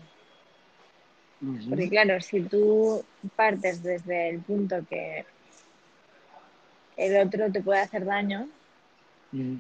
Porque 1.69 1.89
claro, 1.89 2.21
si 2.21 2.41
tú 2.43 3.05
partes 3.37 3.83
desde 3.83 4.31
el 4.31 4.41
punto 4.41 4.85
que 4.89 5.25
el 6.97 7.17
otro 7.27 7.51
te 7.53 7.63
puede 7.63 7.81
hacer 7.81 8.05
daño, 8.05 8.49
Mm. 9.31 9.59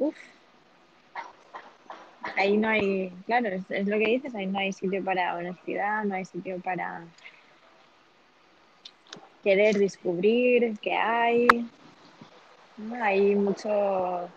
uff, 0.00 0.16
ahí 2.36 2.56
no 2.56 2.68
hay, 2.68 3.12
claro, 3.24 3.48
es, 3.48 3.62
es 3.70 3.86
lo 3.86 3.98
que 3.98 4.08
dices, 4.08 4.34
ahí 4.34 4.46
no 4.46 4.58
hay 4.58 4.72
sitio 4.72 5.02
para 5.04 5.36
honestidad, 5.36 6.04
no 6.04 6.16
hay 6.16 6.24
sitio 6.24 6.60
para 6.60 7.04
querer 9.44 9.78
descubrir 9.78 10.76
qué 10.80 10.94
hay. 10.94 11.46
Hay 13.00 13.36
mucho 13.36 14.28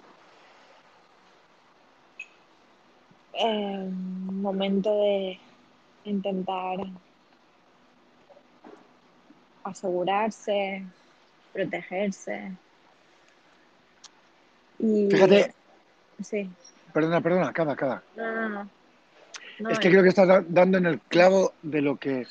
eh, 3.34 3.89
momento 3.89 5.01
de 5.01 5.39
intentar 6.03 6.78
asegurarse, 9.64 10.86
protegerse. 11.53 12.51
Y 14.80 15.08
Fíjate, 15.10 15.53
sí, 16.22 16.49
perdona, 16.93 17.22
perdona, 17.22 17.47
acaba, 17.49 17.74
acaba. 17.74 18.03
no, 18.16 18.32
no, 18.34 18.49
no. 18.49 18.70
No, 19.60 19.70
es 19.72 19.80
que 19.80 19.89
creo 19.89 20.03
que 20.03 20.10
estás 20.10 20.28
da- 20.28 20.45
dando 20.47 20.78
en 20.78 20.86
el 20.86 20.99
clavo 20.99 21.53
de 21.64 21.82
lo 21.82 21.97
que 21.97 22.28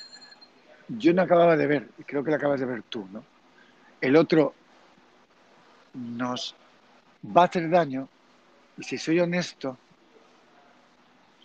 yo 0.88 1.12
no 1.12 1.22
acababa 1.22 1.56
de 1.56 1.66
ver, 1.66 1.88
y 1.98 2.04
creo 2.04 2.22
que 2.22 2.30
lo 2.30 2.36
acabas 2.36 2.60
de 2.60 2.66
ver 2.66 2.82
tú, 2.82 3.06
¿no? 3.12 3.24
El 4.00 4.16
otro 4.16 4.54
nos 5.94 6.54
va 7.24 7.42
a 7.42 7.44
hacer 7.46 7.68
daño 7.70 8.08
y 8.76 8.82
si 8.82 8.98
soy 8.98 9.20
honesto, 9.20 9.78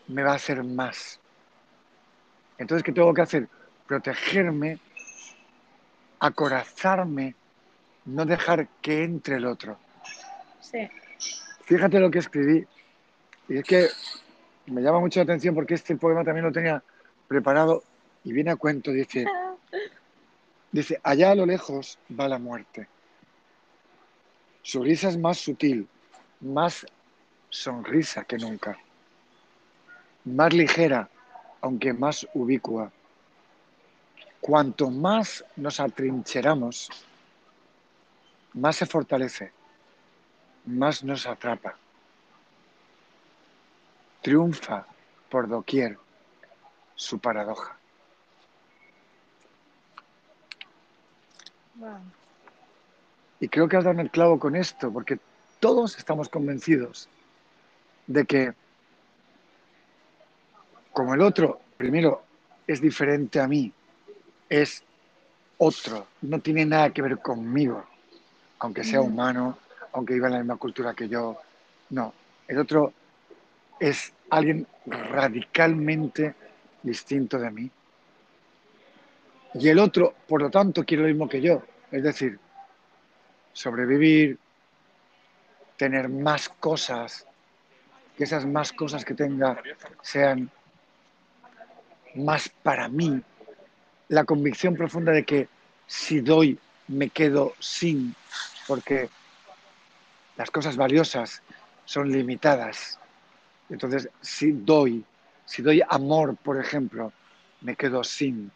me 0.07 0.23
va 0.23 0.33
a 0.33 0.35
hacer 0.35 0.63
más. 0.63 1.19
Entonces, 2.57 2.83
¿qué 2.83 2.91
tengo 2.91 3.13
que 3.13 3.21
hacer? 3.21 3.47
Protegerme, 3.87 4.79
acorazarme, 6.19 7.35
no 8.05 8.25
dejar 8.25 8.67
que 8.81 9.03
entre 9.03 9.37
el 9.37 9.45
otro. 9.45 9.77
Sí, 10.59 10.87
fíjate 11.65 11.99
lo 11.99 12.11
que 12.11 12.19
escribí. 12.19 12.65
Y 13.47 13.57
es 13.57 13.63
que 13.63 13.87
me 14.67 14.81
llama 14.81 14.99
mucho 14.99 15.19
la 15.19 15.23
atención 15.23 15.55
porque 15.55 15.73
este 15.75 15.95
poema 15.95 16.23
también 16.23 16.45
lo 16.45 16.51
tenía 16.51 16.83
preparado 17.27 17.83
y 18.23 18.33
viene 18.33 18.51
a 18.51 18.55
cuento. 18.55 18.91
Dice, 18.91 19.25
dice, 20.71 20.99
allá 21.03 21.31
a 21.31 21.35
lo 21.35 21.45
lejos 21.45 21.97
va 22.17 22.27
la 22.27 22.39
muerte. 22.39 22.87
Su 24.61 24.83
risa 24.83 25.09
es 25.09 25.17
más 25.17 25.39
sutil, 25.39 25.87
más 26.39 26.85
sonrisa 27.49 28.23
que 28.23 28.37
nunca, 28.37 28.77
más 30.25 30.53
ligera, 30.53 31.09
aunque 31.61 31.93
más 31.93 32.27
ubicua. 32.33 32.91
Cuanto 34.39 34.89
más 34.89 35.43
nos 35.55 35.79
atrincheramos, 35.79 36.89
más 38.53 38.75
se 38.75 38.85
fortalece, 38.85 39.51
más 40.65 41.03
nos 41.03 41.27
atrapa. 41.27 41.75
Triunfa 44.21 44.85
por 45.29 45.47
doquier 45.47 45.97
su 46.95 47.19
paradoja. 47.19 47.80
Y 53.39 53.47
creo 53.47 53.67
que 53.67 53.77
has 53.77 53.83
dado 53.83 53.99
el 54.01 54.11
clavo 54.11 54.39
con 54.39 54.55
esto, 54.55 54.91
porque 54.91 55.19
todos 55.59 55.97
estamos 55.97 56.29
convencidos 56.29 57.09
de 58.07 58.25
que 58.25 58.53
como 60.93 61.13
el 61.13 61.21
otro, 61.21 61.61
primero, 61.77 62.23
es 62.67 62.81
diferente 62.81 63.39
a 63.39 63.47
mí, 63.47 63.71
es 64.49 64.83
otro, 65.57 66.07
no 66.21 66.39
tiene 66.39 66.65
nada 66.65 66.91
que 66.91 67.01
ver 67.01 67.19
conmigo, 67.19 67.85
aunque 68.59 68.83
sea 68.83 69.01
humano, 69.01 69.57
aunque 69.93 70.13
viva 70.13 70.27
en 70.27 70.33
la 70.33 70.39
misma 70.39 70.57
cultura 70.57 70.93
que 70.93 71.07
yo, 71.07 71.37
no, 71.91 72.13
el 72.47 72.59
otro 72.59 72.93
es 73.79 74.13
alguien 74.29 74.67
radicalmente 74.85 76.35
distinto 76.83 77.39
de 77.39 77.51
mí. 77.51 77.71
Y 79.53 79.67
el 79.67 79.79
otro, 79.79 80.13
por 80.27 80.41
lo 80.41 80.49
tanto, 80.49 80.83
quiere 80.83 81.03
lo 81.03 81.09
mismo 81.09 81.27
que 81.27 81.41
yo, 81.41 81.63
es 81.91 82.03
decir, 82.03 82.39
sobrevivir, 83.53 84.39
tener 85.77 86.09
más 86.09 86.49
cosas, 86.49 87.25
que 88.17 88.23
esas 88.23 88.45
más 88.45 88.71
cosas 88.71 89.03
que 89.03 89.13
tenga 89.13 89.61
sean 90.01 90.49
más 92.15 92.49
para 92.49 92.87
mí, 92.87 93.21
la 94.09 94.25
convicción 94.25 94.75
profunda 94.75 95.11
de 95.11 95.23
que 95.23 95.47
si 95.87 96.21
doy 96.21 96.59
me 96.87 97.09
quedo 97.09 97.53
sin, 97.59 98.15
porque 98.67 99.09
las 100.37 100.51
cosas 100.51 100.75
valiosas 100.75 101.41
son 101.85 102.11
limitadas. 102.11 102.99
Entonces, 103.69 104.09
si 104.21 104.51
doy, 104.51 105.03
si 105.45 105.61
doy 105.61 105.81
amor, 105.89 106.35
por 106.37 106.59
ejemplo, 106.59 107.13
me 107.61 107.75
quedo 107.75 108.03
sin. 108.03 108.51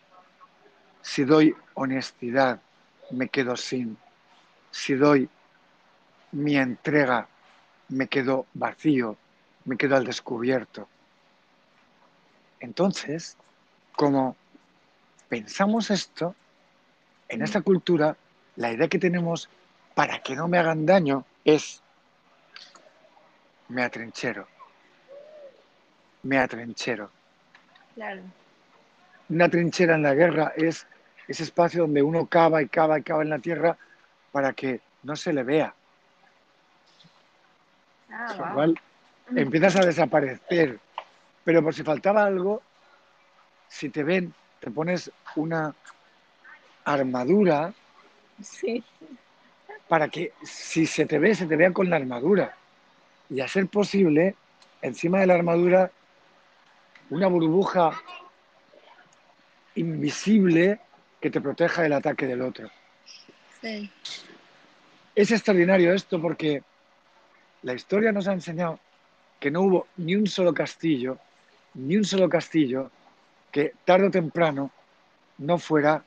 Si 1.01 1.23
doy 1.23 1.55
honestidad, 1.75 2.59
me 3.09 3.29
quedo 3.29 3.55
sin. 3.55 3.97
Si 4.71 4.95
doy 4.95 5.29
mi 6.31 6.57
entrega, 6.57 7.27
me 7.89 8.07
quedo 8.07 8.45
vacío, 8.53 9.17
me 9.65 9.77
quedo 9.77 9.95
al 9.95 10.05
descubierto. 10.05 10.87
Entonces, 12.59 13.37
como 13.95 14.35
pensamos 15.29 15.91
esto, 15.91 16.35
en 17.29 17.41
esta 17.41 17.61
cultura, 17.61 18.17
la 18.55 18.71
idea 18.71 18.87
que 18.87 18.99
tenemos 18.99 19.49
para 19.93 20.19
que 20.19 20.35
no 20.35 20.47
me 20.47 20.57
hagan 20.57 20.85
daño 20.85 21.25
es 21.43 21.81
me 23.69 23.83
atrinchero. 23.83 24.47
Me 26.23 26.37
atrinchero. 26.37 27.09
Claro. 27.95 28.21
Una 29.29 29.49
trinchera 29.49 29.95
en 29.95 30.03
la 30.03 30.13
guerra 30.13 30.53
es 30.55 30.85
ese 31.27 31.43
espacio 31.43 31.81
donde 31.81 32.01
uno 32.01 32.25
cava 32.27 32.61
y 32.61 32.67
cava 32.67 32.99
y 32.99 33.03
cava 33.03 33.23
en 33.23 33.29
la 33.29 33.39
tierra 33.39 33.77
para 34.31 34.53
que 34.53 34.81
no 35.03 35.15
se 35.15 35.33
le 35.33 35.43
vea. 35.43 35.73
Ah, 38.11 38.51
Igual 38.51 38.79
empiezas 39.35 39.75
a 39.75 39.85
desaparecer. 39.85 40.79
Pero 41.43 41.63
por 41.63 41.73
si 41.73 41.83
faltaba 41.83 42.25
algo, 42.25 42.61
si 43.69 43.89
te 43.89 44.03
ven, 44.03 44.33
te 44.59 44.71
pones 44.71 45.11
una 45.35 45.73
armadura 46.85 47.73
Sí. 48.41 48.83
para 49.87 50.07
que 50.09 50.33
si 50.43 50.85
se 50.85 51.05
te 51.05 51.19
ve, 51.19 51.35
se 51.35 51.45
te 51.45 51.55
vea 51.55 51.71
con 51.71 51.89
la 51.89 51.95
armadura. 51.97 52.55
Y 53.29 53.41
a 53.41 53.47
ser 53.47 53.67
posible, 53.67 54.35
encima 54.81 55.19
de 55.19 55.27
la 55.27 55.35
armadura, 55.35 55.91
una 57.09 57.27
burbuja 57.27 57.91
invisible 59.75 60.79
que 61.25 61.31
te 61.31 61.41
proteja 61.41 61.81
del 61.81 61.93
ataque 61.93 62.27
del 62.27 62.43
otro. 62.43 62.69
Sí. 63.59 63.89
Es 65.15 65.31
extraordinario 65.31 65.91
esto 65.91 66.21
porque 66.21 66.61
la 67.63 67.73
historia 67.73 68.11
nos 68.11 68.27
ha 68.27 68.33
enseñado 68.33 68.79
que 69.39 69.49
no 69.49 69.61
hubo 69.61 69.87
ni 69.97 70.13
un 70.13 70.27
solo 70.27 70.53
castillo, 70.53 71.17
ni 71.73 71.97
un 71.97 72.03
solo 72.03 72.29
castillo 72.29 72.91
que 73.51 73.73
tarde 73.85 74.05
o 74.05 74.11
temprano 74.11 74.69
no 75.39 75.57
fuera 75.57 76.03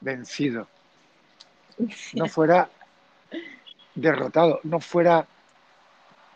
vencido, 0.00 0.66
no 2.14 2.26
fuera 2.26 2.70
derrotado, 3.94 4.60
no 4.62 4.80
fuera 4.80 5.26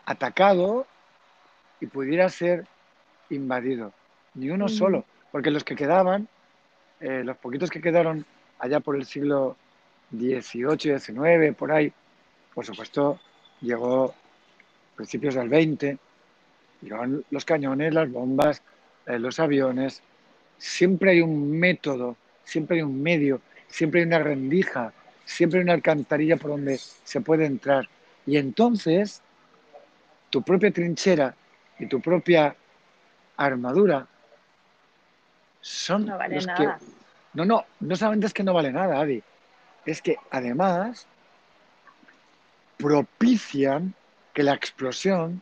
atacado 0.05 0.85
y 1.81 1.87
pudiera 1.87 2.29
ser 2.29 2.67
invadido. 3.31 3.91
Ni 4.35 4.51
uno 4.51 4.69
solo, 4.69 5.03
porque 5.31 5.49
los 5.49 5.63
que 5.63 5.75
quedaban, 5.75 6.29
eh, 6.99 7.23
los 7.23 7.37
poquitos 7.37 7.69
que 7.69 7.81
quedaron 7.81 8.25
allá 8.59 8.79
por 8.79 8.95
el 8.95 9.05
siglo 9.05 9.55
XVIII, 10.11 10.99
XIX, 10.99 11.55
por 11.57 11.71
ahí, 11.71 11.91
por 12.53 12.65
supuesto, 12.65 13.19
llegó 13.61 14.13
principios 14.95 15.35
del 15.35 15.49
XX, 15.49 15.97
llegaron 16.81 17.23
los 17.29 17.45
cañones, 17.45 17.93
las 17.93 18.11
bombas, 18.11 18.61
eh, 19.05 19.17
los 19.17 19.39
aviones. 19.39 20.01
Siempre 20.57 21.11
hay 21.11 21.21
un 21.21 21.57
método, 21.57 22.17
siempre 22.43 22.77
hay 22.77 22.83
un 22.83 23.01
medio, 23.01 23.41
siempre 23.67 24.01
hay 24.01 24.07
una 24.07 24.19
rendija, 24.19 24.91
siempre 25.23 25.59
hay 25.59 25.63
una 25.63 25.73
alcantarilla 25.73 26.37
por 26.37 26.51
donde 26.51 26.77
se 26.77 27.21
puede 27.21 27.45
entrar. 27.45 27.87
Y 28.25 28.37
entonces, 28.37 29.21
tu 30.29 30.41
propia 30.41 30.71
trinchera 30.71 31.33
y 31.79 31.85
tu 31.85 32.01
propia 32.01 32.55
armadura 33.37 34.05
son 35.61 36.05
No 36.05 36.17
vale 36.17 36.35
los 36.35 36.47
nada. 36.47 36.77
que... 36.79 36.85
No, 37.33 37.45
no, 37.45 37.65
no 37.79 37.95
solamente 37.95 38.27
es 38.27 38.33
que 38.33 38.43
no 38.43 38.53
vale 38.53 38.71
nada, 38.71 38.99
Adi. 38.99 39.21
Es 39.85 40.01
que 40.01 40.17
además 40.31 41.07
propician 42.77 43.93
que 44.33 44.43
la 44.43 44.53
explosión 44.53 45.41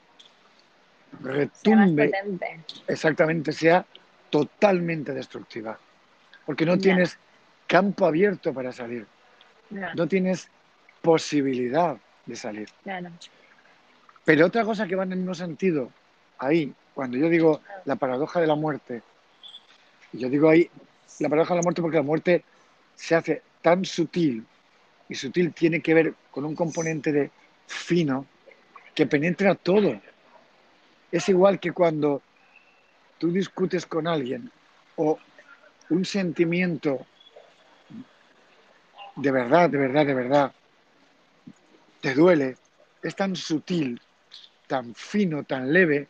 Sea 1.11 1.27
más 1.27 1.35
retumbe, 1.37 2.11
exactamente, 2.87 3.51
sea 3.51 3.85
totalmente 4.29 5.13
destructiva. 5.13 5.77
Porque 6.45 6.65
no 6.65 6.77
tienes 6.77 7.17
campo 7.67 8.05
abierto 8.05 8.53
para 8.53 8.71
salir, 8.71 9.05
No, 9.69 9.93
no 9.93 10.07
tienes 10.07 10.49
posibilidad 11.01 11.97
de 12.25 12.35
salir. 12.35 12.69
claro. 12.83 13.09
Pero 14.25 14.45
otra 14.45 14.65
cosa 14.65 14.85
que 14.87 14.95
va 14.95 15.03
en 15.03 15.09
mismo 15.09 15.33
sentido, 15.33 15.89
ahí, 16.37 16.73
cuando 16.93 17.17
yo 17.17 17.29
digo 17.29 17.61
la 17.85 17.95
paradoja 17.95 18.41
de 18.41 18.47
la 18.47 18.55
muerte, 18.55 19.01
y 20.13 20.19
yo 20.19 20.29
digo 20.29 20.49
ahí 20.49 20.69
la 21.19 21.29
paradoja 21.29 21.53
de 21.53 21.59
la 21.59 21.63
muerte 21.63 21.81
porque 21.81 21.97
la 21.97 22.03
muerte 22.03 22.43
se 22.95 23.15
hace 23.15 23.41
tan 23.61 23.85
sutil, 23.85 24.45
y 25.09 25.15
sutil 25.15 25.53
tiene 25.53 25.81
que 25.81 25.93
ver 25.93 26.13
con 26.31 26.45
un 26.45 26.55
componente 26.55 27.11
de 27.11 27.31
fino 27.67 28.25
que 28.93 29.05
penetra 29.05 29.55
todo. 29.55 29.99
Es 31.11 31.29
igual 31.29 31.59
que 31.59 31.71
cuando 31.71 32.21
tú 33.17 33.31
discutes 33.31 33.85
con 33.85 34.07
alguien 34.07 34.51
o 34.95 35.17
un 35.89 36.05
sentimiento 36.05 37.05
de 39.15 39.31
verdad, 39.31 39.69
de 39.69 39.77
verdad, 39.77 40.05
de 40.05 40.13
verdad, 40.13 40.51
te 42.01 42.13
duele, 42.13 42.55
es 43.01 43.15
tan 43.15 43.35
sutil, 43.35 43.99
tan 44.67 44.93
fino, 44.93 45.43
tan 45.43 45.73
leve, 45.73 46.07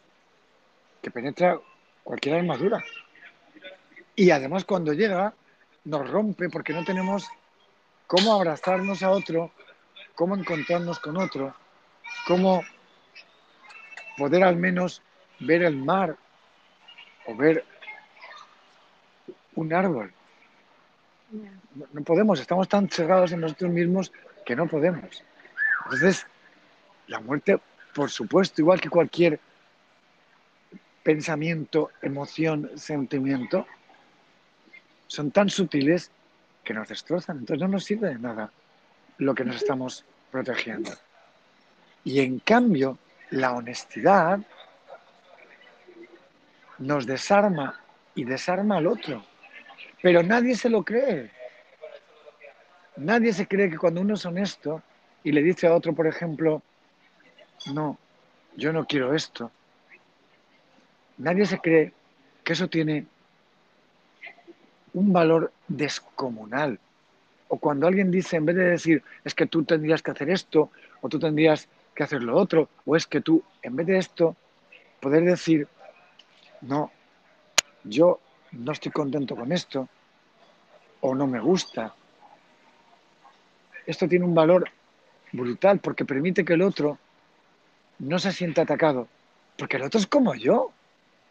que 1.02 1.12
penetra 1.12 1.58
cualquier 2.04 2.36
armadura. 2.36 2.84
Y 4.18 4.32
además 4.32 4.66
cuando 4.66 4.94
llega, 4.94 5.36
nos 5.86 6.10
rompe 6.10 6.50
porque 6.50 6.74
no 6.74 6.84
tenemos 6.84 7.30
cómo 8.08 8.34
abrazarnos 8.34 9.04
a 9.04 9.12
otro, 9.12 9.52
cómo 10.16 10.36
encontrarnos 10.36 11.00
con 11.00 11.18
otro, 11.18 11.56
cómo 12.26 12.64
poder 14.18 14.44
al 14.44 14.56
menos 14.56 15.04
ver 15.40 15.62
el 15.62 15.78
mar 15.78 16.18
o 17.28 17.36
ver 17.36 17.64
un 19.54 19.72
árbol. 19.72 20.12
No 21.94 22.02
podemos, 22.04 22.40
estamos 22.40 22.68
tan 22.68 22.90
cerrados 22.90 23.32
en 23.34 23.42
nosotros 23.42 23.72
mismos 23.72 24.12
que 24.44 24.56
no 24.56 24.68
podemos. 24.68 25.24
Entonces, 25.86 26.26
La 27.08 27.20
muerte, 27.22 27.60
por 27.94 28.10
supuesto, 28.10 28.62
igual 28.62 28.82
que 28.82 28.90
cualquier 28.90 29.40
pensamiento, 31.04 31.92
emoción, 32.02 32.72
sentimiento, 32.76 33.66
son 35.08 35.32
tan 35.32 35.50
sutiles 35.50 36.12
que 36.64 36.74
nos 36.74 36.88
destrozan. 36.88 37.40
Entonces 37.40 37.62
no 37.62 37.68
nos 37.68 37.86
sirve 37.86 38.10
de 38.10 38.20
nada 38.20 38.52
lo 39.18 39.34
que 39.34 39.44
nos 39.44 39.58
estamos 39.58 40.06
protegiendo. 40.32 40.92
Y 42.04 42.20
en 42.20 42.40
cambio, 42.40 42.98
la 43.32 43.54
honestidad 43.54 44.40
nos 46.80 47.06
desarma 47.06 47.80
y 48.16 48.24
desarma 48.24 48.78
al 48.78 48.88
otro. 48.88 49.26
Pero 50.02 50.24
nadie 50.24 50.56
se 50.56 50.70
lo 50.70 50.84
cree. 50.84 51.32
Nadie 52.98 53.34
se 53.34 53.48
cree 53.48 53.70
que 53.70 53.78
cuando 53.78 54.02
uno 54.02 54.16
es 54.16 54.26
honesto 54.26 54.82
y 55.24 55.32
le 55.32 55.42
dice 55.42 55.68
a 55.68 55.74
otro, 55.74 55.94
por 55.94 56.08
ejemplo, 56.08 56.62
no, 57.74 57.98
yo 58.56 58.74
no 58.74 58.86
quiero 58.86 59.14
esto, 59.14 59.52
nadie 61.18 61.46
se 61.46 61.60
cree 61.60 61.94
que 62.44 62.54
eso 62.54 62.68
tiene 62.68 63.06
un 64.98 65.14
valor 65.14 65.52
descomunal. 65.68 66.80
O 67.50 67.58
cuando 67.58 67.88
alguien 67.88 68.12
dice, 68.12 68.38
en 68.38 68.46
vez 68.46 68.56
de 68.56 68.64
decir, 68.64 69.04
es 69.24 69.34
que 69.34 69.46
tú 69.46 69.64
tendrías 69.64 70.02
que 70.02 70.12
hacer 70.12 70.30
esto, 70.30 70.72
o 71.02 71.08
tú 71.08 71.20
tendrías 71.20 71.68
que 71.96 72.04
hacer 72.04 72.24
lo 72.24 72.36
otro, 72.36 72.70
o 72.86 72.96
es 72.96 73.06
que 73.06 73.22
tú, 73.22 73.44
en 73.62 73.76
vez 73.76 73.88
de 73.88 73.98
esto, 73.98 74.36
poder 75.00 75.24
decir, 75.24 75.68
no, 76.62 76.92
yo 77.84 78.20
no 78.52 78.72
estoy 78.72 78.92
contento 78.92 79.36
con 79.36 79.52
esto, 79.52 79.88
o 81.02 81.14
no 81.14 81.28
me 81.28 81.40
gusta. 81.40 81.94
Esto 83.86 84.08
tiene 84.08 84.26
un 84.26 84.34
valor 84.36 84.70
brutal 85.32 85.80
porque 85.80 86.06
permite 86.06 86.44
que 86.44 86.54
el 86.54 86.64
otro 86.64 86.98
no 88.00 88.18
se 88.18 88.32
sienta 88.32 88.64
atacado, 88.64 89.08
porque 89.58 89.78
el 89.78 89.84
otro 89.84 90.00
es 90.00 90.08
como 90.08 90.34
yo, 90.34 90.72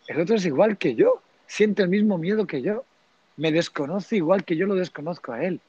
el 0.06 0.20
otro 0.20 0.36
es 0.36 0.46
igual 0.46 0.78
que 0.78 0.94
yo, 0.94 1.20
siente 1.46 1.82
el 1.82 1.88
mismo 1.88 2.16
miedo 2.16 2.46
que 2.46 2.62
yo, 2.62 2.84
me 3.36 3.52
desconoce 3.52 4.16
igual 4.16 4.44
que 4.44 4.56
yo 4.56 4.66
lo 4.66 4.74
desconozco 4.74 5.32
a 5.32 5.42
él. 5.42 5.60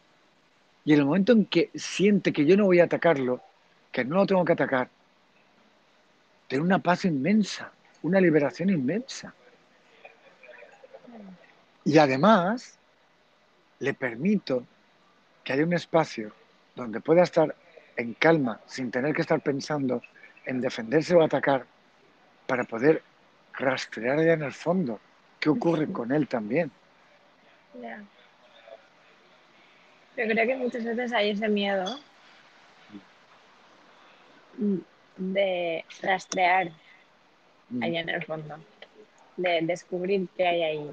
Y 0.85 0.93
en 0.93 0.99
el 0.99 1.05
momento 1.05 1.33
en 1.33 1.45
que 1.45 1.69
siente 1.75 2.31
que 2.31 2.45
yo 2.45 2.55
no 2.55 2.65
voy 2.65 2.79
a 2.79 2.85
atacarlo, 2.85 3.41
que 3.91 4.05
no 4.05 4.15
lo 4.15 4.25
tengo 4.25 4.45
que 4.45 4.53
atacar, 4.53 4.89
tiene 6.47 6.63
una 6.63 6.79
paz 6.79 7.03
inmensa, 7.05 7.71
una 8.03 8.21
liberación 8.21 8.69
inmensa. 8.69 9.33
Y 11.83 11.97
además, 11.97 12.77
le 13.79 13.93
permito 13.93 14.65
que 15.43 15.53
haya 15.53 15.63
un 15.63 15.73
espacio 15.73 16.31
donde 16.75 17.01
pueda 17.01 17.23
estar 17.23 17.53
en 17.97 18.13
calma, 18.13 18.61
sin 18.65 18.91
tener 18.91 19.13
que 19.13 19.21
estar 19.21 19.41
pensando 19.41 20.01
en 20.45 20.61
defenderse 20.61 21.15
o 21.15 21.23
atacar, 21.23 21.65
para 22.45 22.63
poder 22.63 23.03
rastrear 23.53 24.19
allá 24.19 24.33
en 24.33 24.43
el 24.43 24.53
fondo 24.53 24.99
qué 25.39 25.49
ocurre 25.49 25.91
con 25.91 26.11
él 26.11 26.27
también. 26.27 26.71
Ya. 27.81 28.03
Pero 30.15 30.33
creo 30.33 30.47
que 30.47 30.55
muchas 30.55 30.83
veces 30.83 31.13
hay 31.13 31.31
ese 31.31 31.47
miedo 31.47 31.99
de 35.17 35.85
rastrear 36.01 36.71
Mm. 37.69 37.83
allá 37.83 37.99
en 37.99 38.09
el 38.09 38.23
fondo, 38.23 38.55
de 39.35 39.59
descubrir 39.63 40.27
qué 40.37 40.47
hay 40.47 40.63
ahí. 40.63 40.91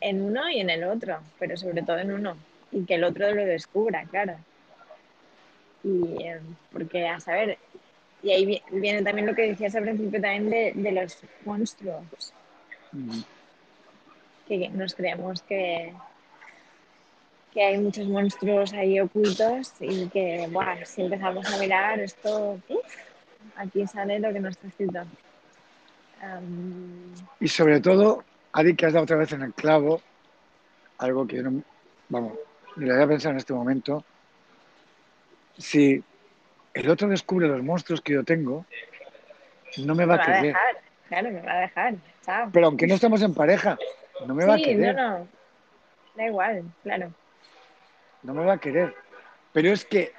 En 0.00 0.20
uno 0.22 0.48
y 0.50 0.60
en 0.60 0.68
el 0.70 0.84
otro, 0.84 1.20
pero 1.38 1.56
sobre 1.56 1.82
todo 1.82 1.98
en 1.98 2.12
uno. 2.12 2.36
Y 2.70 2.84
que 2.84 2.94
el 2.96 3.04
otro 3.04 3.32
lo 3.34 3.44
descubra, 3.44 4.04
claro. 4.04 4.36
Y 5.82 6.22
eh, 6.22 6.40
porque, 6.70 7.08
a 7.08 7.18
saber, 7.20 7.58
y 8.22 8.30
ahí 8.32 8.44
vi- 8.44 8.62
viene 8.70 9.02
también 9.02 9.26
lo 9.26 9.34
que 9.34 9.48
decías 9.48 9.74
al 9.76 9.84
principio 9.84 10.20
también 10.20 10.50
de, 10.50 10.72
de 10.74 10.92
los 10.92 11.16
monstruos, 11.44 12.04
Mm. 12.92 13.20
Que 14.46 14.68
nos 14.70 14.94
creemos 14.94 15.42
que, 15.42 15.92
que 17.52 17.62
hay 17.64 17.78
muchos 17.78 18.06
monstruos 18.06 18.72
ahí 18.72 19.00
ocultos 19.00 19.72
y 19.80 20.08
que, 20.08 20.46
buah, 20.50 20.84
si 20.84 21.02
empezamos 21.02 21.52
a 21.52 21.58
mirar 21.58 21.98
esto, 22.00 22.60
uf, 22.68 22.96
aquí 23.56 23.86
sale 23.86 24.18
lo 24.20 24.32
que 24.32 24.40
no 24.40 24.48
está 24.48 24.68
escrito. 24.68 25.00
Am, 26.22 27.14
Y 27.40 27.48
sobre 27.48 27.80
todo, 27.80 28.24
Ari, 28.52 28.74
que 28.74 28.86
has 28.86 28.92
dado 28.92 29.04
otra 29.04 29.16
vez 29.16 29.32
en 29.32 29.42
el 29.42 29.52
clavo, 29.52 30.00
algo 30.98 31.26
que 31.26 31.36
yo 31.36 31.42
no, 31.42 31.62
vamos, 32.08 32.32
ni 32.76 32.86
lo 32.86 32.94
había 32.94 33.06
pensado 33.08 33.32
en 33.32 33.38
este 33.38 33.52
momento. 33.52 34.04
Si 35.58 36.02
el 36.74 36.90
otro 36.90 37.08
descubre 37.08 37.48
los 37.48 37.62
monstruos 37.62 38.00
que 38.00 38.12
yo 38.14 38.24
tengo, 38.24 38.64
no 39.78 39.94
me 39.94 40.04
va 40.06 40.16
me 40.16 40.16
a 40.16 40.16
va 40.16 40.22
a 40.22 40.26
querer. 40.26 40.42
dejar, 40.42 40.76
claro, 41.08 41.30
me 41.30 41.40
va 41.42 41.52
a 41.52 41.60
dejar. 41.60 41.94
Chao. 42.24 42.50
Pero 42.52 42.66
aunque 42.66 42.86
no 42.86 42.94
estemos 42.94 43.22
en 43.22 43.34
pareja, 43.34 43.78
no 44.24 44.34
me 44.34 44.46
va 44.46 44.54
a 44.54 44.56
sí, 44.56 44.62
no, 44.62 44.68
querer. 44.68 44.96
no. 44.96 45.28
Da 46.16 46.26
igual, 46.26 46.64
claro. 46.82 47.12
no 48.22 48.34
me 48.34 48.44
va 48.44 48.54
a 48.54 48.58
querer. 48.58 48.94
Pero 49.52 49.70
es 49.70 49.84
que 49.84 50.12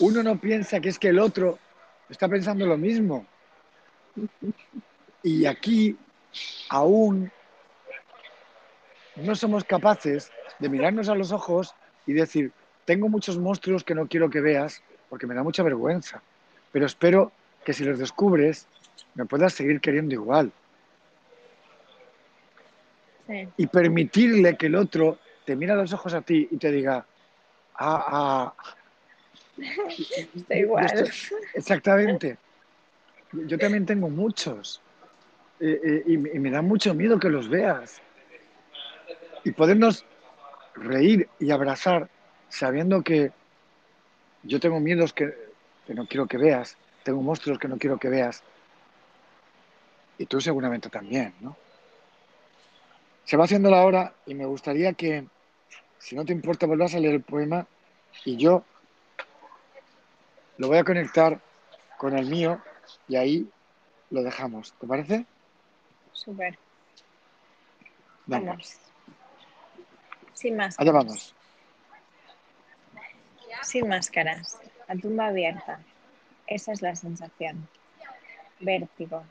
uno 0.00 0.22
no 0.22 0.38
piensa 0.38 0.80
que 0.80 0.90
es 0.90 0.98
que 0.98 1.08
el 1.08 1.18
otro 1.18 1.58
está 2.08 2.28
pensando 2.28 2.66
lo 2.66 2.76
mismo. 2.76 3.26
Y 5.22 5.46
aquí 5.46 5.96
aún 6.68 7.30
no 9.16 9.34
somos 9.34 9.64
capaces 9.64 10.30
de 10.58 10.68
mirarnos 10.68 11.08
a 11.08 11.14
los 11.14 11.32
ojos 11.32 11.74
y 12.06 12.12
decir, 12.12 12.52
tengo 12.84 13.08
muchos 13.08 13.38
monstruos 13.38 13.82
que 13.82 13.94
no 13.94 14.06
quiero 14.06 14.30
que 14.30 14.40
veas 14.40 14.82
porque 15.08 15.26
me 15.26 15.34
da 15.34 15.42
mucha 15.42 15.62
vergüenza, 15.62 16.22
pero 16.72 16.86
espero 16.86 17.32
que 17.64 17.72
si 17.72 17.84
los 17.84 17.98
descubres 17.98 18.66
me 19.14 19.24
puedas 19.24 19.54
seguir 19.54 19.80
queriendo 19.80 20.14
igual. 20.14 20.52
Sí, 23.26 23.48
Y 23.56 23.66
permitirle 23.66 24.56
que 24.56 24.66
el 24.66 24.74
otro 24.76 25.18
te 25.44 25.56
mire 25.56 25.72
a 25.72 25.76
los 25.76 25.92
ojos 25.92 26.14
a 26.14 26.20
ti 26.22 26.48
y 26.50 26.56
te 26.58 26.70
diga, 26.70 27.06
ah, 27.74 28.54
ah, 28.56 28.56
estoy 29.58 30.58
igual. 30.58 30.86
Estoy- 30.86 31.38
exactamente. 31.54 32.38
Yo 33.32 33.58
también 33.58 33.84
tengo 33.86 34.08
muchos. 34.08 34.80
Eh, 35.58 35.80
eh, 35.84 36.02
y, 36.06 36.16
me- 36.18 36.30
y 36.34 36.38
me 36.38 36.50
da 36.50 36.62
mucho 36.62 36.94
miedo 36.94 37.18
que 37.18 37.28
los 37.30 37.48
veas. 37.48 38.00
Y 39.44 39.52
podernos 39.52 40.04
reír 40.74 41.28
y 41.38 41.50
abrazar 41.50 42.08
sabiendo 42.48 43.02
que 43.02 43.32
yo 44.42 44.60
tengo 44.60 44.78
miedos 44.80 45.12
que, 45.12 45.32
que 45.86 45.94
no 45.94 46.06
quiero 46.06 46.26
que 46.26 46.36
veas, 46.38 46.76
tengo 47.04 47.22
monstruos 47.22 47.58
que 47.58 47.68
no 47.68 47.78
quiero 47.78 47.98
que 47.98 48.08
veas. 48.08 48.42
Y 50.18 50.26
tú 50.26 50.40
seguramente 50.40 50.88
también, 50.88 51.34
¿no? 51.40 51.56
Se 53.26 53.36
va 53.36 53.44
haciendo 53.44 53.70
la 53.70 53.84
hora 53.84 54.14
y 54.24 54.34
me 54.34 54.46
gustaría 54.46 54.92
que, 54.92 55.26
si 55.98 56.14
no 56.14 56.24
te 56.24 56.32
importa, 56.32 56.66
vuelvas 56.66 56.94
a 56.94 57.00
leer 57.00 57.14
el 57.14 57.22
poema 57.22 57.66
y 58.24 58.36
yo 58.36 58.64
lo 60.58 60.68
voy 60.68 60.78
a 60.78 60.84
conectar 60.84 61.40
con 61.98 62.16
el 62.16 62.26
mío 62.26 62.62
y 63.08 63.16
ahí 63.16 63.50
lo 64.10 64.22
dejamos. 64.22 64.72
¿Te 64.74 64.86
parece? 64.86 65.26
Súper. 66.12 66.56
Venga, 68.26 68.50
Vamos. 68.52 68.76
Sin 70.32 70.56
máscaras. 70.56 70.78
allá 70.78 70.92
vamos. 70.92 71.34
Sin 73.62 73.88
máscaras. 73.88 74.60
La 74.86 74.94
tumba 74.94 75.26
abierta. 75.26 75.80
Esa 76.46 76.70
es 76.70 76.80
la 76.80 76.94
sensación. 76.94 77.68
Vértigo. 78.60 79.24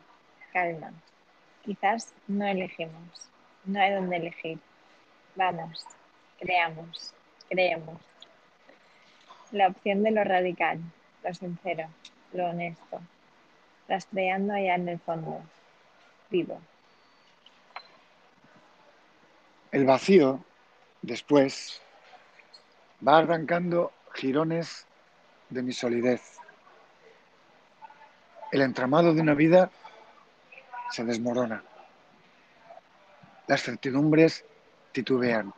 Calma. 0.52 0.92
Quizás 1.64 2.14
no 2.28 2.46
elegimos. 2.46 3.30
No 3.66 3.80
hay 3.80 3.94
donde 3.94 4.18
elegir. 4.18 4.60
Vamos. 5.36 5.86
Creamos. 6.40 7.14
Creemos. 7.50 8.00
La 9.52 9.68
opción 9.68 10.04
de 10.04 10.12
lo 10.12 10.24
radical, 10.24 10.80
lo 11.24 11.34
sincero, 11.34 11.88
lo 12.34 12.48
honesto. 12.48 13.02
Rastreando 13.88 14.54
allá 14.54 14.76
en 14.76 14.90
el 14.90 15.00
fondo. 15.00 15.42
Vivo. 16.30 16.60
El 19.72 19.86
vacío, 19.86 20.44
después, 21.02 21.82
va 23.06 23.18
arrancando 23.18 23.92
jirones 24.14 24.88
de 25.50 25.62
mi 25.62 25.74
solidez. 25.74 26.40
El 28.52 28.62
entramado 28.62 29.14
de 29.14 29.22
una 29.22 29.34
vida 29.34 29.70
se 30.92 31.04
desmorona. 31.04 31.64
Las 33.48 33.62
certidumbres 33.64 34.44
titubean. 34.92 35.54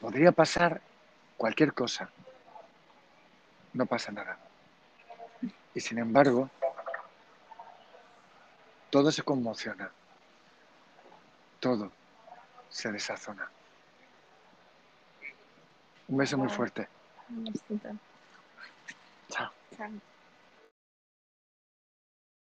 Podría 0.00 0.32
pasar 0.32 0.80
cualquier 1.36 1.74
cosa. 1.74 2.10
No 3.74 3.86
pasa 3.86 4.10
nada. 4.12 4.38
Y 5.74 5.80
sin 5.80 5.98
embargo, 5.98 6.48
todo 8.90 9.12
se 9.12 9.22
conmociona. 9.22 9.90
Todo 11.60 11.92
se 12.70 12.90
desazona. 12.90 13.48
Un 16.08 16.16
beso 16.16 16.38
muy 16.38 16.48
fuerte. 16.48 16.88
Un 17.28 17.44
besito. 17.44 17.88
Chao. 19.28 19.52